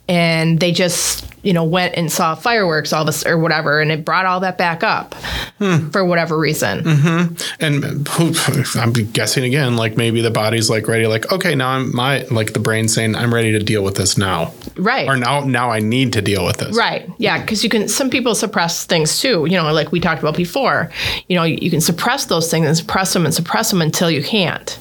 And 0.08 0.60
they 0.60 0.72
just 0.72 1.34
you 1.44 1.52
know, 1.52 1.66
went 1.66 1.96
and 1.96 2.12
saw 2.12 2.36
fireworks 2.36 2.94
all 2.94 3.04
this 3.04 3.26
or 3.26 3.38
whatever, 3.38 3.82
and 3.82 3.92
it 3.92 4.06
brought 4.06 4.26
all 4.26 4.40
that 4.40 4.58
back 4.58 4.82
up 4.82 5.14
hmm. 5.60 5.90
for 5.90 6.04
whatever 6.04 6.40
reason. 6.40 6.84
Mm-hmm. 6.84 7.36
And 7.60 8.78
I'm 8.82 8.94
guessing 9.12 9.44
again, 9.44 9.76
like 9.76 9.98
maybe 9.98 10.22
the 10.22 10.32
body's 10.32 10.70
like 10.70 10.88
ready, 10.88 11.06
like 11.06 11.32
okay, 11.32 11.54
now 11.54 11.70
I'm 11.72 11.94
my 11.94 12.24
like 12.32 12.54
the 12.54 12.60
brain 12.60 12.88
saying 12.88 13.16
I'm 13.16 13.34
ready 13.34 13.52
to 13.52 13.60
deal 13.60 13.84
with 13.84 13.96
this 13.96 14.18
now, 14.18 14.54
right? 14.78 15.08
Or 15.08 15.18
now 15.18 15.42
now 15.42 15.70
I 15.70 15.80
need 15.80 16.14
to 16.14 16.22
deal 16.22 16.46
with 16.46 16.58
this, 16.58 16.76
right? 16.78 17.10
Yeah, 17.18 17.42
because 17.42 17.62
you 17.64 17.70
can. 17.70 17.90
Some 17.90 18.10
people 18.10 18.36
suppress 18.36 18.86
things 18.86 19.20
too. 19.20 19.46
You 19.46 19.58
know, 19.58 19.72
like 19.74 19.92
we 19.92 20.00
talked 20.00 20.22
about 20.22 20.38
before. 20.38 20.90
You 21.28 21.36
know, 21.36 21.44
you 21.44 21.70
can 21.70 21.82
suppress 21.82 22.26
those 22.26 22.50
things 22.50 22.66
and 22.66 22.78
suppress 22.78 23.12
them 23.12 23.26
and 23.26 23.34
suppress 23.34 23.70
them 23.70 23.82
until 23.82 24.10
you 24.10 24.24
can't. 24.24 24.80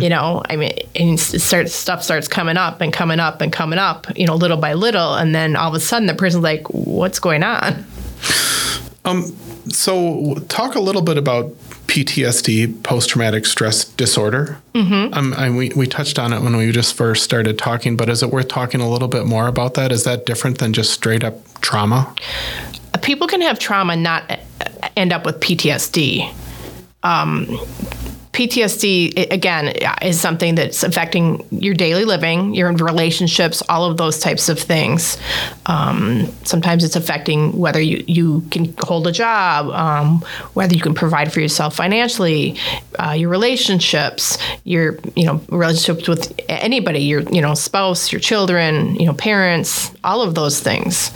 You 0.00 0.08
know, 0.08 0.42
I 0.48 0.56
mean, 0.56 0.72
and 0.94 1.18
starts, 1.18 1.74
stuff 1.74 2.02
starts 2.02 2.28
coming 2.28 2.56
up 2.56 2.80
and 2.80 2.92
coming 2.92 3.20
up 3.20 3.40
and 3.40 3.52
coming 3.52 3.78
up, 3.78 4.06
you 4.16 4.26
know, 4.26 4.34
little 4.34 4.56
by 4.56 4.74
little. 4.74 5.14
And 5.14 5.34
then 5.34 5.56
all 5.56 5.68
of 5.68 5.74
a 5.74 5.80
sudden 5.80 6.06
the 6.06 6.14
person's 6.14 6.44
like, 6.44 6.68
what's 6.70 7.18
going 7.18 7.42
on? 7.42 7.84
So, 9.70 10.34
talk 10.48 10.74
a 10.74 10.80
little 10.80 11.02
bit 11.02 11.16
about 11.16 11.54
PTSD, 11.88 12.82
post 12.82 13.08
traumatic 13.08 13.46
stress 13.46 13.84
disorder. 13.84 14.60
Mm-hmm. 14.74 15.14
Um, 15.14 15.34
I, 15.34 15.50
we, 15.50 15.70
we 15.70 15.86
touched 15.86 16.18
on 16.18 16.32
it 16.32 16.42
when 16.42 16.56
we 16.56 16.70
just 16.70 16.94
first 16.94 17.24
started 17.24 17.58
talking, 17.58 17.96
but 17.96 18.08
is 18.10 18.22
it 18.22 18.30
worth 18.30 18.48
talking 18.48 18.80
a 18.80 18.88
little 18.88 19.08
bit 19.08 19.24
more 19.24 19.46
about 19.46 19.74
that? 19.74 19.90
Is 19.90 20.04
that 20.04 20.26
different 20.26 20.58
than 20.58 20.74
just 20.74 20.92
straight 20.92 21.24
up 21.24 21.36
trauma? 21.60 22.14
People 23.02 23.26
can 23.26 23.40
have 23.40 23.58
trauma 23.58 23.94
and 23.94 24.02
not 24.02 24.38
end 24.96 25.12
up 25.12 25.24
with 25.24 25.40
PTSD. 25.40 26.32
Um, 27.02 27.58
PTSD, 28.38 29.32
again, 29.32 29.74
is 30.00 30.20
something 30.20 30.54
that's 30.54 30.84
affecting 30.84 31.44
your 31.50 31.74
daily 31.74 32.04
living, 32.04 32.54
your 32.54 32.72
relationships, 32.72 33.64
all 33.68 33.84
of 33.84 33.96
those 33.96 34.20
types 34.20 34.48
of 34.48 34.60
things. 34.60 35.18
Um, 35.66 36.32
sometimes 36.44 36.84
it's 36.84 36.94
affecting 36.94 37.58
whether 37.58 37.80
you, 37.80 38.04
you 38.06 38.42
can 38.52 38.72
hold 38.78 39.08
a 39.08 39.12
job, 39.12 39.70
um, 39.70 40.24
whether 40.54 40.72
you 40.72 40.80
can 40.80 40.94
provide 40.94 41.32
for 41.32 41.40
yourself 41.40 41.74
financially, 41.74 42.56
uh, 43.00 43.10
your 43.10 43.28
relationships, 43.28 44.38
your 44.62 45.00
you 45.16 45.24
know 45.24 45.40
relationships 45.48 46.06
with 46.06 46.32
anybody, 46.48 47.00
your 47.00 47.22
you 47.22 47.40
know 47.40 47.54
spouse, 47.54 48.12
your 48.12 48.20
children, 48.20 48.94
you 48.94 49.06
know 49.06 49.14
parents, 49.14 49.90
all 50.04 50.22
of 50.22 50.36
those 50.36 50.60
things. 50.60 51.10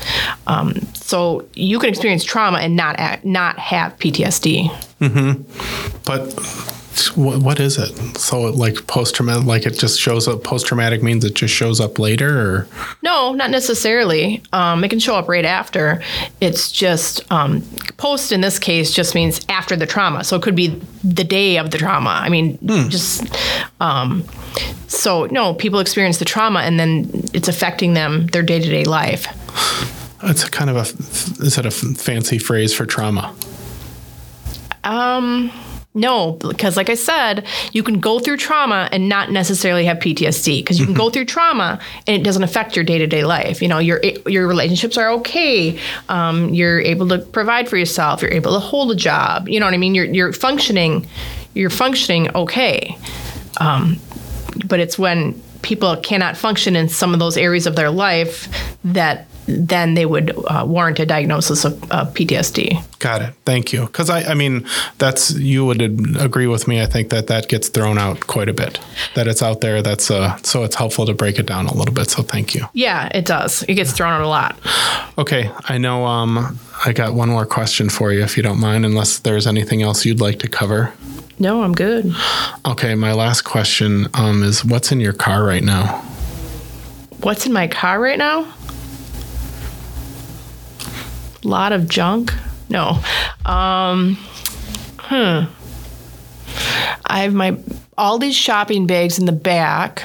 Um, 0.48 0.74
so 0.94 1.46
you 1.54 1.78
can 1.78 1.88
experience 1.88 2.24
trauma 2.24 2.58
and 2.58 2.74
not 2.74 3.24
not 3.24 3.60
have 3.60 3.96
PTSD. 3.98 4.72
But 6.04 6.81
what, 7.14 7.40
what 7.40 7.60
is 7.60 7.78
it? 7.78 8.18
So, 8.18 8.42
like 8.42 8.86
post 8.86 9.14
traumatic, 9.14 9.44
like 9.46 9.66
it 9.66 9.78
just 9.78 10.00
shows 10.00 10.28
up. 10.28 10.44
Post 10.44 10.66
traumatic 10.66 11.02
means 11.02 11.24
it 11.24 11.34
just 11.34 11.54
shows 11.54 11.80
up 11.80 11.98
later, 11.98 12.40
or 12.40 12.68
No, 13.02 13.32
not 13.32 13.50
necessarily. 13.50 14.42
Um, 14.52 14.84
it 14.84 14.88
can 14.88 14.98
show 14.98 15.14
up 15.14 15.28
right 15.28 15.44
after. 15.44 16.02
It's 16.40 16.70
just 16.70 17.30
um, 17.32 17.62
post 17.96 18.32
in 18.32 18.40
this 18.40 18.58
case 18.58 18.92
just 18.92 19.14
means 19.14 19.40
after 19.48 19.76
the 19.76 19.86
trauma. 19.86 20.24
So 20.24 20.36
it 20.36 20.42
could 20.42 20.56
be 20.56 20.80
the 21.02 21.24
day 21.24 21.56
of 21.58 21.70
the 21.70 21.78
trauma. 21.78 22.10
I 22.10 22.28
mean, 22.28 22.58
just 22.90 23.24
um, 23.80 24.24
so 24.88 25.26
no, 25.26 25.54
people 25.54 25.80
experience 25.80 26.18
the 26.18 26.24
trauma 26.24 26.60
and 26.60 26.78
then 26.78 27.10
it's 27.32 27.48
affecting 27.48 27.94
them 27.94 28.26
their 28.28 28.42
day 28.42 28.60
to 28.60 28.68
day 28.68 28.84
life. 28.84 29.26
it's 30.22 30.48
kind 30.50 30.70
of 30.70 30.76
a 30.76 30.80
is 31.42 31.58
it 31.58 31.66
a 31.66 31.70
fancy 31.70 32.38
phrase 32.38 32.74
for 32.74 32.86
trauma? 32.86 33.34
No, 35.94 36.32
because 36.32 36.76
like 36.78 36.88
I 36.88 36.94
said, 36.94 37.46
you 37.72 37.82
can 37.82 38.00
go 38.00 38.18
through 38.18 38.38
trauma 38.38 38.88
and 38.92 39.10
not 39.10 39.30
necessarily 39.30 39.84
have 39.84 39.98
PTSD 39.98 40.60
because 40.60 40.80
you 40.80 40.86
can 40.86 40.94
go 40.94 41.10
through 41.10 41.26
trauma 41.26 41.78
and 42.06 42.16
it 42.16 42.24
doesn't 42.24 42.42
affect 42.42 42.74
your 42.76 42.84
day 42.84 42.96
to 42.96 43.06
day 43.06 43.24
life. 43.24 43.60
You 43.60 43.68
know, 43.68 43.78
your 43.78 44.00
your 44.26 44.48
relationships 44.48 44.96
are 44.96 45.10
okay. 45.10 45.78
Um, 46.08 46.48
you're 46.48 46.80
able 46.80 47.08
to 47.08 47.18
provide 47.18 47.68
for 47.68 47.76
yourself. 47.76 48.22
You're 48.22 48.32
able 48.32 48.54
to 48.54 48.58
hold 48.58 48.90
a 48.90 48.96
job. 48.96 49.50
You 49.50 49.60
know 49.60 49.66
what 49.66 49.74
I 49.74 49.78
mean? 49.78 49.94
You're 49.94 50.06
you're 50.06 50.32
functioning. 50.32 51.06
You're 51.52 51.68
functioning 51.68 52.34
okay. 52.34 52.96
Um, 53.60 53.98
but 54.66 54.80
it's 54.80 54.98
when 54.98 55.40
people 55.60 55.96
cannot 55.96 56.38
function 56.38 56.74
in 56.74 56.88
some 56.88 57.12
of 57.12 57.20
those 57.20 57.36
areas 57.36 57.66
of 57.66 57.76
their 57.76 57.90
life 57.90 58.48
that 58.82 59.26
then 59.46 59.94
they 59.94 60.06
would 60.06 60.32
uh, 60.46 60.64
warrant 60.66 60.98
a 61.00 61.06
diagnosis 61.06 61.64
of 61.64 61.82
uh, 61.90 62.06
PTSD. 62.06 62.82
Got 62.98 63.22
it. 63.22 63.34
Thank 63.44 63.72
you. 63.72 63.86
Because 63.86 64.10
I, 64.10 64.22
I 64.22 64.34
mean, 64.34 64.66
that's 64.98 65.32
you 65.32 65.64
would 65.66 65.82
agree 66.16 66.46
with 66.46 66.68
me. 66.68 66.80
I 66.80 66.86
think 66.86 67.10
that 67.10 67.26
that 67.26 67.48
gets 67.48 67.68
thrown 67.68 67.98
out 67.98 68.26
quite 68.26 68.48
a 68.48 68.52
bit. 68.52 68.78
That 69.14 69.26
it's 69.26 69.42
out 69.42 69.60
there. 69.60 69.82
That's 69.82 70.10
uh, 70.10 70.36
so 70.42 70.64
it's 70.64 70.76
helpful 70.76 71.06
to 71.06 71.14
break 71.14 71.38
it 71.38 71.46
down 71.46 71.66
a 71.66 71.74
little 71.74 71.94
bit. 71.94 72.10
So 72.10 72.22
thank 72.22 72.54
you. 72.54 72.66
Yeah, 72.72 73.08
it 73.14 73.24
does. 73.24 73.62
It 73.64 73.74
gets 73.74 73.92
thrown 73.92 74.12
out 74.12 74.22
a 74.22 74.28
lot. 74.28 74.58
Okay, 75.18 75.50
I 75.64 75.78
know. 75.78 76.06
Um, 76.06 76.58
I 76.84 76.92
got 76.92 77.14
one 77.14 77.28
more 77.28 77.46
question 77.46 77.88
for 77.88 78.12
you, 78.12 78.22
if 78.22 78.36
you 78.36 78.42
don't 78.42 78.60
mind, 78.60 78.84
unless 78.84 79.18
there's 79.20 79.46
anything 79.46 79.82
else 79.82 80.04
you'd 80.04 80.20
like 80.20 80.38
to 80.40 80.48
cover. 80.48 80.92
No, 81.38 81.62
I'm 81.62 81.74
good. 81.74 82.14
Okay, 82.66 82.94
my 82.94 83.12
last 83.12 83.42
question 83.42 84.08
um, 84.14 84.42
is, 84.42 84.64
what's 84.64 84.92
in 84.92 85.00
your 85.00 85.12
car 85.12 85.44
right 85.44 85.62
now? 85.62 85.98
What's 87.20 87.46
in 87.46 87.52
my 87.52 87.68
car 87.68 88.00
right 88.00 88.18
now? 88.18 88.52
Lot 91.44 91.72
of 91.72 91.88
junk. 91.88 92.32
No. 92.68 92.98
Um, 93.44 94.16
hmm. 94.98 95.44
I 97.04 97.22
have 97.22 97.34
my 97.34 97.58
all 97.98 98.18
these 98.18 98.36
shopping 98.36 98.86
bags 98.86 99.18
in 99.18 99.26
the 99.26 99.32
back. 99.32 100.02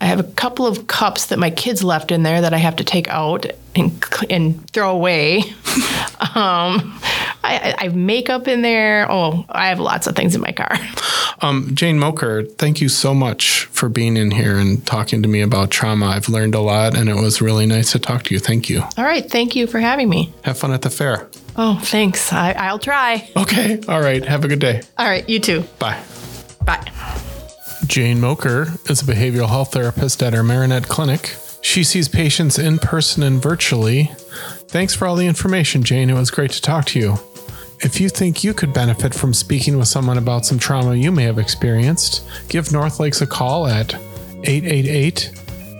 I 0.00 0.06
have 0.06 0.20
a 0.20 0.24
couple 0.24 0.66
of 0.66 0.86
cups 0.86 1.26
that 1.26 1.38
my 1.38 1.50
kids 1.50 1.82
left 1.82 2.12
in 2.12 2.22
there 2.22 2.40
that 2.40 2.54
I 2.54 2.58
have 2.58 2.76
to 2.76 2.84
take 2.84 3.08
out 3.08 3.46
and 3.74 4.04
and 4.30 4.70
throw 4.70 4.90
away. 4.90 5.42
um, 6.34 6.98
I 7.56 7.74
I 7.78 7.84
have 7.84 7.94
makeup 7.96 8.48
in 8.48 8.62
there. 8.62 9.10
Oh, 9.10 9.44
I 9.48 9.68
have 9.68 9.80
lots 9.80 10.06
of 10.06 10.14
things 10.16 10.34
in 10.34 10.40
my 10.40 10.52
car. 10.52 10.76
Um, 11.40 11.70
Jane 11.72 12.00
Moker, 12.00 12.42
thank 12.42 12.80
you 12.80 12.88
so 12.88 13.14
much 13.14 13.66
for 13.66 13.88
being 13.88 14.16
in 14.16 14.32
here 14.32 14.58
and 14.58 14.84
talking 14.84 15.22
to 15.22 15.28
me 15.28 15.40
about 15.40 15.70
trauma. 15.70 16.06
I've 16.06 16.28
learned 16.28 16.56
a 16.56 16.60
lot, 16.60 16.96
and 16.96 17.08
it 17.08 17.14
was 17.14 17.40
really 17.40 17.64
nice 17.64 17.92
to 17.92 18.00
talk 18.00 18.24
to 18.24 18.34
you. 18.34 18.40
Thank 18.40 18.68
you. 18.68 18.80
All 18.96 19.04
right, 19.04 19.30
thank 19.30 19.54
you 19.54 19.68
for 19.68 19.78
having 19.78 20.08
me. 20.08 20.32
Have 20.42 20.58
fun 20.58 20.72
at 20.72 20.82
the 20.82 20.90
fair. 20.90 21.28
Oh, 21.56 21.78
thanks. 21.80 22.32
I, 22.32 22.52
I'll 22.52 22.80
try. 22.80 23.28
Okay. 23.36 23.80
All 23.86 24.00
right. 24.00 24.24
Have 24.24 24.44
a 24.44 24.48
good 24.48 24.58
day. 24.58 24.82
All 24.96 25.06
right, 25.06 25.28
you 25.28 25.38
too. 25.38 25.62
Bye. 25.78 26.02
Bye. 26.64 26.90
Jane 27.86 28.20
Moker 28.20 28.72
is 28.88 29.02
a 29.02 29.04
behavioral 29.04 29.48
health 29.48 29.72
therapist 29.72 30.22
at 30.24 30.34
our 30.34 30.42
Marinette 30.42 30.88
Clinic. 30.88 31.36
She 31.68 31.84
sees 31.84 32.08
patients 32.08 32.58
in 32.58 32.78
person 32.78 33.22
and 33.22 33.42
virtually. 33.42 34.10
Thanks 34.68 34.94
for 34.94 35.06
all 35.06 35.16
the 35.16 35.26
information, 35.26 35.82
Jane. 35.82 36.08
It 36.08 36.14
was 36.14 36.30
great 36.30 36.50
to 36.52 36.62
talk 36.62 36.86
to 36.86 36.98
you. 36.98 37.18
If 37.80 38.00
you 38.00 38.08
think 38.08 38.42
you 38.42 38.54
could 38.54 38.72
benefit 38.72 39.12
from 39.12 39.34
speaking 39.34 39.76
with 39.76 39.86
someone 39.86 40.16
about 40.16 40.46
some 40.46 40.58
trauma 40.58 40.94
you 40.94 41.12
may 41.12 41.24
have 41.24 41.38
experienced, 41.38 42.26
give 42.48 42.72
North 42.72 42.98
Lakes 43.00 43.20
a 43.20 43.26
call 43.26 43.66
at 43.66 43.92
888 44.44 45.30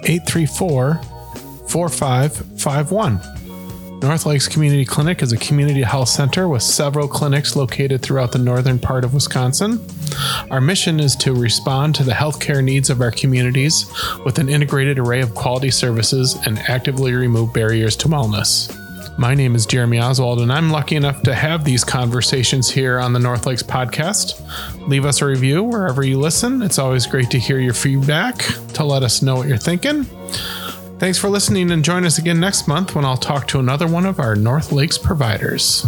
834 0.05 1.01
4551. 1.66 3.47
North 4.01 4.26
Lakes 4.26 4.46
Community 4.46 4.84
Clinic 4.84 5.22
is 5.22 5.32
a 5.32 5.36
community 5.36 5.82
health 5.82 6.09
center 6.09 6.46
with 6.46 6.62
several 6.62 7.09
clinics 7.09 7.57
located 7.57 8.01
throughout 8.01 8.30
the 8.30 8.38
northern 8.38 8.78
part 8.78 9.05
of 9.05 9.12
Wisconsin. 9.12 9.84
Our 10.51 10.61
mission 10.61 11.01
is 11.01 11.16
to 11.16 11.34
respond 11.34 11.96
to 11.96 12.05
the 12.05 12.12
healthcare 12.12 12.62
needs 12.62 12.90
of 12.90 13.01
our 13.01 13.11
communities 13.11 13.92
with 14.24 14.38
an 14.38 14.49
integrated 14.49 15.01
array 15.01 15.20
of 15.20 15.34
quality 15.34 15.72
services 15.72 16.38
and 16.46 16.61
actively 16.61 17.12
remove 17.12 17.53
barriers 17.53 17.96
to 17.96 18.09
wellness. 18.09 18.72
My 19.18 19.34
name 19.34 19.57
is 19.57 19.66
Jeremy 19.66 19.99
Oswald, 19.99 20.40
and 20.40 20.53
I'm 20.53 20.70
lucky 20.70 20.94
enough 20.94 21.22
to 21.22 21.34
have 21.34 21.64
these 21.64 21.82
conversations 21.82 22.70
here 22.70 23.01
on 23.01 23.12
the 23.12 23.18
North 23.18 23.46
Lakes 23.46 23.64
podcast. 23.64 24.40
Leave 24.88 25.05
us 25.05 25.20
a 25.22 25.26
review 25.26 25.64
wherever 25.64 26.05
you 26.05 26.20
listen. 26.20 26.62
It's 26.62 26.78
always 26.78 27.05
great 27.05 27.30
to 27.30 27.38
hear 27.40 27.59
your 27.59 27.74
feedback 27.74 28.36
to 28.74 28.84
let 28.84 29.03
us 29.03 29.22
know 29.22 29.34
what 29.34 29.49
you're 29.49 29.57
thinking. 29.57 30.07
Thanks 30.99 31.16
for 31.16 31.28
listening, 31.28 31.70
and 31.70 31.84
join 31.84 32.05
us 32.05 32.18
again 32.18 32.40
next 32.40 32.66
month 32.66 32.96
when 32.96 33.05
I'll 33.05 33.16
talk 33.16 33.46
to 33.49 33.61
another 33.61 33.86
one 33.86 34.05
of 34.05 34.18
our 34.18 34.34
North 34.34 34.72
Lakes 34.72 34.99
providers. 34.99 35.86